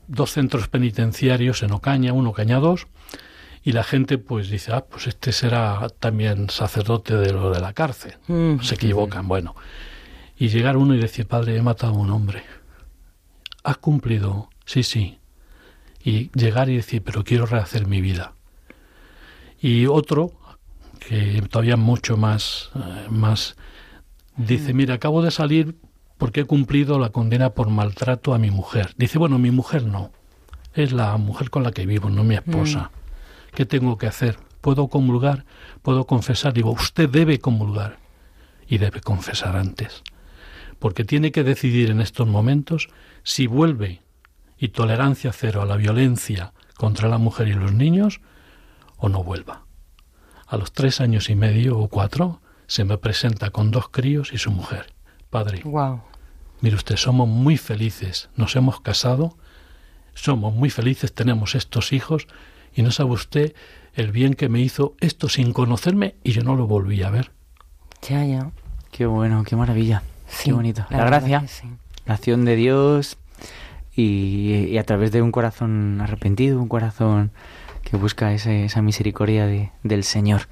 dos 0.07 0.31
centros 0.31 0.67
penitenciarios 0.67 1.61
en 1.61 1.71
Ocaña, 1.73 2.11
uno 2.11 2.31
Ocaña 2.31 2.57
2, 2.59 2.87
y 3.63 3.73
la 3.73 3.83
gente 3.83 4.17
pues 4.17 4.49
dice, 4.49 4.73
ah, 4.73 4.85
pues 4.85 5.07
este 5.07 5.31
será 5.31 5.87
también 5.99 6.49
sacerdote 6.49 7.15
de 7.15 7.31
lo 7.31 7.51
de 7.51 7.59
la 7.59 7.73
cárcel. 7.73 8.15
Mm. 8.27 8.59
Se 8.61 8.75
equivocan, 8.75 9.27
bueno. 9.27 9.55
Y 10.37 10.49
llegar 10.49 10.77
uno 10.77 10.95
y 10.95 10.99
decir, 10.99 11.27
padre, 11.27 11.55
he 11.57 11.61
matado 11.61 11.93
a 11.93 11.97
un 11.97 12.09
hombre. 12.09 12.43
¿Has 13.63 13.77
cumplido? 13.77 14.49
Sí, 14.65 14.81
sí. 14.81 15.19
Y 16.03 16.31
llegar 16.31 16.69
y 16.69 16.75
decir, 16.75 17.03
pero 17.03 17.23
quiero 17.23 17.45
rehacer 17.45 17.85
mi 17.85 18.01
vida. 18.01 18.33
Y 19.61 19.85
otro, 19.85 20.31
que 20.99 21.43
todavía 21.47 21.77
mucho 21.77 22.17
más, 22.17 22.71
eh, 22.75 23.07
más 23.09 23.55
dice, 24.37 24.73
mira, 24.73 24.95
acabo 24.95 25.21
de 25.21 25.29
salir 25.29 25.75
porque 26.17 26.41
he 26.41 26.45
cumplido 26.45 26.97
la 26.97 27.09
condena 27.09 27.51
por 27.51 27.69
maltrato 27.69 28.33
a 28.33 28.39
mi 28.39 28.49
mujer. 28.49 28.95
Dice, 28.97 29.19
bueno, 29.19 29.37
mi 29.37 29.51
mujer 29.51 29.85
no. 29.85 30.11
Es 30.73 30.91
la 30.91 31.15
mujer 31.17 31.51
con 31.51 31.61
la 31.61 31.71
que 31.71 31.85
vivo, 31.85 32.09
no 32.09 32.23
mi 32.23 32.35
esposa. 32.35 32.89
¿Qué 33.53 33.65
tengo 33.65 33.97
que 33.97 34.07
hacer? 34.07 34.37
¿Puedo 34.61 34.87
comulgar? 34.87 35.45
¿Puedo 35.81 36.05
confesar? 36.05 36.53
Digo, 36.53 36.71
usted 36.71 37.09
debe 37.09 37.39
comulgar 37.39 37.97
y 38.67 38.77
debe 38.77 39.01
confesar 39.01 39.57
antes. 39.57 40.03
Porque 40.79 41.03
tiene 41.03 41.31
que 41.31 41.43
decidir 41.43 41.91
en 41.91 42.01
estos 42.01 42.27
momentos 42.27 42.89
si 43.23 43.47
vuelve 43.47 44.01
y 44.57 44.69
tolerancia 44.69 45.33
cero 45.33 45.61
a 45.61 45.65
la 45.65 45.75
violencia 45.75 46.53
contra 46.75 47.09
la 47.09 47.17
mujer 47.17 47.47
y 47.47 47.53
los 47.53 47.73
niños 47.73 48.21
o 48.97 49.09
no 49.09 49.23
vuelva. 49.23 49.65
A 50.47 50.57
los 50.57 50.71
tres 50.71 51.01
años 51.01 51.29
y 51.29 51.35
medio 51.35 51.77
o 51.77 51.87
cuatro 51.87 52.41
se 52.67 52.83
me 52.83 52.97
presenta 52.97 53.49
con 53.49 53.71
dos 53.71 53.89
críos 53.89 54.31
y 54.33 54.37
su 54.37 54.51
mujer. 54.51 54.93
Padre, 55.29 55.61
Wow. 55.63 56.01
Mire 56.61 56.75
usted, 56.75 56.95
somos 56.95 57.27
muy 57.27 57.57
felices, 57.57 58.29
nos 58.35 58.55
hemos 58.55 58.81
casado, 58.81 59.35
somos 60.13 60.53
muy 60.53 60.69
felices, 60.69 61.11
tenemos 61.11 61.55
estos 61.55 61.91
hijos 61.91 62.27
y 62.75 62.81
no 62.81 62.91
sabe 62.91 63.11
usted 63.11 63.53
el 63.95 64.11
bien 64.11 64.33
que 64.35 64.47
me 64.49 64.59
hizo 64.61 64.95
esto 64.99 65.27
sin 65.29 65.51
conocerme 65.53 66.15
y 66.23 66.31
yo 66.31 66.43
no 66.43 66.55
lo 66.55 66.67
volví 66.67 67.03
a 67.03 67.09
ver. 67.09 67.31
Ya, 68.07 68.25
ya. 68.25 68.51
Qué 68.91 69.05
bueno, 69.05 69.43
qué 69.43 69.55
maravilla. 69.55 70.03
Sí, 70.27 70.45
qué 70.45 70.53
bonito. 70.53 70.85
La, 70.89 71.05
gracia, 71.05 71.45
sí. 71.47 71.67
la 72.05 72.13
acción 72.15 72.45
de 72.45 72.55
Dios 72.55 73.17
y, 73.95 74.67
y 74.69 74.77
a 74.77 74.83
través 74.85 75.11
de 75.11 75.21
un 75.21 75.31
corazón 75.31 75.99
arrepentido, 76.01 76.61
un 76.61 76.69
corazón 76.69 77.31
que 77.83 77.97
busca 77.97 78.33
ese- 78.33 78.65
esa 78.65 78.81
misericordia 78.81 79.45
de- 79.47 79.71
del 79.83 80.03
Señor. 80.03 80.43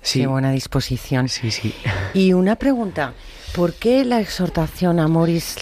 Sí, 0.00 0.20
Qué 0.20 0.26
buena 0.26 0.50
disposición. 0.50 1.28
sí, 1.28 1.52
sí. 1.52 1.72
Y 2.14 2.32
una 2.32 2.56
pregunta, 2.56 3.14
¿por 3.54 3.72
qué 3.74 4.04
la 4.04 4.20
exhortación 4.20 4.98
a 4.98 5.06
Moris 5.06 5.56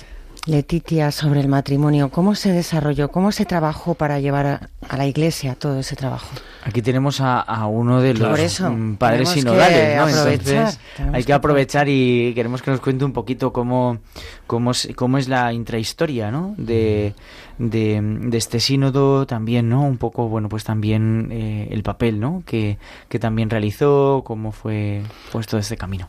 Letitia 0.46 1.10
sobre 1.10 1.40
el 1.40 1.48
matrimonio, 1.48 2.10
cómo 2.10 2.34
se 2.34 2.50
desarrolló, 2.50 3.10
cómo 3.10 3.30
se 3.30 3.44
trabajó 3.44 3.94
para 3.94 4.20
llevar 4.20 4.46
a, 4.46 4.70
a 4.88 4.96
la 4.96 5.06
iglesia 5.06 5.54
todo 5.54 5.78
ese 5.78 5.96
trabajo? 5.96 6.26
Aquí 6.64 6.82
tenemos 6.82 7.20
a, 7.20 7.40
a 7.40 7.66
uno 7.66 8.00
de 8.00 8.14
los 8.14 8.38
eso, 8.38 8.70
mm, 8.70 8.96
padres 8.96 9.28
sinodales, 9.30 9.96
¿no? 9.96 10.08
Entonces 10.08 10.78
hay 11.12 11.24
que 11.24 11.32
aprovechar 11.32 11.88
y 11.88 12.32
queremos 12.34 12.62
que 12.62 12.70
nos 12.70 12.80
cuente 12.80 13.04
un 13.04 13.12
poquito 13.12 13.52
cómo, 13.52 13.98
cómo, 14.46 14.70
es, 14.70 14.88
cómo 14.96 15.18
es 15.18 15.28
la 15.28 15.52
intrahistoria, 15.52 16.30
¿no? 16.30 16.54
De, 16.56 17.14
de, 17.58 18.00
de 18.02 18.38
este 18.38 18.60
sínodo 18.60 19.26
también, 19.26 19.68
¿no? 19.68 19.82
Un 19.82 19.98
poco, 19.98 20.28
bueno, 20.28 20.48
pues 20.48 20.64
también 20.64 21.28
eh, 21.30 21.68
el 21.70 21.82
papel, 21.82 22.18
¿no? 22.18 22.42
Que, 22.46 22.78
que 23.08 23.18
también 23.18 23.50
realizó, 23.50 24.22
cómo 24.24 24.52
fue 24.52 25.02
pues 25.32 25.46
todo 25.46 25.60
este 25.60 25.76
camino. 25.76 26.08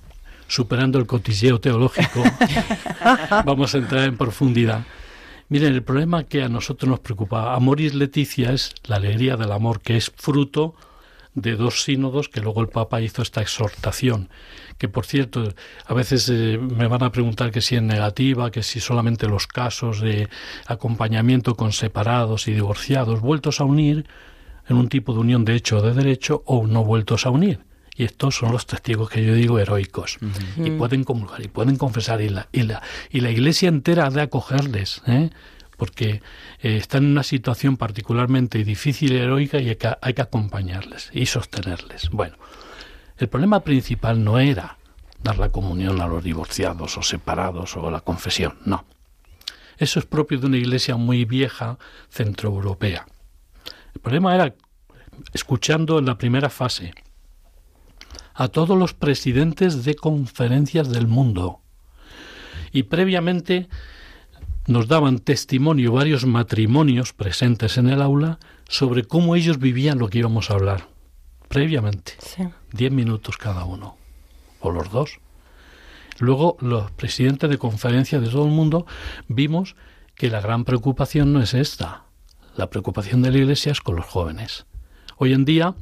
Superando 0.52 0.99
el 0.99 1.06
cotilleo 1.06 1.62
teológico, 1.62 2.22
vamos 3.45 3.74
a 3.74 3.78
entrar 3.78 4.04
en 4.04 4.18
profundidad. 4.18 4.84
Miren, 5.47 5.74
el 5.74 5.82
problema 5.82 6.26
que 6.26 6.43
a 6.43 6.49
nosotros 6.49 6.89
nos 6.89 6.99
preocupa, 6.99 7.56
Amoris 7.56 7.93
Leticia 7.93 8.52
es 8.52 8.74
la 8.84 8.97
alegría 8.97 9.38
del 9.38 9.54
amor, 9.54 9.80
que 9.80 9.95
es 9.95 10.12
fruto 10.14 10.76
de 11.36 11.56
dos 11.56 11.84
sínodos 11.84 12.28
que 12.28 12.41
luego 12.41 12.60
el 12.60 12.68
Papa 12.68 12.99
hizo 12.99 13.22
esta 13.22 13.41
exhortación, 13.41 14.28
que 14.78 14.89
por 14.89 15.06
cierto, 15.06 15.54
a 15.86 15.93
veces 15.93 16.28
eh, 16.28 16.58
me 16.58 16.88
van 16.88 17.04
a 17.04 17.14
preguntar 17.14 17.52
que 17.52 17.62
si 17.62 17.78
es 17.78 17.82
negativa, 17.82 18.52
que 18.52 18.62
si 18.62 18.82
solamente 18.82 19.28
los 19.28 19.47
casos 19.47 20.02
de 20.02 20.28
acompañamiento 20.68 21.56
con 21.56 21.72
separados 21.72 22.49
y 22.49 22.52
divorciados 22.52 23.22
vueltos 23.22 23.62
a 23.62 23.64
unir 23.64 24.06
en 24.68 24.76
un 24.76 24.89
tipo 24.89 25.14
de 25.14 25.20
unión 25.20 25.45
de 25.45 25.56
hecho 25.56 25.78
o 25.78 25.82
de 25.82 25.93
derecho 25.93 26.43
o 26.45 26.68
no 26.68 26.84
vueltos 26.84 27.26
a 27.26 27.30
unir. 27.30 27.70
Y 27.96 28.06
estos 28.06 28.36
son 28.36 28.52
los 28.52 28.66
testigos 28.66 29.10
que 29.10 29.24
yo 29.24 29.34
digo 29.34 29.60
heroicos. 29.60 30.18
Y 30.58 30.72
pueden 30.72 31.04
comulgar, 31.04 31.44
y 31.44 31.48
pueden 31.48 31.78
confesar, 31.78 32.22
y 32.22 32.30
la, 32.30 32.48
y 32.52 32.64
la, 32.64 32.82
y 33.10 33.20
la 33.20 33.32
iglesia 33.32 33.70
entera 33.70 34.08
ha 34.08 34.10
de 34.10 34.22
acogerles, 34.22 35.02
¿eh? 35.08 35.30
porque 35.78 36.22
eh, 36.62 36.78
están 36.78 37.06
en 37.06 37.12
una 37.12 37.24
situación 37.24 37.76
particularmente 37.76 38.64
difícil 38.64 39.14
y 39.14 39.18
heroica 39.18 39.60
y 39.60 39.70
hay 39.70 39.76
que, 39.76 39.92
hay 40.00 40.14
que 40.14 40.22
acompañarles 40.22 41.10
y 41.12 41.26
sostenerles. 41.26 42.10
Bueno, 42.12 42.38
el 43.18 43.28
problema 43.28 43.62
principal 43.62 44.24
no 44.24 44.39
era 44.39 44.78
dar 45.24 45.38
la 45.38 45.50
comunión 45.50 46.00
a 46.02 46.08
los 46.08 46.24
divorciados 46.24 46.98
o 46.98 47.04
separados 47.04 47.76
o 47.78 47.92
la 47.92 48.02
confesión, 48.02 48.58
no. 48.66 48.86
Eso 49.78 50.00
es 50.00 50.06
propio 50.06 50.39
de 50.39 50.46
una 50.46 50.58
iglesia 50.58 50.96
muy 50.96 51.26
vieja 51.26 51.80
centroeuropea. 52.10 53.08
El 53.96 54.02
problema 54.02 54.36
era, 54.36 54.54
escuchando 55.34 56.00
en 56.00 56.06
la 56.06 56.18
primera 56.18 56.50
fase, 56.50 56.94
a 58.34 58.48
todos 58.48 58.78
los 58.78 58.94
presidentes 58.94 59.84
de 59.84 59.96
conferencias 59.96 60.90
del 60.90 61.08
mundo. 61.08 61.60
Y 62.72 62.84
previamente 62.84 63.68
nos 64.68 64.88
daban 64.88 65.20
testimonio 65.20 65.92
varios 65.92 66.26
matrimonios 66.26 67.14
presentes 67.14 67.78
en 67.78 67.90
el 67.90 68.02
aula 68.02 68.40
sobre 68.70 69.04
cómo 69.04 69.36
ellos 69.36 69.60
vivían 69.60 70.00
lo 70.00 70.10
que 70.10 70.20
íbamos 70.20 70.50
a 70.50 70.54
hablar. 70.54 70.88
Previamente. 71.48 72.14
Diez 72.72 72.92
minutos 72.92 73.38
cada 73.38 73.66
uno. 73.66 73.98
O 74.62 74.72
los 74.72 74.92
dos. 74.92 75.20
Luego, 76.20 76.56
los 76.62 76.92
presidentes 76.92 77.50
de 77.50 77.58
conferencias 77.58 78.22
de 78.22 78.30
todo 78.30 78.46
el 78.46 78.52
mundo 78.52 78.86
vimos 79.28 79.76
que 80.16 80.30
la 80.30 80.40
gran 80.40 80.64
preocupación 80.64 81.34
no 81.34 81.42
es 81.42 81.54
esta. 81.54 82.04
La 82.56 82.70
preocupación 82.70 83.22
de 83.22 83.32
la 83.32 83.40
Iglesia 83.40 83.72
es 83.72 83.82
con 83.82 83.96
los 83.96 84.06
jóvenes. 84.06 84.66
Hoy 85.18 85.34
en 85.34 85.46
día, 85.46 85.74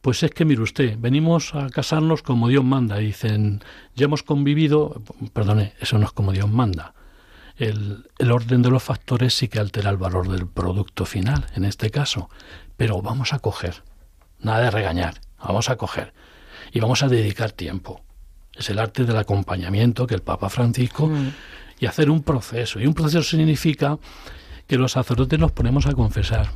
pues 0.00 0.22
es 0.22 0.30
que, 0.30 0.44
mire 0.44 0.62
usted, 0.62 0.96
venimos 0.98 1.54
a 1.54 1.68
casarnos 1.70 2.22
como 2.22 2.48
Dios 2.48 2.64
manda. 2.64 2.96
Dicen, 2.98 3.62
ya 3.94 4.04
hemos 4.04 4.22
convivido, 4.22 5.02
perdone, 5.32 5.74
eso 5.80 5.98
no 5.98 6.06
es 6.06 6.12
como 6.12 6.32
Dios 6.32 6.48
manda. 6.48 6.94
El, 7.56 8.06
el, 8.18 8.30
orden 8.30 8.62
de 8.62 8.70
los 8.70 8.82
factores 8.82 9.34
sí 9.34 9.48
que 9.48 9.58
altera 9.58 9.90
el 9.90 9.96
valor 9.96 10.28
del 10.28 10.46
producto 10.46 11.04
final, 11.04 11.46
en 11.56 11.64
este 11.64 11.90
caso. 11.90 12.30
Pero 12.76 13.02
vamos 13.02 13.32
a 13.32 13.40
coger, 13.40 13.82
nada 14.40 14.60
de 14.60 14.70
regañar, 14.70 15.20
vamos 15.42 15.68
a 15.68 15.76
coger 15.76 16.12
y 16.72 16.80
vamos 16.80 17.02
a 17.02 17.08
dedicar 17.08 17.52
tiempo. 17.52 18.02
Es 18.54 18.70
el 18.70 18.78
arte 18.78 19.04
del 19.04 19.16
acompañamiento 19.16 20.06
que 20.06 20.14
el 20.14 20.22
Papa 20.22 20.48
Francisco 20.48 21.06
mm. 21.06 21.32
y 21.80 21.86
hacer 21.86 22.10
un 22.10 22.22
proceso. 22.22 22.80
Y 22.80 22.86
un 22.86 22.94
proceso 22.94 23.22
significa 23.22 23.98
que 24.66 24.76
los 24.76 24.92
sacerdotes 24.92 25.38
nos 25.38 25.52
ponemos 25.52 25.86
a 25.86 25.92
confesar, 25.92 26.50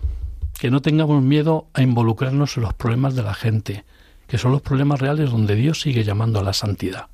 que 0.62 0.70
no 0.70 0.80
tengamos 0.80 1.20
miedo 1.24 1.66
a 1.74 1.82
involucrarnos 1.82 2.56
en 2.56 2.62
los 2.62 2.72
problemas 2.72 3.16
de 3.16 3.24
la 3.24 3.34
gente, 3.34 3.84
que 4.28 4.38
son 4.38 4.52
los 4.52 4.62
problemas 4.62 5.00
reales 5.00 5.28
donde 5.28 5.56
Dios 5.56 5.80
sigue 5.80 6.04
llamando 6.04 6.38
a 6.38 6.44
la 6.44 6.52
santidad. 6.52 7.08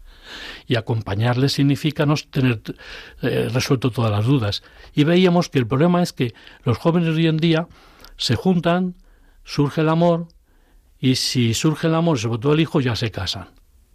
Y 0.66 0.76
acompañarles 0.76 1.54
significa 1.54 2.04
no 2.04 2.14
tener 2.16 2.60
eh, 3.22 3.48
resuelto 3.50 3.90
todas 3.90 4.10
las 4.10 4.26
dudas. 4.26 4.62
Y 4.92 5.04
veíamos 5.04 5.48
que 5.48 5.58
el 5.60 5.66
problema 5.66 6.02
es 6.02 6.12
que 6.12 6.34
los 6.62 6.76
jóvenes 6.76 7.16
hoy 7.16 7.26
en 7.26 7.38
día 7.38 7.68
se 8.18 8.36
juntan, 8.36 8.96
surge 9.44 9.80
el 9.80 9.88
amor, 9.88 10.28
y 11.00 11.14
si 11.14 11.54
surge 11.54 11.86
el 11.86 11.94
amor, 11.94 12.18
sobre 12.18 12.40
todo 12.40 12.52
el 12.52 12.60
hijo, 12.60 12.82
ya 12.82 12.96
se 12.96 13.10
casan. 13.10 13.48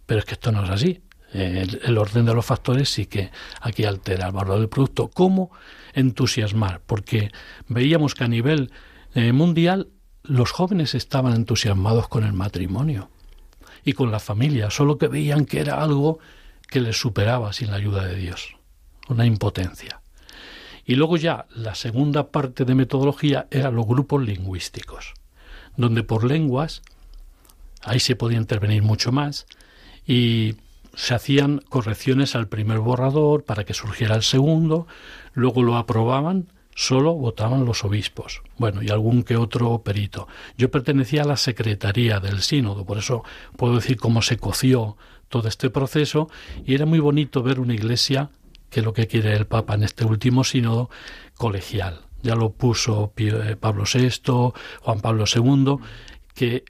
Pero 0.06 0.18
es 0.18 0.24
que 0.24 0.34
esto 0.34 0.50
no 0.50 0.64
es 0.64 0.70
así. 0.70 1.00
El, 1.32 1.80
el, 1.84 1.96
orden 1.96 2.26
de 2.26 2.34
los 2.34 2.44
factores 2.44 2.88
sí 2.88 3.06
que 3.06 3.30
aquí 3.60 3.84
altera 3.84 4.26
el 4.26 4.32
valor 4.32 4.58
del 4.58 4.68
producto. 4.68 5.10
¿Cómo 5.14 5.52
entusiasmar? 5.92 6.80
Porque 6.84 7.30
veíamos 7.68 8.16
que 8.16 8.24
a 8.24 8.28
nivel 8.28 8.72
eh, 9.14 9.32
mundial 9.32 9.88
los 10.22 10.50
jóvenes 10.50 10.94
estaban 10.94 11.34
entusiasmados 11.34 12.08
con 12.08 12.24
el 12.24 12.32
matrimonio 12.32 13.10
y 13.84 13.92
con 13.92 14.10
la 14.10 14.20
familia, 14.20 14.70
solo 14.70 14.98
que 14.98 15.08
veían 15.08 15.44
que 15.44 15.60
era 15.60 15.82
algo 15.82 16.18
que 16.68 16.80
les 16.80 16.98
superaba 16.98 17.52
sin 17.52 17.70
la 17.70 17.76
ayuda 17.76 18.04
de 18.04 18.16
Dios, 18.16 18.56
una 19.08 19.26
impotencia. 19.26 20.00
Y 20.86 20.96
luego 20.96 21.16
ya 21.16 21.46
la 21.54 21.74
segunda 21.74 22.28
parte 22.28 22.64
de 22.64 22.74
metodología 22.74 23.46
eran 23.50 23.76
los 23.76 23.86
grupos 23.86 24.22
lingüísticos, 24.22 25.14
donde 25.76 26.02
por 26.02 26.24
lenguas, 26.24 26.82
ahí 27.82 28.00
se 28.00 28.16
podía 28.16 28.38
intervenir 28.38 28.82
mucho 28.82 29.12
más, 29.12 29.46
y 30.06 30.56
se 30.94 31.14
hacían 31.14 31.62
correcciones 31.68 32.34
al 32.34 32.48
primer 32.48 32.78
borrador 32.78 33.44
para 33.44 33.64
que 33.64 33.74
surgiera 33.74 34.14
el 34.14 34.22
segundo, 34.22 34.86
luego 35.32 35.62
lo 35.62 35.76
aprobaban 35.76 36.48
solo 36.74 37.14
votaban 37.14 37.64
los 37.64 37.84
obispos, 37.84 38.42
bueno, 38.58 38.82
y 38.82 38.90
algún 38.90 39.22
que 39.22 39.36
otro 39.36 39.82
perito. 39.82 40.26
Yo 40.58 40.70
pertenecía 40.70 41.22
a 41.22 41.26
la 41.26 41.36
secretaría 41.36 42.20
del 42.20 42.42
sínodo, 42.42 42.84
por 42.84 42.98
eso 42.98 43.22
puedo 43.56 43.76
decir 43.76 43.96
cómo 43.96 44.22
se 44.22 44.36
coció 44.36 44.96
todo 45.28 45.48
este 45.48 45.70
proceso, 45.70 46.28
y 46.64 46.74
era 46.74 46.86
muy 46.86 46.98
bonito 46.98 47.42
ver 47.42 47.60
una 47.60 47.74
iglesia, 47.74 48.30
que 48.70 48.82
lo 48.82 48.92
que 48.92 49.06
quiere 49.06 49.34
el 49.34 49.46
Papa 49.46 49.74
en 49.74 49.84
este 49.84 50.04
último 50.04 50.42
sínodo, 50.42 50.90
colegial. 51.36 52.00
Ya 52.22 52.34
lo 52.34 52.50
puso 52.50 53.12
eh, 53.16 53.56
Pablo 53.58 53.84
VI, 53.92 54.52
Juan 54.80 55.00
Pablo 55.00 55.24
II, 55.32 55.76
que, 56.34 56.64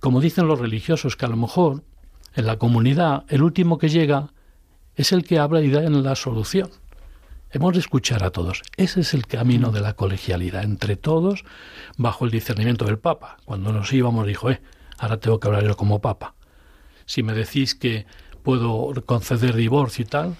como 0.00 0.20
dicen 0.20 0.46
los 0.46 0.58
religiosos, 0.58 1.16
que 1.16 1.26
a 1.26 1.28
lo 1.28 1.36
mejor 1.36 1.82
en 2.34 2.46
la 2.46 2.56
comunidad 2.56 3.24
el 3.28 3.42
último 3.42 3.78
que 3.78 3.88
llega 3.88 4.32
es 4.96 5.12
el 5.12 5.24
que 5.24 5.38
habla 5.38 5.60
y 5.60 5.70
da 5.70 5.84
en 5.84 6.02
la 6.02 6.14
solución 6.14 6.70
Hemos 7.54 7.72
de 7.72 7.78
escuchar 7.78 8.24
a 8.24 8.32
todos. 8.32 8.62
Ese 8.76 9.02
es 9.02 9.14
el 9.14 9.28
camino 9.28 9.70
de 9.70 9.80
la 9.80 9.92
colegialidad, 9.92 10.64
entre 10.64 10.96
todos, 10.96 11.44
bajo 11.96 12.24
el 12.24 12.32
discernimiento 12.32 12.84
del 12.84 12.98
Papa. 12.98 13.36
Cuando 13.44 13.72
nos 13.72 13.92
íbamos 13.92 14.26
dijo, 14.26 14.50
eh, 14.50 14.60
ahora 14.98 15.20
tengo 15.20 15.38
que 15.38 15.46
hablar 15.46 15.62
yo 15.62 15.76
como 15.76 16.00
Papa. 16.00 16.34
Si 17.06 17.22
me 17.22 17.32
decís 17.32 17.76
que 17.76 18.06
puedo 18.42 18.92
conceder 19.06 19.54
divorcio 19.54 20.02
y 20.02 20.06
tal, 20.06 20.36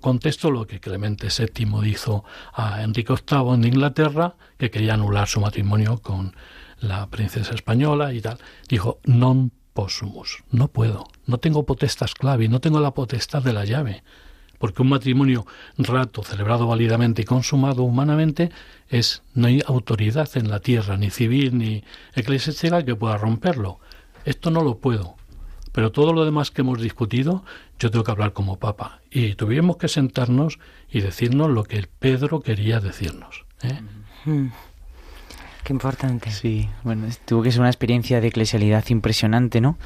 contesto 0.00 0.50
lo 0.50 0.66
que 0.66 0.80
Clemente 0.80 1.28
VII 1.28 1.88
hizo 1.88 2.24
a 2.52 2.82
Enrique 2.82 3.14
VIII 3.14 3.54
en 3.54 3.64
Inglaterra, 3.66 4.34
que 4.58 4.72
quería 4.72 4.94
anular 4.94 5.28
su 5.28 5.40
matrimonio 5.40 5.98
con 6.02 6.34
la 6.80 7.06
princesa 7.10 7.54
española 7.54 8.12
y 8.12 8.20
tal. 8.20 8.38
Dijo, 8.68 8.98
non 9.04 9.52
possumus, 9.72 10.42
no 10.50 10.66
puedo, 10.66 11.06
no 11.26 11.38
tengo 11.38 11.64
potestas 11.64 12.12
clave, 12.12 12.48
no 12.48 12.60
tengo 12.60 12.80
la 12.80 12.90
potestad 12.90 13.40
de 13.40 13.52
la 13.52 13.64
llave 13.64 14.02
porque 14.58 14.82
un 14.82 14.88
matrimonio 14.88 15.46
rato, 15.78 16.22
celebrado 16.22 16.66
válidamente 16.66 17.22
y 17.22 17.24
consumado 17.24 17.82
humanamente, 17.82 18.50
es 18.88 19.22
no 19.34 19.48
hay 19.48 19.62
autoridad 19.66 20.28
en 20.34 20.50
la 20.50 20.60
tierra, 20.60 20.96
ni 20.96 21.10
civil 21.10 21.58
ni 21.58 21.84
eclesiástica 22.14 22.84
que 22.84 22.96
pueda 22.96 23.16
romperlo. 23.16 23.78
Esto 24.24 24.50
no 24.50 24.62
lo 24.62 24.78
puedo. 24.78 25.16
Pero 25.72 25.90
todo 25.90 26.12
lo 26.12 26.24
demás 26.24 26.52
que 26.52 26.62
hemos 26.62 26.80
discutido, 26.80 27.44
yo 27.80 27.90
tengo 27.90 28.04
que 28.04 28.12
hablar 28.12 28.32
como 28.32 28.58
papa. 28.60 29.00
Y 29.10 29.34
tuvimos 29.34 29.76
que 29.76 29.88
sentarnos 29.88 30.60
y 30.88 31.00
decirnos 31.00 31.50
lo 31.50 31.64
que 31.64 31.88
Pedro 31.98 32.40
quería 32.40 32.78
decirnos. 32.78 33.44
¿eh? 33.62 33.80
Mm. 34.24 34.52
Qué 35.64 35.72
importante. 35.72 36.30
Sí, 36.30 36.68
bueno, 36.82 37.06
tuvo 37.24 37.42
que 37.42 37.50
ser 37.50 37.60
una 37.60 37.70
experiencia 37.70 38.20
de 38.20 38.28
eclesialidad 38.28 38.84
impresionante, 38.88 39.62
¿no? 39.62 39.78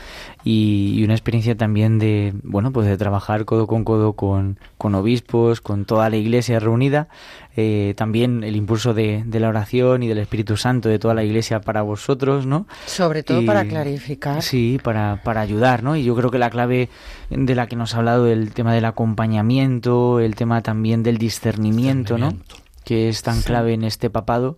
Y, 0.43 1.03
una 1.05 1.15
experiencia 1.15 1.57
también 1.57 2.01
de, 2.01 2.35
bueno, 2.43 2.73
pues 2.73 2.89
de 2.89 2.97
trabajar 2.97 3.45
codo 3.45 3.69
con 3.69 3.85
codo 3.85 4.15
con, 4.15 4.59
con 4.77 4.97
obispos, 4.97 5.61
con 5.61 5.85
toda 5.85 6.11
la 6.11 6.17
iglesia 6.17 6.59
reunida. 6.59 7.09
Eh, 7.57 7.95
también 7.97 8.45
el 8.45 8.57
impulso 8.57 8.93
de, 8.93 9.23
de, 9.25 9.41
la 9.41 9.49
oración 9.49 10.03
y 10.03 10.09
del 10.09 10.19
Espíritu 10.19 10.57
Santo 10.57 10.89
de 10.89 10.99
toda 10.99 11.15
la 11.15 11.25
iglesia 11.25 11.61
para 11.61 11.83
vosotros, 11.83 12.45
¿no? 12.45 12.67
Sobre 12.87 13.23
todo 13.23 13.45
para 13.47 13.65
clarificar. 13.65 14.43
Sí, 14.43 14.81
para, 14.83 15.21
para 15.23 15.41
ayudar, 15.41 15.83
¿no? 15.83 15.97
Y 15.97 16.05
yo 16.05 16.17
creo 16.17 16.31
que 16.31 16.39
la 16.39 16.51
clave 16.51 16.89
de 17.31 17.55
la 17.55 17.69
que 17.69 17.77
nos 17.77 17.95
ha 17.95 17.99
hablado, 17.99 18.27
el 18.27 18.53
tema 18.53 18.75
del 18.75 18.85
acompañamiento, 18.85 20.19
el 20.19 20.35
tema 20.35 20.61
también 20.61 21.05
del 21.05 21.19
discernimiento, 21.19 21.29
discernimiento. 21.29 22.19
¿no? 22.19 22.59
Que 22.89 23.11
es 23.11 23.23
tan 23.23 23.43
clave 23.43 23.75
en 23.75 23.85
este 23.85 24.09
papado 24.09 24.57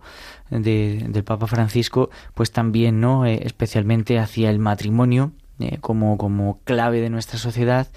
de, 0.49 1.05
del 1.09 1.25
Papa 1.25 1.47
Francisco, 1.47 2.09
pues 2.33 2.53
también, 2.53 3.01
¿no? 3.01 3.25
Eh, 3.25 3.41
especialmente 3.43 4.19
hacia 4.19 4.49
el 4.49 4.57
matrimonio, 4.57 5.33
eh, 5.59 5.79
como, 5.81 6.17
como 6.17 6.61
clave 6.63 7.01
de 7.01 7.09
nuestra 7.09 7.37
sociedad 7.37 7.89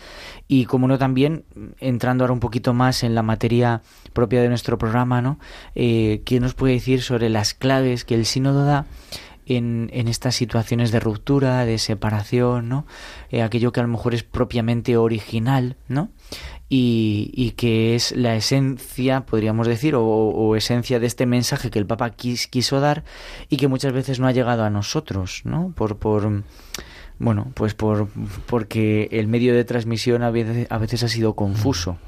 y 0.48 0.64
como 0.64 0.88
no 0.88 0.98
también 0.98 1.44
entrando 1.78 2.24
ahora 2.24 2.32
un 2.32 2.40
poquito 2.40 2.74
más 2.74 3.04
en 3.04 3.14
la 3.14 3.22
materia 3.22 3.82
propia 4.12 4.42
de 4.42 4.48
nuestro 4.48 4.76
programa, 4.76 5.22
¿no? 5.22 5.38
Eh, 5.76 6.22
¿Qué 6.24 6.40
nos 6.40 6.54
puede 6.54 6.74
decir 6.74 7.02
sobre 7.02 7.28
las 7.28 7.54
claves 7.54 8.04
que 8.04 8.16
el 8.16 8.26
sínodo 8.26 8.64
da 8.64 8.86
en, 9.46 9.88
en 9.92 10.08
estas 10.08 10.34
situaciones 10.34 10.90
de 10.90 10.98
ruptura, 10.98 11.64
de 11.64 11.78
separación, 11.78 12.68
¿no? 12.68 12.86
aquello 13.40 13.70
que 13.70 13.78
a 13.78 13.84
lo 13.84 13.88
mejor 13.88 14.14
es 14.14 14.24
propiamente 14.24 14.96
original, 14.96 15.76
¿no? 15.86 16.08
Y, 16.68 17.52
que 17.56 17.94
es 17.94 18.12
la 18.12 18.34
esencia, 18.34 19.26
podríamos 19.26 19.66
decir, 19.66 19.94
o, 19.96 20.56
esencia 20.56 20.98
de 20.98 21.06
este 21.06 21.26
mensaje 21.26 21.70
que 21.70 21.78
el 21.78 21.86
Papa 21.86 22.10
quiso 22.10 22.80
dar 22.80 23.04
y 23.48 23.56
que 23.56 23.68
muchas 23.68 23.92
veces 23.92 24.18
no 24.18 24.26
ha 24.26 24.32
llegado 24.32 24.64
a 24.64 24.70
nosotros, 24.70 25.42
¿no? 25.44 25.72
Por, 25.76 25.96
por 25.98 26.42
bueno, 27.18 27.52
pues 27.54 27.74
por 27.74 28.08
porque 28.46 29.08
el 29.12 29.28
medio 29.28 29.54
de 29.54 29.64
transmisión 29.64 30.22
a 30.22 30.30
veces, 30.30 30.66
a 30.70 30.78
veces 30.78 31.02
ha 31.04 31.08
sido 31.08 31.34
confuso. 31.34 31.98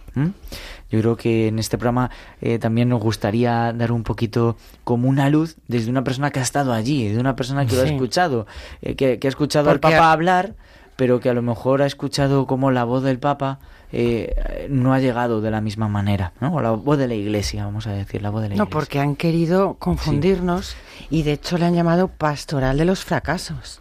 Yo 0.90 1.00
creo 1.00 1.16
que 1.16 1.48
en 1.48 1.59
este 1.59 1.76
programa 1.76 2.11
eh, 2.40 2.59
también 2.59 2.88
nos 2.88 3.02
gustaría 3.02 3.72
dar 3.74 3.92
un 3.92 4.02
poquito 4.02 4.57
como 4.82 5.09
una 5.09 5.28
luz 5.28 5.57
desde 5.68 5.90
una 5.90 6.04
persona 6.04 6.30
que 6.30 6.40
ha 6.40 6.42
estado 6.42 6.72
allí, 6.72 7.09
de 7.09 7.18
una 7.18 7.36
persona 7.36 7.66
que 7.66 7.76
lo 7.76 7.82
ha 7.82 7.84
escuchado, 7.84 8.46
eh, 8.80 8.96
que, 8.96 9.20
ha 9.22 9.28
escuchado 9.28 9.68
al 9.68 9.78
Papa 9.78 10.12
hablar, 10.12 10.54
pero 10.96 11.20
que 11.20 11.28
a 11.28 11.34
lo 11.34 11.42
mejor 11.42 11.82
ha 11.82 11.86
escuchado 11.86 12.46
como 12.46 12.70
la 12.70 12.84
voz 12.84 13.02
del 13.02 13.18
Papa 13.18 13.59
eh, 13.99 14.66
no 14.68 14.92
ha 14.92 15.01
llegado 15.01 15.40
de 15.40 15.51
la 15.51 15.62
misma 15.62 15.88
manera, 15.88 16.34
¿no? 16.42 16.55
O 16.55 16.61
la 16.61 16.72
voz 16.72 16.99
de 16.99 17.09
la 17.09 17.14
Iglesia, 17.14 17.64
vamos 17.64 17.86
a 17.86 17.92
decir, 17.92 18.20
la 18.20 18.28
voz 18.28 18.42
de 18.42 18.51
la 18.51 18.55
Iglesia. 18.55 18.64
No, 18.64 18.68
porque 18.68 19.01
han 19.01 19.16
querido 19.16 19.76
confundirnos 19.78 20.76
y 21.09 21.22
de 21.22 21.32
hecho 21.32 21.57
le 21.57 21.64
han 21.64 21.74
llamado 21.74 22.09
pastoral 22.09 22.76
de 22.76 22.84
los 22.84 23.07
fracasos. 23.07 23.80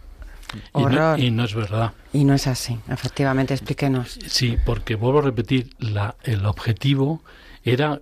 Y 0.73 1.31
no, 1.31 1.43
es 1.43 1.53
verdad. 1.53 1.91
Y 2.13 2.23
no 2.23 2.33
es 2.33 2.47
así, 2.47 2.79
efectivamente, 2.87 3.53
explíquenos. 3.53 4.17
Sí, 4.25 4.57
porque 4.65 4.95
vuelvo 4.95 5.19
a 5.19 5.23
repetir, 5.23 5.71
la, 5.79 6.15
el 6.23 6.45
objetivo 6.45 7.21
era 7.65 7.99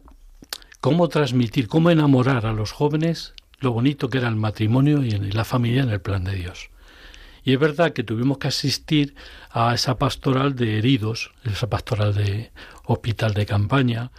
cómo 0.81 1.09
transmitir, 1.09 1.67
cómo 1.67 1.89
enamorar 1.89 2.45
a 2.45 2.53
los 2.53 2.73
jóvenes 2.73 3.33
lo 3.57 3.71
bonito 3.71 4.11
que 4.11 4.19
era 4.19 4.27
el 4.27 4.35
matrimonio 4.35 5.01
y 5.01 5.09
la 5.31 5.45
familia 5.45 5.81
en 5.81 5.89
el 5.89 5.99
plan 5.99 6.23
de 6.23 6.35
Dios. 6.35 6.69
Y 7.43 7.53
es 7.53 7.59
verdad 7.59 7.93
que 7.93 8.03
tuvimos 8.03 8.37
que 8.37 8.47
asistir 8.47 9.15
a 9.51 9.73
esa 9.73 9.97
pastoral 9.97 10.55
de 10.55 10.77
heridos, 10.77 11.31
esa 11.43 11.69
pastoral 11.69 12.13
de 12.13 12.51
hospital 12.85 13.33
de 13.33 13.45
campaña, 13.45 14.11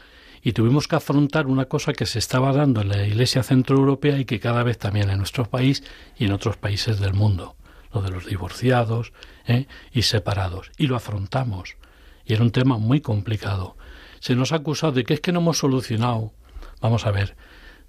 y 0.43 0.53
tuvimos 0.53 0.89
que 0.89 0.97
afrontar 0.97 1.47
una 1.47 1.65
cosa 1.65 1.95
que 1.95 2.05
se 2.05 2.19
estaba 2.19 2.53
dando 2.53 2.83
en 2.83 2.89
la 2.89 3.07
Iglesia 3.07 3.43
Centroeuropea 3.43 4.19
y 4.19 4.27
que 4.27 4.41
cada 4.41 4.63
vez 4.63 4.79
también 4.79 5.09
en 5.09 5.19
nuestro 5.19 5.47
país 5.47 5.83
y 6.19 6.27
en 6.27 6.33
otros 6.33 6.59
países 6.59 7.01
del 7.01 7.15
mundo 7.15 7.57
de 8.01 8.11
los 8.11 8.27
divorciados 8.27 9.13
¿eh? 9.47 9.67
y 9.93 10.03
separados. 10.03 10.71
Y 10.77 10.87
lo 10.87 10.97
afrontamos. 10.97 11.77
Y 12.25 12.35
era 12.35 12.43
un 12.43 12.51
tema 12.51 12.79
muy 12.79 13.01
complicado. 13.01 13.77
Se 14.21 14.35
nos 14.35 14.53
ha 14.53 14.57
acusado 14.57 14.93
de 14.93 15.05
que 15.05 15.15
es 15.15 15.21
que 15.21 15.33
no 15.33 15.41
hemos 15.41 15.59
solucionado. 15.59 16.33
Vamos 16.81 17.07
a 17.07 17.11
ver, 17.11 17.37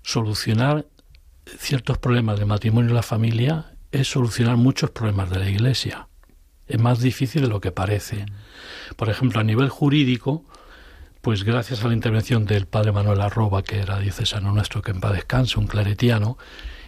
solucionar 0.03 0.87
ciertos 1.45 1.97
problemas 1.97 2.39
de 2.39 2.45
matrimonio 2.45 2.91
y 2.91 2.93
la 2.93 3.03
familia 3.03 3.74
es 3.95 4.09
solucionar 4.09 4.57
muchos 4.57 4.91
problemas 4.91 5.29
de 5.29 5.39
la 5.39 5.49
Iglesia. 5.49 6.07
Es 6.67 6.79
más 6.79 6.99
difícil 6.99 7.43
de 7.43 7.47
lo 7.47 7.61
que 7.61 7.71
parece. 7.71 8.25
Por 8.95 9.09
ejemplo, 9.09 9.39
a 9.39 9.43
nivel 9.43 9.69
jurídico, 9.69 10.43
pues 11.21 11.43
gracias 11.43 11.83
a 11.83 11.87
la 11.87 11.93
intervención 11.93 12.45
del 12.45 12.67
padre 12.67 12.91
Manuel 12.91 13.21
Arroba, 13.21 13.63
que 13.63 13.79
era 13.79 13.99
diocesano 13.99 14.51
nuestro, 14.51 14.81
que 14.81 14.91
en 14.91 14.99
paz 14.99 15.13
descanse, 15.13 15.59
un 15.59 15.67
claretiano, 15.67 16.37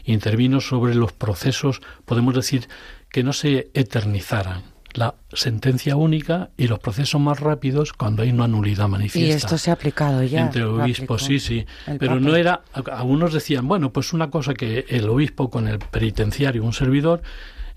intervino 0.04 0.62
sobre 0.62 0.96
los 0.96 1.12
procesos, 1.14 1.82
podemos 2.06 2.34
decir, 2.34 2.68
que 3.10 3.24
no 3.24 3.34
se 3.34 3.72
eternizaran 3.74 4.77
la 4.98 5.14
sentencia 5.32 5.96
única 5.96 6.50
y 6.58 6.68
los 6.68 6.80
procesos 6.80 7.22
más 7.22 7.40
rápidos 7.40 7.94
cuando 7.94 8.24
hay 8.24 8.32
una 8.32 8.48
nulidad 8.48 8.88
manifiesta. 8.88 9.30
Y 9.30 9.32
esto 9.32 9.58
se 9.58 9.70
ha 9.70 9.74
aplicado 9.74 10.24
ya. 10.24 10.42
Entre 10.42 10.64
obispos, 10.64 11.24
sí, 11.24 11.40
sí. 11.40 11.66
Pero 12.00 12.20
no 12.20 12.36
era. 12.36 12.62
Algunos 12.92 13.32
decían, 13.32 13.68
bueno, 13.68 13.94
pues 13.94 14.14
una 14.14 14.32
cosa 14.32 14.54
que 14.54 14.86
el 14.90 15.08
obispo 15.08 15.50
con 15.52 15.68
el 15.68 15.78
penitenciario, 15.78 16.64
un 16.64 16.74
servidor, 16.74 17.22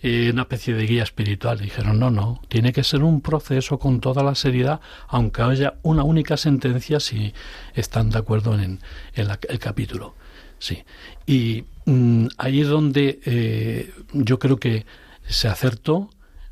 eh, 0.03 0.31
una 0.33 0.43
especie 0.43 0.73
de 0.73 0.87
guía 0.87 1.03
espiritual. 1.03 1.59
Dijeron, 1.59 1.99
no, 1.99 2.11
no, 2.11 2.41
tiene 2.49 2.73
que 2.73 2.83
ser 2.83 3.03
un 3.03 3.21
proceso 3.21 3.79
con 3.79 4.01
toda 4.01 4.23
la 4.23 4.35
seriedad, 4.35 4.81
aunque 5.09 5.43
haya 5.43 5.75
una 5.83 6.05
única 6.05 6.39
sentencia 6.39 7.01
si 7.01 7.35
están 7.75 8.09
de 8.09 8.19
acuerdo 8.19 8.59
en, 8.59 8.81
el 9.15 9.29
capítulo. 9.59 10.15
Sí. 10.59 10.85
Y 11.27 11.65
mm, 11.85 12.29
ahí 12.39 12.63
es 12.63 12.69
donde 12.69 13.21
eh, 13.27 13.93
yo 14.15 14.39
creo 14.39 14.57
que 14.57 14.87
se 15.27 15.49
acertó 15.49 16.09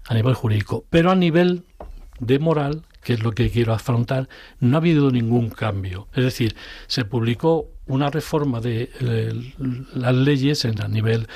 a 0.09 0.15
nivel 0.15 0.35
jurídico, 0.35 0.85
pero 0.91 1.11
a 1.11 1.15
nivel 1.15 1.65
de 2.19 2.39
moral, 2.39 2.83
que 3.03 3.13
es 3.13 3.23
lo 3.23 3.33
que 3.33 3.51
quiero 3.51 3.75
afrontar, 3.75 4.29
no 4.59 4.77
ha 4.77 4.81
habido 4.81 5.11
ningún 5.11 5.51
cambio. 5.51 6.09
Es 6.15 6.25
decir, 6.25 6.57
se 6.87 7.05
publicó 7.05 7.69
una 7.87 8.11
reforma 8.11 8.61
de 8.61 8.91
las 9.95 10.15
leyes 10.15 10.65
en 10.65 10.81
a 10.83 10.89
nivel 10.89 11.29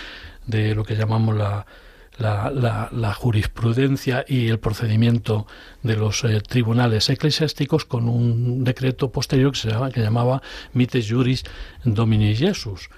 de 0.46 0.74
lo 0.74 0.84
que 0.84 0.96
llamamos 0.96 1.36
la, 1.36 3.14
jurisprudencia 3.14 4.24
y 4.26 4.48
el 4.48 4.58
procedimiento 4.58 5.46
de 5.82 5.96
los 5.96 6.24
eh, 6.24 6.40
tribunales 6.40 7.08
eclesiásticos 7.10 7.84
con 7.84 8.08
un 8.08 8.64
decreto 8.64 9.12
posterior 9.12 9.52
que 9.52 9.58
se 9.58 9.70
llama, 9.70 9.90
que 9.90 10.00
llamaba 10.00 10.42
Mites 10.72 11.10
Juris 11.10 11.44
Domini 11.84 12.34
Jesus. 12.34 12.88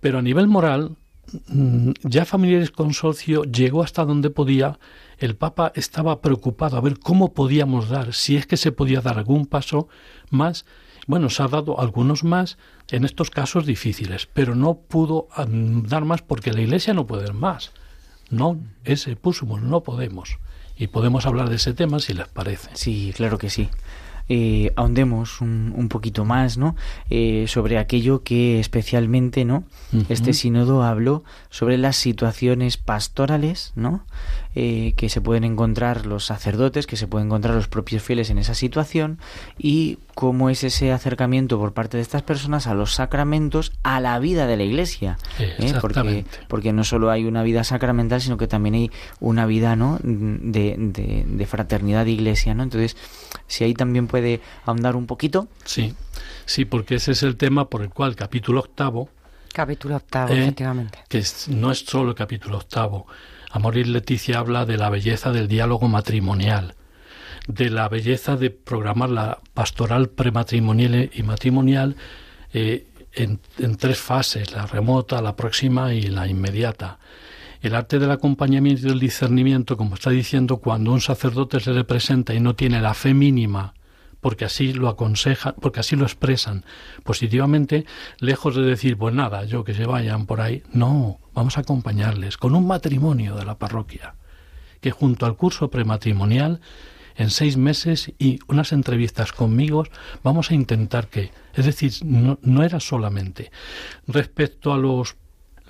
Pero 0.00 0.18
a 0.18 0.22
nivel 0.22 0.46
moral, 0.46 0.96
ya 2.02 2.24
Familiares 2.24 2.70
Consorcio 2.70 3.44
llegó 3.44 3.82
hasta 3.82 4.04
donde 4.04 4.30
podía, 4.30 4.78
el 5.18 5.36
Papa 5.36 5.72
estaba 5.74 6.20
preocupado 6.20 6.76
a 6.76 6.80
ver 6.80 6.98
cómo 6.98 7.32
podíamos 7.32 7.88
dar, 7.88 8.12
si 8.12 8.36
es 8.36 8.46
que 8.46 8.56
se 8.56 8.72
podía 8.72 9.00
dar 9.00 9.18
algún 9.18 9.46
paso 9.46 9.88
más. 10.30 10.64
Bueno, 11.06 11.28
se 11.30 11.42
ha 11.42 11.48
dado 11.48 11.80
algunos 11.80 12.24
más 12.24 12.58
en 12.90 13.04
estos 13.04 13.30
casos 13.30 13.66
difíciles, 13.66 14.28
pero 14.32 14.54
no 14.54 14.74
pudo 14.74 15.28
dar 15.36 16.04
más 16.04 16.22
porque 16.22 16.52
la 16.52 16.60
Iglesia 16.60 16.94
no 16.94 17.06
puede 17.06 17.32
más. 17.32 17.72
No, 18.30 18.60
ese 18.84 19.16
puso, 19.16 19.46
no 19.58 19.82
podemos. 19.82 20.38
Y 20.76 20.86
podemos 20.86 21.26
hablar 21.26 21.50
de 21.50 21.56
ese 21.56 21.74
tema 21.74 21.98
si 21.98 22.14
les 22.14 22.28
parece. 22.28 22.70
Sí, 22.74 23.12
claro 23.14 23.38
que 23.38 23.50
sí 23.50 23.68
eh, 24.28 24.72
ahondemos 24.76 25.40
un, 25.40 25.72
un, 25.76 25.88
poquito 25.88 26.24
más 26.24 26.56
¿no? 26.56 26.76
Eh, 27.08 27.46
sobre 27.48 27.78
aquello 27.78 28.22
que 28.22 28.60
especialmente 28.60 29.44
no 29.44 29.64
este 30.08 30.32
sínodo 30.32 30.82
habló 30.84 31.24
sobre 31.50 31.78
las 31.78 31.96
situaciones 31.96 32.76
pastorales 32.76 33.72
¿no? 33.74 34.04
Eh, 34.56 34.94
que 34.96 35.08
se 35.08 35.20
pueden 35.20 35.44
encontrar 35.44 36.06
los 36.06 36.26
sacerdotes 36.26 36.86
que 36.86 36.96
se 36.96 37.06
pueden 37.06 37.28
encontrar 37.28 37.54
los 37.54 37.68
propios 37.68 38.02
fieles 38.02 38.30
en 38.30 38.38
esa 38.38 38.54
situación 38.54 39.18
y 39.56 39.98
cómo 40.16 40.50
es 40.50 40.64
ese 40.64 40.90
acercamiento 40.90 41.56
por 41.58 41.72
parte 41.72 41.96
de 41.96 42.02
estas 42.02 42.22
personas 42.22 42.66
a 42.66 42.74
los 42.74 42.94
sacramentos 42.94 43.72
a 43.84 44.00
la 44.00 44.18
vida 44.18 44.48
de 44.48 44.56
la 44.56 44.64
iglesia 44.64 45.18
porque, 45.80 46.24
porque 46.48 46.72
no 46.72 46.82
solo 46.82 47.10
hay 47.10 47.26
una 47.26 47.44
vida 47.44 47.62
sacramental 47.62 48.20
sino 48.20 48.38
que 48.38 48.48
también 48.48 48.74
hay 48.74 48.90
una 49.20 49.46
vida 49.46 49.76
¿no? 49.76 49.98
de, 50.02 50.74
de, 50.78 51.24
de 51.28 51.46
fraternidad 51.46 52.04
de 52.04 52.10
iglesia 52.10 52.52
¿no? 52.52 52.64
entonces 52.64 52.96
si 53.46 53.64
ahí 53.64 53.74
también 53.74 54.08
puede 54.08 54.19
ahondar 54.64 54.96
un 54.96 55.06
poquito. 55.06 55.48
Sí, 55.64 55.94
sí, 56.46 56.64
porque 56.64 56.96
ese 56.96 57.12
es 57.12 57.22
el 57.22 57.36
tema 57.36 57.68
por 57.68 57.82
el 57.82 57.90
cual 57.90 58.16
capítulo 58.16 58.60
octavo. 58.60 59.08
Capítulo 59.52 59.96
octavo, 59.96 60.32
eh, 60.32 60.42
efectivamente. 60.42 60.98
Que 61.08 61.22
no 61.48 61.72
es 61.72 61.80
solo 61.80 62.10
el 62.10 62.14
capítulo 62.14 62.58
octavo. 62.58 63.06
Amor 63.50 63.76
y 63.76 63.84
Leticia 63.84 64.38
habla 64.38 64.64
de 64.64 64.76
la 64.76 64.90
belleza 64.90 65.32
del 65.32 65.48
diálogo 65.48 65.88
matrimonial, 65.88 66.76
de 67.48 67.70
la 67.70 67.88
belleza 67.88 68.36
de 68.36 68.50
programar 68.50 69.10
la 69.10 69.40
pastoral 69.54 70.08
prematrimonial 70.08 71.10
y 71.12 71.22
matrimonial 71.24 71.96
eh, 72.52 72.86
en, 73.12 73.40
en 73.58 73.76
tres 73.76 73.98
fases, 73.98 74.52
la 74.52 74.66
remota, 74.66 75.20
la 75.20 75.34
próxima 75.34 75.92
y 75.92 76.02
la 76.02 76.28
inmediata 76.28 76.98
el 77.62 77.74
arte 77.74 77.98
del 77.98 78.10
acompañamiento 78.10 78.86
y 78.86 78.90
del 78.90 79.00
discernimiento, 79.00 79.76
como 79.76 79.94
está 79.94 80.10
diciendo, 80.10 80.58
cuando 80.58 80.92
un 80.92 81.00
sacerdote 81.00 81.60
se 81.60 81.72
le 81.72 81.84
presenta 81.84 82.34
y 82.34 82.40
no 82.40 82.54
tiene 82.54 82.80
la 82.80 82.94
fe 82.94 83.12
mínima, 83.12 83.74
porque 84.20 84.44
así 84.44 84.72
lo 84.72 84.88
aconsejan, 84.88 85.54
porque 85.60 85.80
así 85.80 85.96
lo 85.96 86.04
expresan 86.04 86.64
positivamente, 87.04 87.86
lejos 88.18 88.54
de 88.54 88.62
decir, 88.62 88.96
pues 88.96 89.14
nada, 89.14 89.44
yo 89.44 89.64
que 89.64 89.74
se 89.74 89.86
vayan 89.86 90.26
por 90.26 90.40
ahí, 90.40 90.62
no, 90.72 91.20
vamos 91.34 91.56
a 91.56 91.62
acompañarles 91.62 92.36
con 92.36 92.54
un 92.54 92.66
matrimonio 92.66 93.36
de 93.36 93.44
la 93.44 93.58
parroquia, 93.58 94.14
que 94.80 94.90
junto 94.90 95.26
al 95.26 95.36
curso 95.36 95.70
prematrimonial, 95.70 96.60
en 97.16 97.30
seis 97.30 97.56
meses 97.56 98.12
y 98.18 98.38
unas 98.46 98.72
entrevistas 98.72 99.32
conmigo, 99.32 99.84
vamos 100.22 100.50
a 100.50 100.54
intentar 100.54 101.08
que, 101.08 101.30
es 101.54 101.66
decir, 101.66 101.92
no, 102.04 102.38
no 102.42 102.62
era 102.62 102.80
solamente 102.80 103.50
respecto 104.06 104.72
a 104.72 104.78
los 104.78 105.16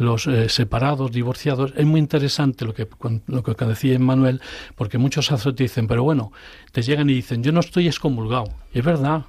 los 0.00 0.26
eh, 0.26 0.48
separados, 0.48 1.12
divorciados. 1.12 1.72
Es 1.76 1.84
muy 1.84 2.00
interesante 2.00 2.64
lo 2.64 2.72
que, 2.74 2.88
lo 3.26 3.42
que 3.42 3.64
decía 3.66 3.98
Manuel, 3.98 4.40
porque 4.74 4.98
muchos 4.98 5.26
sacerdotes 5.26 5.70
dicen, 5.70 5.86
pero 5.86 6.02
bueno, 6.02 6.32
te 6.72 6.82
llegan 6.82 7.10
y 7.10 7.14
dicen, 7.14 7.42
yo 7.42 7.52
no 7.52 7.60
estoy 7.60 7.86
excomulgado. 7.86 8.46
es 8.72 8.84
verdad. 8.84 9.26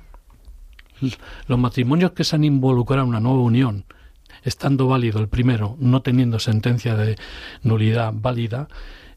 Los 1.47 1.59
matrimonios 1.59 2.11
que 2.11 2.23
se 2.23 2.35
han 2.35 2.43
involucrado 2.43 3.03
en 3.03 3.09
una 3.09 3.19
nueva 3.19 3.41
unión, 3.41 3.85
estando 4.43 4.87
válido 4.87 5.19
el 5.19 5.27
primero, 5.27 5.75
no 5.79 6.01
teniendo 6.01 6.39
sentencia 6.39 6.95
de 6.95 7.17
nulidad 7.63 8.13
válida, 8.15 8.67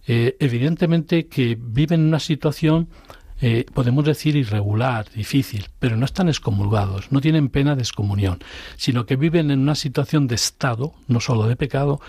eh, 0.07 0.37
evidentemente 0.41 1.27
que 1.27 1.57
viven 1.61 2.01
en 2.01 2.07
una 2.09 2.21
situación 2.21 2.89
eh, 3.41 3.66
podemos 3.74 4.05
decir 4.05 4.37
irregular, 4.37 5.07
difícil, 5.14 5.66
pero 5.78 5.97
no 5.97 6.05
están 6.05 6.28
excomulgados, 6.28 7.11
no 7.11 7.20
tienen 7.20 7.49
pena 7.49 7.74
de 7.74 7.82
excomunión, 7.82 8.39
sino 8.76 9.07
que 9.07 9.16
viven 9.16 9.51
en 9.51 9.61
una 9.61 9.74
situación 9.74 10.26
de 10.26 10.37
estado, 10.37 10.95
no 11.09 11.20
solo 11.20 11.47
de 11.47 11.57
pecado, 11.57 12.01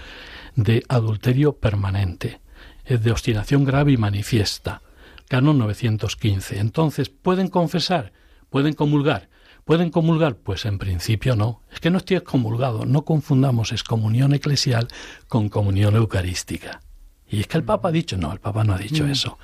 de 0.56 0.84
adulterio 0.88 1.54
permanente, 1.54 2.40
eh, 2.86 2.98
de 2.98 3.12
obstinación 3.12 3.66
grave 3.66 3.92
y 3.92 3.98
manifiesta. 3.98 4.82
Canon 5.28 5.58
915. 5.58 6.60
Entonces, 6.60 7.10
¿pueden 7.10 7.48
confesar? 7.48 8.14
¿Pueden 8.50 8.74
comulgar? 8.74 9.30
¿Pueden 9.66 9.90
comulgar? 9.90 10.36
Pues 10.36 10.66
en 10.66 10.78
principio 10.78 11.36
no. 11.36 11.64
Es 11.74 11.80
que 11.80 11.90
no 11.90 11.98
estoy 11.98 12.18
excomulgado. 12.18 12.86
No 12.86 13.04
confundamos 13.04 13.72
excomunión 13.72 14.34
eclesial 14.36 14.88
con 15.28 15.50
comunión 15.50 15.96
eucarística. 15.96 16.82
Y 17.28 17.40
es 17.40 17.48
que 17.48 17.58
el 17.58 17.64
Papa 17.64 17.90
ha 17.90 17.92
dicho, 17.92 18.18
no, 18.18 18.32
el 18.32 18.40
Papa 18.40 18.64
no 18.64 18.74
ha 18.74 18.78
dicho 18.78 19.08
eso. 19.08 19.40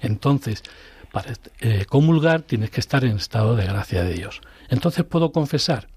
Entonces, 0.00 0.62
para 1.12 1.32
eh, 1.60 1.84
comulgar 1.88 2.42
tienes 2.42 2.70
que 2.70 2.80
estar 2.80 3.04
en 3.04 3.16
estado 3.16 3.56
de 3.56 3.66
gracia 3.66 4.04
de 4.04 4.14
Dios. 4.14 4.40
Entonces 4.68 5.04
puedo 5.04 5.32
confesar. 5.32 5.88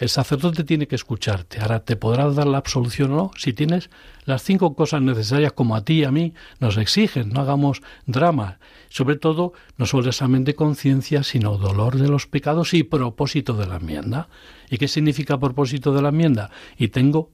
El 0.00 0.08
sacerdote 0.08 0.64
tiene 0.64 0.88
que 0.88 0.94
escucharte. 0.94 1.60
Ahora 1.60 1.80
te 1.80 1.94
podrás 1.94 2.34
dar 2.34 2.46
la 2.46 2.56
absolución 2.56 3.12
o 3.12 3.16
no 3.16 3.30
si 3.36 3.52
tienes 3.52 3.90
las 4.24 4.42
cinco 4.42 4.74
cosas 4.74 5.02
necesarias 5.02 5.52
como 5.52 5.76
a 5.76 5.84
ti 5.84 6.00
y 6.00 6.04
a 6.04 6.10
mí 6.10 6.32
nos 6.58 6.78
exigen. 6.78 7.28
No 7.28 7.42
hagamos 7.42 7.82
drama. 8.06 8.60
Sobre 8.88 9.16
todo, 9.16 9.52
no 9.76 9.84
solo 9.84 10.08
examen 10.08 10.44
de 10.44 10.54
conciencia, 10.54 11.22
sino 11.22 11.58
dolor 11.58 11.98
de 11.98 12.08
los 12.08 12.26
pecados 12.26 12.72
y 12.72 12.82
propósito 12.82 13.52
de 13.52 13.66
la 13.66 13.76
enmienda. 13.76 14.28
¿Y 14.70 14.78
qué 14.78 14.88
significa 14.88 15.38
propósito 15.38 15.92
de 15.92 16.00
la 16.00 16.08
enmienda? 16.08 16.50
Y 16.78 16.88
tengo 16.88 17.30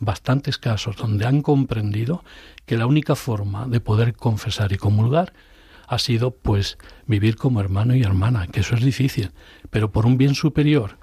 bastantes 0.00 0.58
casos 0.58 0.96
donde 0.96 1.26
han 1.26 1.42
comprendido 1.42 2.24
que 2.66 2.76
la 2.76 2.86
única 2.86 3.14
forma 3.14 3.68
de 3.68 3.78
poder 3.78 4.16
confesar 4.16 4.72
y 4.72 4.78
comulgar 4.78 5.32
ha 5.90 5.98
sido 5.98 6.30
pues 6.30 6.78
vivir 7.06 7.34
como 7.34 7.60
hermano 7.60 7.96
y 7.96 8.02
hermana, 8.02 8.46
que 8.46 8.60
eso 8.60 8.76
es 8.76 8.84
difícil, 8.84 9.32
pero 9.70 9.90
por 9.90 10.06
un 10.06 10.16
bien 10.16 10.36
superior, 10.36 10.98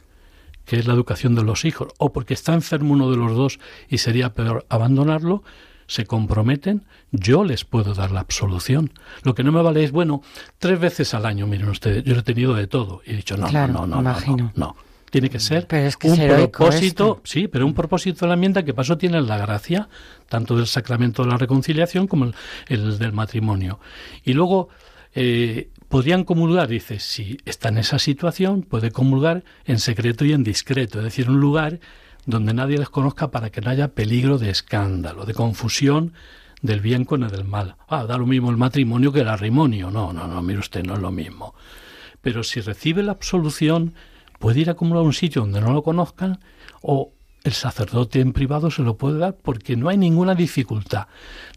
que 0.63 0.77
es 0.79 0.87
la 0.87 0.93
educación 0.93 1.35
de 1.35 1.43
los 1.43 1.65
hijos, 1.65 1.89
o 1.97 2.13
porque 2.13 2.33
está 2.33 2.53
enfermo 2.53 2.93
uno 2.93 3.11
de 3.11 3.17
los 3.17 3.35
dos 3.35 3.59
y 3.89 3.97
sería 3.97 4.33
peor 4.33 4.65
abandonarlo, 4.69 5.43
se 5.87 6.05
comprometen, 6.05 6.85
yo 7.11 7.43
les 7.43 7.65
puedo 7.65 7.93
dar 7.93 8.11
la 8.11 8.21
absolución. 8.21 8.91
Lo 9.23 9.35
que 9.35 9.43
no 9.43 9.51
me 9.51 9.61
vale 9.61 9.83
es, 9.83 9.91
bueno, 9.91 10.21
tres 10.57 10.79
veces 10.79 11.13
al 11.13 11.25
año, 11.25 11.47
miren 11.47 11.67
ustedes, 11.67 12.05
yo 12.05 12.15
he 12.15 12.23
tenido 12.23 12.53
de 12.53 12.67
todo. 12.67 13.01
Y 13.05 13.11
he 13.11 13.15
dicho, 13.17 13.35
no, 13.35 13.51
no, 13.51 13.67
no, 13.67 13.87
no, 13.87 14.01
no, 14.01 14.51
no, 14.55 14.75
Tiene 15.09 15.29
que 15.29 15.39
ser 15.39 15.67
un 16.03 16.27
propósito, 16.27 17.21
sí, 17.23 17.47
pero 17.47 17.65
un 17.65 17.73
propósito 17.73 18.25
de 18.25 18.27
la 18.27 18.33
enmienda 18.33 18.63
que 18.63 18.73
paso 18.73 18.97
tiene 18.97 19.21
la 19.21 19.37
gracia, 19.37 19.87
tanto 20.27 20.57
del 20.57 20.67
sacramento 20.67 21.23
de 21.23 21.29
la 21.29 21.37
reconciliación 21.37 22.07
como 22.07 22.31
el, 22.67 22.99
del 22.99 23.13
matrimonio. 23.13 23.79
Y 24.25 24.33
luego, 24.33 24.67
eh, 25.15 25.69
podrían 25.87 26.23
comulgar, 26.23 26.67
dice, 26.67 26.99
si 26.99 27.37
está 27.45 27.69
en 27.69 27.77
esa 27.77 27.99
situación, 27.99 28.63
puede 28.63 28.91
comulgar 28.91 29.43
en 29.65 29.79
secreto 29.79 30.25
y 30.25 30.33
en 30.33 30.43
discreto, 30.43 30.99
es 30.99 31.05
decir, 31.05 31.29
un 31.29 31.39
lugar 31.39 31.79
donde 32.25 32.53
nadie 32.53 32.77
les 32.77 32.89
conozca 32.89 33.31
para 33.31 33.49
que 33.49 33.61
no 33.61 33.69
haya 33.69 33.87
peligro 33.89 34.37
de 34.37 34.49
escándalo, 34.49 35.25
de 35.25 35.33
confusión 35.33 36.13
del 36.61 36.81
bien 36.81 37.05
con 37.05 37.23
el 37.23 37.31
del 37.31 37.45
mal. 37.45 37.75
Ah, 37.87 38.05
da 38.05 38.17
lo 38.17 38.25
mismo 38.25 38.49
el 38.49 38.57
matrimonio 38.57 39.11
que 39.13 39.21
el 39.21 39.29
arrimonio. 39.29 39.89
No, 39.89 40.11
no, 40.11 40.27
no, 40.27 40.41
mire 40.41 40.59
usted, 40.59 40.83
no 40.83 40.95
es 40.95 40.99
lo 40.99 41.11
mismo. 41.11 41.55
Pero 42.21 42.43
si 42.43 42.59
recibe 42.59 43.03
la 43.03 43.13
absolución, 43.13 43.93
puede 44.39 44.61
ir 44.61 44.69
a 44.69 44.73
acumular 44.73 45.03
un 45.03 45.13
sitio 45.13 45.41
donde 45.41 45.61
no 45.61 45.73
lo 45.73 45.83
conozcan 45.83 46.39
o 46.81 47.11
el 47.47 47.53
sacerdote 47.53 48.19
en 48.19 48.33
privado 48.33 48.69
se 48.69 48.81
lo 48.83 48.97
puede 48.97 49.19
dar 49.19 49.37
porque 49.41 49.77
no 49.77 49.87
hay 49.87 49.97
ninguna 49.97 50.35
dificultad. 50.35 51.07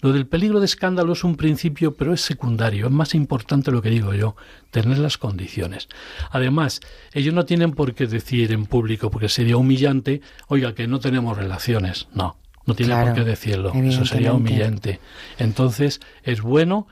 Lo 0.03 0.13
del 0.13 0.27
peligro 0.27 0.61
de 0.61 0.67
escándalo 0.67 1.15
es 1.15 1.25
un 1.25 1.37
principio, 1.37 1.97
pero 1.97 2.15
es 2.15 2.21
secundario. 2.21 2.87
Es 2.87 2.93
más 2.93 3.15
importante 3.15 3.73
lo 3.73 3.83
que 3.83 3.91
digo 3.91 4.15
yo, 4.15 4.37
tener 4.71 4.99
las 4.99 5.19
condiciones. 5.19 5.89
Además, 6.31 6.81
ellos 7.13 7.35
no 7.35 7.45
tienen 7.45 7.73
por 7.73 7.95
qué 7.95 8.07
decir 8.07 8.53
en 8.53 8.67
público, 8.67 9.11
porque 9.11 9.29
sería 9.29 9.57
humillante, 9.57 10.21
oiga, 10.47 10.75
que 10.75 10.87
no 10.87 11.01
tenemos 11.01 11.37
relaciones. 11.37 12.07
No, 12.15 12.37
no 12.67 12.75
tienen 12.75 13.01
por 13.03 13.15
qué 13.15 13.25
decirlo. 13.25 13.73
Eso 13.75 14.05
sería 14.05 14.33
humillante. 14.33 15.01
Entonces, 15.39 16.01
es 16.23 16.41
bueno 16.41 16.87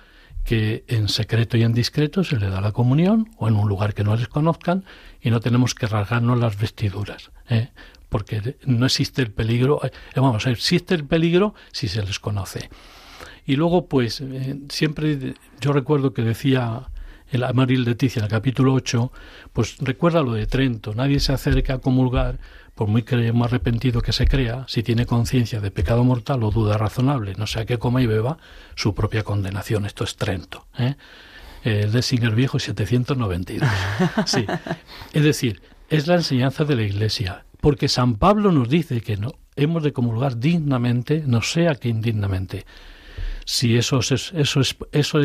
que 0.48 0.82
en 0.88 1.08
secreto 1.08 1.58
y 1.58 1.62
en 1.62 1.74
discreto 1.74 2.24
se 2.24 2.38
le 2.38 2.48
da 2.48 2.62
la 2.62 2.72
comunión 2.72 3.28
o 3.36 3.48
en 3.48 3.54
un 3.54 3.68
lugar 3.68 3.92
que 3.92 4.02
no 4.02 4.16
les 4.16 4.28
conozcan 4.28 4.82
y 5.20 5.28
no 5.28 5.40
tenemos 5.40 5.74
que 5.74 5.86
rasgarnos 5.86 6.38
las 6.38 6.58
vestiduras. 6.58 7.30
¿eh? 7.50 7.68
porque 8.08 8.56
no 8.64 8.86
existe 8.86 9.20
el 9.20 9.30
peligro, 9.30 9.84
eh, 9.84 9.90
vamos, 10.16 10.46
existe 10.46 10.94
el 10.94 11.04
peligro 11.04 11.54
si 11.70 11.86
se 11.86 12.02
les 12.02 12.18
conoce. 12.18 12.70
Y 13.44 13.56
luego, 13.56 13.88
pues, 13.88 14.22
eh, 14.22 14.58
siempre 14.70 15.34
yo 15.60 15.74
recuerdo 15.74 16.14
que 16.14 16.22
decía 16.22 16.88
el 17.30 17.44
Amaril 17.44 17.84
Leticia 17.84 18.20
en 18.20 18.24
el 18.24 18.30
capítulo 18.30 18.72
8, 18.72 19.12
pues 19.52 19.76
recuerda 19.80 20.22
lo 20.22 20.32
de 20.32 20.46
Trento, 20.46 20.94
nadie 20.94 21.20
se 21.20 21.34
acerca 21.34 21.74
a 21.74 21.78
comulgar, 21.78 22.38
por 22.78 22.86
muy 22.86 23.04
arrepentido 23.42 24.02
que 24.02 24.12
se 24.12 24.28
crea, 24.28 24.64
si 24.68 24.84
tiene 24.84 25.04
conciencia 25.04 25.60
de 25.60 25.72
pecado 25.72 26.04
mortal 26.04 26.44
o 26.44 26.52
duda 26.52 26.78
razonable, 26.78 27.34
no 27.36 27.48
sea 27.48 27.66
que 27.66 27.76
coma 27.76 28.02
y 28.02 28.06
beba, 28.06 28.38
su 28.76 28.94
propia 28.94 29.24
condenación. 29.24 29.84
Esto 29.84 30.04
es 30.04 30.14
Trento. 30.14 30.68
¿eh? 30.78 30.94
El 31.64 31.90
de 31.90 32.02
Singer 32.02 32.36
Viejo 32.36 32.60
792. 32.60 33.68
Sí. 34.26 34.46
Es 35.12 35.24
decir, 35.24 35.60
es 35.90 36.06
la 36.06 36.14
enseñanza 36.14 36.64
de 36.64 36.76
la 36.76 36.82
Iglesia 36.82 37.44
porque 37.60 37.88
San 37.88 38.14
Pablo 38.14 38.52
nos 38.52 38.68
dice 38.68 39.00
que 39.00 39.16
no 39.16 39.32
hemos 39.56 39.82
de 39.82 39.92
comulgar 39.92 40.38
dignamente, 40.38 41.24
no 41.26 41.42
sea 41.42 41.74
que 41.74 41.88
indignamente. 41.88 42.64
Si 43.44 43.76
esos, 43.76 44.12
esos, 44.12 44.76
esos, 44.92 45.24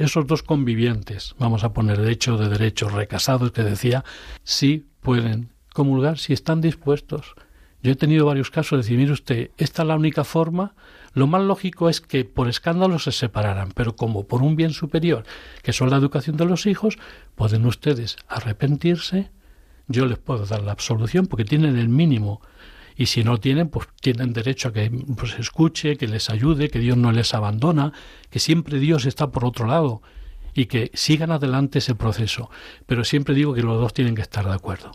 esos 0.00 0.26
dos 0.26 0.42
convivientes, 0.42 1.36
vamos 1.38 1.62
a 1.62 1.72
poner 1.72 2.00
de 2.00 2.10
hecho 2.10 2.36
de 2.36 2.48
derecho, 2.48 2.88
recasados, 2.88 3.52
que 3.52 3.62
decía, 3.62 4.02
sí 4.42 4.88
pueden 5.02 5.52
comulgar 5.80 6.18
si 6.18 6.34
están 6.34 6.60
dispuestos. 6.60 7.34
Yo 7.82 7.92
he 7.92 7.96
tenido 7.96 8.26
varios 8.26 8.50
casos 8.50 8.72
de 8.72 8.76
decir, 8.82 8.98
mire 8.98 9.12
usted, 9.12 9.50
esta 9.56 9.80
es 9.80 9.88
la 9.88 9.96
única 9.96 10.24
forma. 10.24 10.74
Lo 11.14 11.26
más 11.26 11.42
lógico 11.42 11.88
es 11.88 12.02
que 12.02 12.26
por 12.26 12.50
escándalo 12.50 12.98
se 12.98 13.12
separaran, 13.12 13.70
pero 13.74 13.96
como 13.96 14.26
por 14.26 14.42
un 14.42 14.56
bien 14.56 14.72
superior, 14.74 15.24
que 15.62 15.72
son 15.72 15.88
la 15.88 15.96
educación 15.96 16.36
de 16.36 16.44
los 16.44 16.66
hijos, 16.66 16.98
pueden 17.34 17.64
ustedes 17.64 18.16
arrepentirse, 18.28 19.30
yo 19.88 20.04
les 20.04 20.18
puedo 20.18 20.44
dar 20.44 20.62
la 20.62 20.72
absolución 20.72 21.26
porque 21.26 21.46
tienen 21.46 21.78
el 21.78 21.88
mínimo 21.88 22.42
y 22.94 23.06
si 23.06 23.24
no 23.24 23.38
tienen, 23.38 23.70
pues 23.70 23.88
tienen 24.02 24.34
derecho 24.34 24.68
a 24.68 24.72
que 24.74 24.90
pues, 25.16 25.38
escuche, 25.38 25.96
que 25.96 26.08
les 26.08 26.28
ayude, 26.28 26.68
que 26.68 26.78
Dios 26.78 26.98
no 26.98 27.10
les 27.10 27.32
abandona, 27.32 27.94
que 28.28 28.38
siempre 28.38 28.78
Dios 28.78 29.06
está 29.06 29.30
por 29.30 29.46
otro 29.46 29.66
lado 29.66 30.02
y 30.52 30.66
que 30.66 30.90
sigan 30.92 31.30
adelante 31.32 31.78
ese 31.78 31.94
proceso. 31.94 32.50
Pero 32.84 33.02
siempre 33.04 33.34
digo 33.34 33.54
que 33.54 33.62
los 33.62 33.80
dos 33.80 33.94
tienen 33.94 34.14
que 34.14 34.20
estar 34.20 34.44
de 34.44 34.52
acuerdo. 34.52 34.92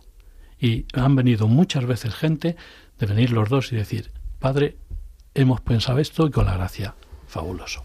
Y 0.65 0.87
han 0.93 1.15
venido 1.15 1.47
muchas 1.47 1.85
veces 1.85 2.15
gente 2.15 2.55
de 2.97 3.05
venir 3.05 3.29
los 3.29 3.49
dos 3.49 3.71
y 3.71 3.75
decir, 3.75 4.11
Padre, 4.39 4.77
hemos 5.35 5.61
pensado 5.61 5.99
esto 5.99 6.25
y 6.25 6.31
con 6.31 6.47
la 6.47 6.57
gracia, 6.57 6.95
fabuloso. 7.27 7.83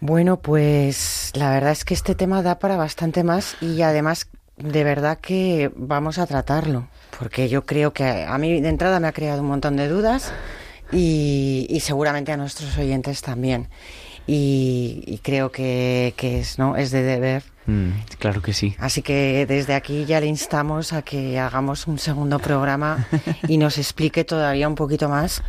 Bueno, 0.00 0.38
pues 0.38 1.30
la 1.34 1.50
verdad 1.50 1.72
es 1.72 1.84
que 1.84 1.92
este 1.92 2.14
tema 2.14 2.40
da 2.40 2.58
para 2.58 2.78
bastante 2.78 3.24
más 3.24 3.58
y 3.60 3.82
además 3.82 4.30
de 4.56 4.84
verdad 4.84 5.18
que 5.18 5.70
vamos 5.76 6.16
a 6.16 6.26
tratarlo, 6.26 6.88
porque 7.18 7.50
yo 7.50 7.66
creo 7.66 7.92
que 7.92 8.04
a 8.04 8.38
mí 8.38 8.62
de 8.62 8.68
entrada 8.70 8.98
me 8.98 9.08
ha 9.08 9.12
creado 9.12 9.42
un 9.42 9.48
montón 9.48 9.76
de 9.76 9.86
dudas 9.86 10.32
y, 10.92 11.78
seguramente 11.82 12.32
a 12.32 12.38
nuestros 12.38 12.78
oyentes 12.78 13.20
también. 13.20 13.68
Y, 14.26 15.20
creo 15.22 15.52
que, 15.52 16.14
es, 16.16 16.58
¿no? 16.58 16.76
es 16.76 16.90
de 16.90 17.02
deber. 17.02 17.42
Mm, 17.70 17.90
claro 18.18 18.42
que 18.42 18.52
sí. 18.52 18.74
Así 18.78 19.00
que 19.00 19.46
desde 19.46 19.74
aquí 19.74 20.04
ya 20.04 20.20
le 20.20 20.26
instamos 20.26 20.92
a 20.92 21.02
que 21.02 21.38
hagamos 21.38 21.86
un 21.86 21.98
segundo 21.98 22.40
programa 22.40 23.06
y 23.48 23.58
nos 23.58 23.78
explique 23.78 24.24
todavía 24.24 24.68
un 24.68 24.74
poquito 24.74 25.08
más 25.08 25.42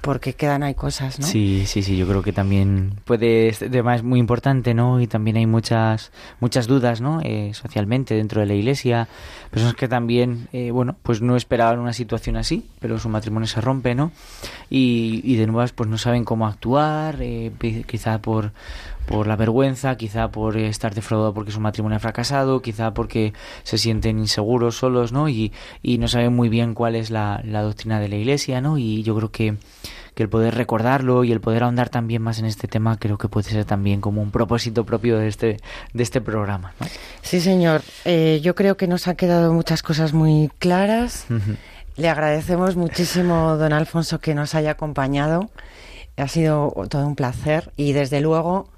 porque 0.00 0.34
quedan 0.34 0.62
hay 0.62 0.74
cosas, 0.74 1.18
¿no? 1.18 1.26
Sí, 1.26 1.64
sí, 1.66 1.82
sí, 1.82 1.96
yo 1.96 2.06
creo 2.06 2.22
que 2.22 2.32
también 2.32 2.94
puede, 3.04 3.48
este 3.48 3.68
tema 3.68 3.96
es 3.96 4.02
muy 4.02 4.20
importante, 4.20 4.72
¿no? 4.72 5.00
Y 5.00 5.08
también 5.08 5.36
hay 5.36 5.46
muchas, 5.46 6.12
muchas 6.40 6.68
dudas, 6.68 7.00
¿no? 7.00 7.20
Eh, 7.22 7.50
socialmente 7.52 8.14
dentro 8.14 8.40
de 8.40 8.46
la 8.46 8.54
iglesia, 8.54 9.08
personas 9.50 9.74
que 9.74 9.88
también, 9.88 10.48
eh, 10.52 10.70
bueno, 10.70 10.96
pues 11.02 11.20
no 11.20 11.36
esperaban 11.36 11.80
una 11.80 11.92
situación 11.92 12.36
así, 12.36 12.64
pero 12.78 12.98
su 12.98 13.08
matrimonio 13.08 13.48
se 13.48 13.60
rompe, 13.60 13.94
¿no? 13.96 14.12
Y, 14.70 15.20
y 15.24 15.34
de 15.34 15.48
nuevas, 15.48 15.72
pues 15.72 15.90
no 15.90 15.98
saben 15.98 16.24
cómo 16.24 16.46
actuar, 16.46 17.16
eh, 17.20 17.50
quizá 17.86 18.22
por, 18.22 18.52
por 19.08 19.26
la 19.26 19.36
vergüenza, 19.36 19.96
quizá 19.96 20.30
por 20.30 20.56
estar 20.56 20.94
defraudado 20.94 21.34
porque 21.34 21.50
su 21.50 21.60
matrimonio 21.60 21.96
ha 21.96 22.00
fracasado, 22.00 22.60
quizá 22.62 22.92
porque 22.92 23.32
se 23.62 23.78
sienten 23.78 24.18
inseguros, 24.18 24.76
solos, 24.76 25.12
¿no? 25.12 25.28
Y, 25.28 25.52
y 25.82 25.98
no 25.98 26.08
saben 26.08 26.34
muy 26.34 26.48
bien 26.48 26.74
cuál 26.74 26.94
es 26.94 27.10
la, 27.10 27.40
la 27.44 27.62
doctrina 27.62 28.00
de 28.00 28.08
la 28.08 28.16
iglesia, 28.16 28.60
¿no? 28.60 28.78
Y 28.78 29.02
yo 29.02 29.16
creo 29.16 29.30
que 29.30 29.56
que 30.18 30.24
el 30.24 30.28
poder 30.28 30.56
recordarlo 30.56 31.22
y 31.22 31.30
el 31.30 31.40
poder 31.40 31.62
ahondar 31.62 31.90
también 31.90 32.22
más 32.22 32.40
en 32.40 32.44
este 32.44 32.66
tema 32.66 32.96
creo 32.98 33.18
que 33.18 33.28
puede 33.28 33.48
ser 33.48 33.64
también 33.64 34.00
como 34.00 34.20
un 34.20 34.32
propósito 34.32 34.84
propio 34.84 35.16
de 35.16 35.28
este, 35.28 35.58
de 35.92 36.02
este 36.02 36.20
programa. 36.20 36.72
Sí, 37.22 37.40
señor. 37.40 37.82
Eh, 38.04 38.40
yo 38.42 38.56
creo 38.56 38.76
que 38.76 38.88
nos 38.88 39.06
han 39.06 39.14
quedado 39.14 39.52
muchas 39.52 39.84
cosas 39.84 40.14
muy 40.14 40.50
claras. 40.58 41.26
Le 41.96 42.08
agradecemos 42.08 42.74
muchísimo, 42.74 43.56
don 43.58 43.72
Alfonso, 43.72 44.18
que 44.18 44.34
nos 44.34 44.56
haya 44.56 44.72
acompañado. 44.72 45.50
Ha 46.16 46.26
sido 46.26 46.74
todo 46.90 47.06
un 47.06 47.14
placer 47.14 47.70
y 47.76 47.92
desde 47.92 48.20
luego 48.20 48.68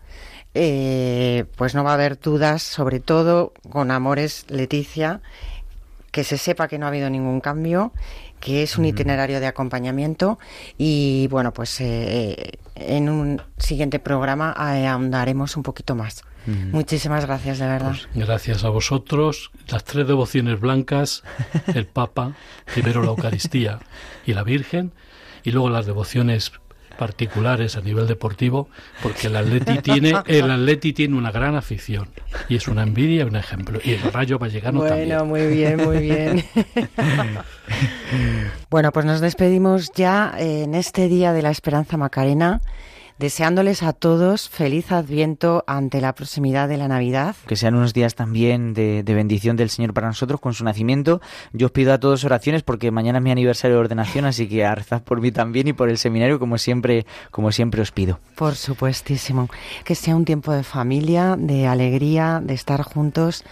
eh, 0.54 1.44
pues 1.56 1.74
no 1.74 1.84
va 1.84 1.92
a 1.92 1.94
haber 1.94 2.18
dudas, 2.18 2.62
sobre 2.62 3.00
todo 3.00 3.52
con 3.68 3.90
Amores 3.90 4.46
Leticia, 4.48 5.20
que 6.10 6.24
se 6.24 6.38
sepa 6.38 6.68
que 6.68 6.78
no 6.78 6.86
ha 6.86 6.88
habido 6.88 7.08
ningún 7.10 7.40
cambio 7.40 7.92
que 8.40 8.62
es 8.62 8.78
un 8.78 8.86
itinerario 8.86 9.38
de 9.38 9.46
acompañamiento 9.46 10.38
y 10.78 11.28
bueno, 11.28 11.52
pues 11.52 11.80
eh, 11.80 12.58
en 12.74 13.08
un 13.08 13.42
siguiente 13.58 13.98
programa 13.98 14.56
eh, 14.74 14.86
ahondaremos 14.86 15.56
un 15.56 15.62
poquito 15.62 15.94
más. 15.94 16.24
Muchísimas 16.46 17.26
gracias, 17.26 17.58
de 17.58 17.66
verdad. 17.66 17.90
Pues 17.90 18.08
gracias 18.26 18.64
a 18.64 18.70
vosotros. 18.70 19.52
Las 19.68 19.84
tres 19.84 20.08
devociones 20.08 20.58
blancas, 20.58 21.22
el 21.74 21.86
Papa, 21.86 22.32
primero 22.74 23.02
la 23.02 23.10
Eucaristía 23.10 23.78
y 24.26 24.32
la 24.32 24.42
Virgen, 24.42 24.92
y 25.44 25.52
luego 25.52 25.68
las 25.68 25.84
devociones 25.86 26.50
particulares 27.00 27.78
a 27.78 27.80
nivel 27.80 28.06
deportivo, 28.06 28.68
porque 29.02 29.28
el 29.28 29.36
Atleti 29.36 29.78
tiene, 29.78 30.12
el 30.26 30.50
Atleti 30.50 30.92
tiene 30.92 31.16
una 31.16 31.32
gran 31.32 31.56
afición 31.56 32.10
y 32.46 32.56
es 32.56 32.68
una 32.68 32.82
envidia 32.82 33.22
y 33.22 33.26
un 33.26 33.36
ejemplo. 33.36 33.80
Y 33.82 33.92
el 33.92 34.02
Rayo 34.02 34.38
Vallecano 34.38 34.80
bueno, 34.80 34.94
también. 34.94 35.08
Bueno, 35.08 35.24
muy 35.24 35.46
bien, 35.46 35.82
muy 35.82 35.98
bien. 35.98 36.44
bueno, 38.70 38.92
pues 38.92 39.06
nos 39.06 39.22
despedimos 39.22 39.92
ya 39.94 40.34
en 40.36 40.74
este 40.74 41.08
día 41.08 41.32
de 41.32 41.40
la 41.40 41.50
Esperanza 41.50 41.96
Macarena 41.96 42.60
deseándoles 43.20 43.82
a 43.82 43.92
todos 43.92 44.48
feliz 44.48 44.90
adviento 44.90 45.62
ante 45.66 46.00
la 46.00 46.14
proximidad 46.14 46.70
de 46.70 46.78
la 46.78 46.88
Navidad. 46.88 47.36
Que 47.46 47.54
sean 47.54 47.74
unos 47.74 47.92
días 47.92 48.14
también 48.14 48.72
de, 48.72 49.02
bendición 49.06 49.56
del 49.56 49.68
Señor 49.68 49.92
para 49.92 50.06
nosotros 50.06 50.40
con 50.40 50.54
su 50.54 50.64
nacimiento. 50.64 51.20
Yo 51.52 51.66
os 51.66 51.72
pido 51.72 51.92
a 51.92 52.00
todos 52.00 52.24
oraciones 52.24 52.62
porque 52.62 52.90
mañana 52.90 53.18
es 53.18 53.24
mi 53.24 53.30
aniversario 53.30 53.76
de 53.76 53.80
ordenación, 53.80 54.24
así 54.24 54.48
que 54.48 54.64
a 54.64 54.74
rezar 54.74 55.02
por 55.04 55.20
mí 55.20 55.32
también 55.32 55.68
y 55.68 55.74
por 55.74 55.90
el 55.90 55.98
seminario 55.98 56.38
como 56.38 56.56
siempre, 56.56 57.04
como 57.30 57.52
siempre 57.52 57.82
os 57.82 57.92
pido. 57.92 58.18
Por 58.36 58.54
supuestísimo. 58.54 59.50
Que 59.84 59.94
sea 59.94 60.16
un 60.16 60.24
tiempo 60.24 60.52
de 60.52 60.62
familia, 60.62 61.36
de 61.38 61.66
alegría, 61.66 62.40
de 62.42 62.54
estar 62.54 62.80
juntos 62.80 63.44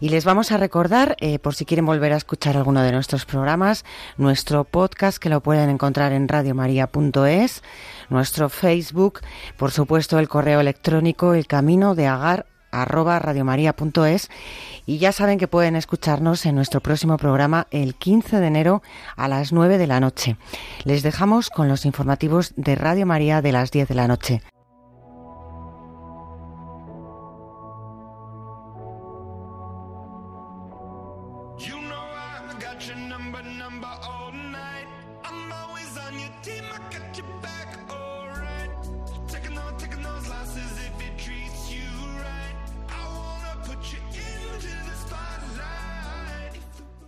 y 0.00 0.08
les 0.08 0.24
vamos 0.24 0.52
a 0.52 0.56
recordar, 0.56 1.16
eh, 1.20 1.38
por 1.38 1.54
si 1.54 1.64
quieren 1.64 1.86
volver 1.86 2.12
a 2.12 2.16
escuchar 2.16 2.56
alguno 2.56 2.82
de 2.82 2.92
nuestros 2.92 3.24
programas, 3.24 3.84
nuestro 4.16 4.64
podcast 4.64 5.18
que 5.18 5.28
lo 5.28 5.40
pueden 5.40 5.70
encontrar 5.70 6.12
en 6.12 6.28
radiomaria.es, 6.28 7.62
nuestro 8.08 8.48
Facebook, 8.48 9.20
por 9.56 9.70
supuesto 9.70 10.18
el 10.18 10.28
correo 10.28 10.60
electrónico 10.60 11.34
el 11.34 11.46
camino 11.46 11.94
de 11.94 12.06
agar 12.06 12.46
arroba 12.70 13.18
radiomaria.es 13.18 14.28
y 14.86 14.98
ya 14.98 15.12
saben 15.12 15.38
que 15.38 15.48
pueden 15.48 15.76
escucharnos 15.76 16.44
en 16.46 16.54
nuestro 16.54 16.80
próximo 16.80 17.16
programa 17.16 17.66
el 17.70 17.94
15 17.94 18.40
de 18.40 18.46
enero 18.46 18.82
a 19.16 19.28
las 19.28 19.52
9 19.52 19.78
de 19.78 19.86
la 19.86 20.00
noche. 20.00 20.36
Les 20.84 21.02
dejamos 21.02 21.50
con 21.50 21.68
los 21.68 21.84
informativos 21.84 22.52
de 22.56 22.74
Radio 22.74 23.06
María 23.06 23.42
de 23.42 23.52
las 23.52 23.70
10 23.70 23.88
de 23.88 23.94
la 23.94 24.08
noche. 24.08 24.42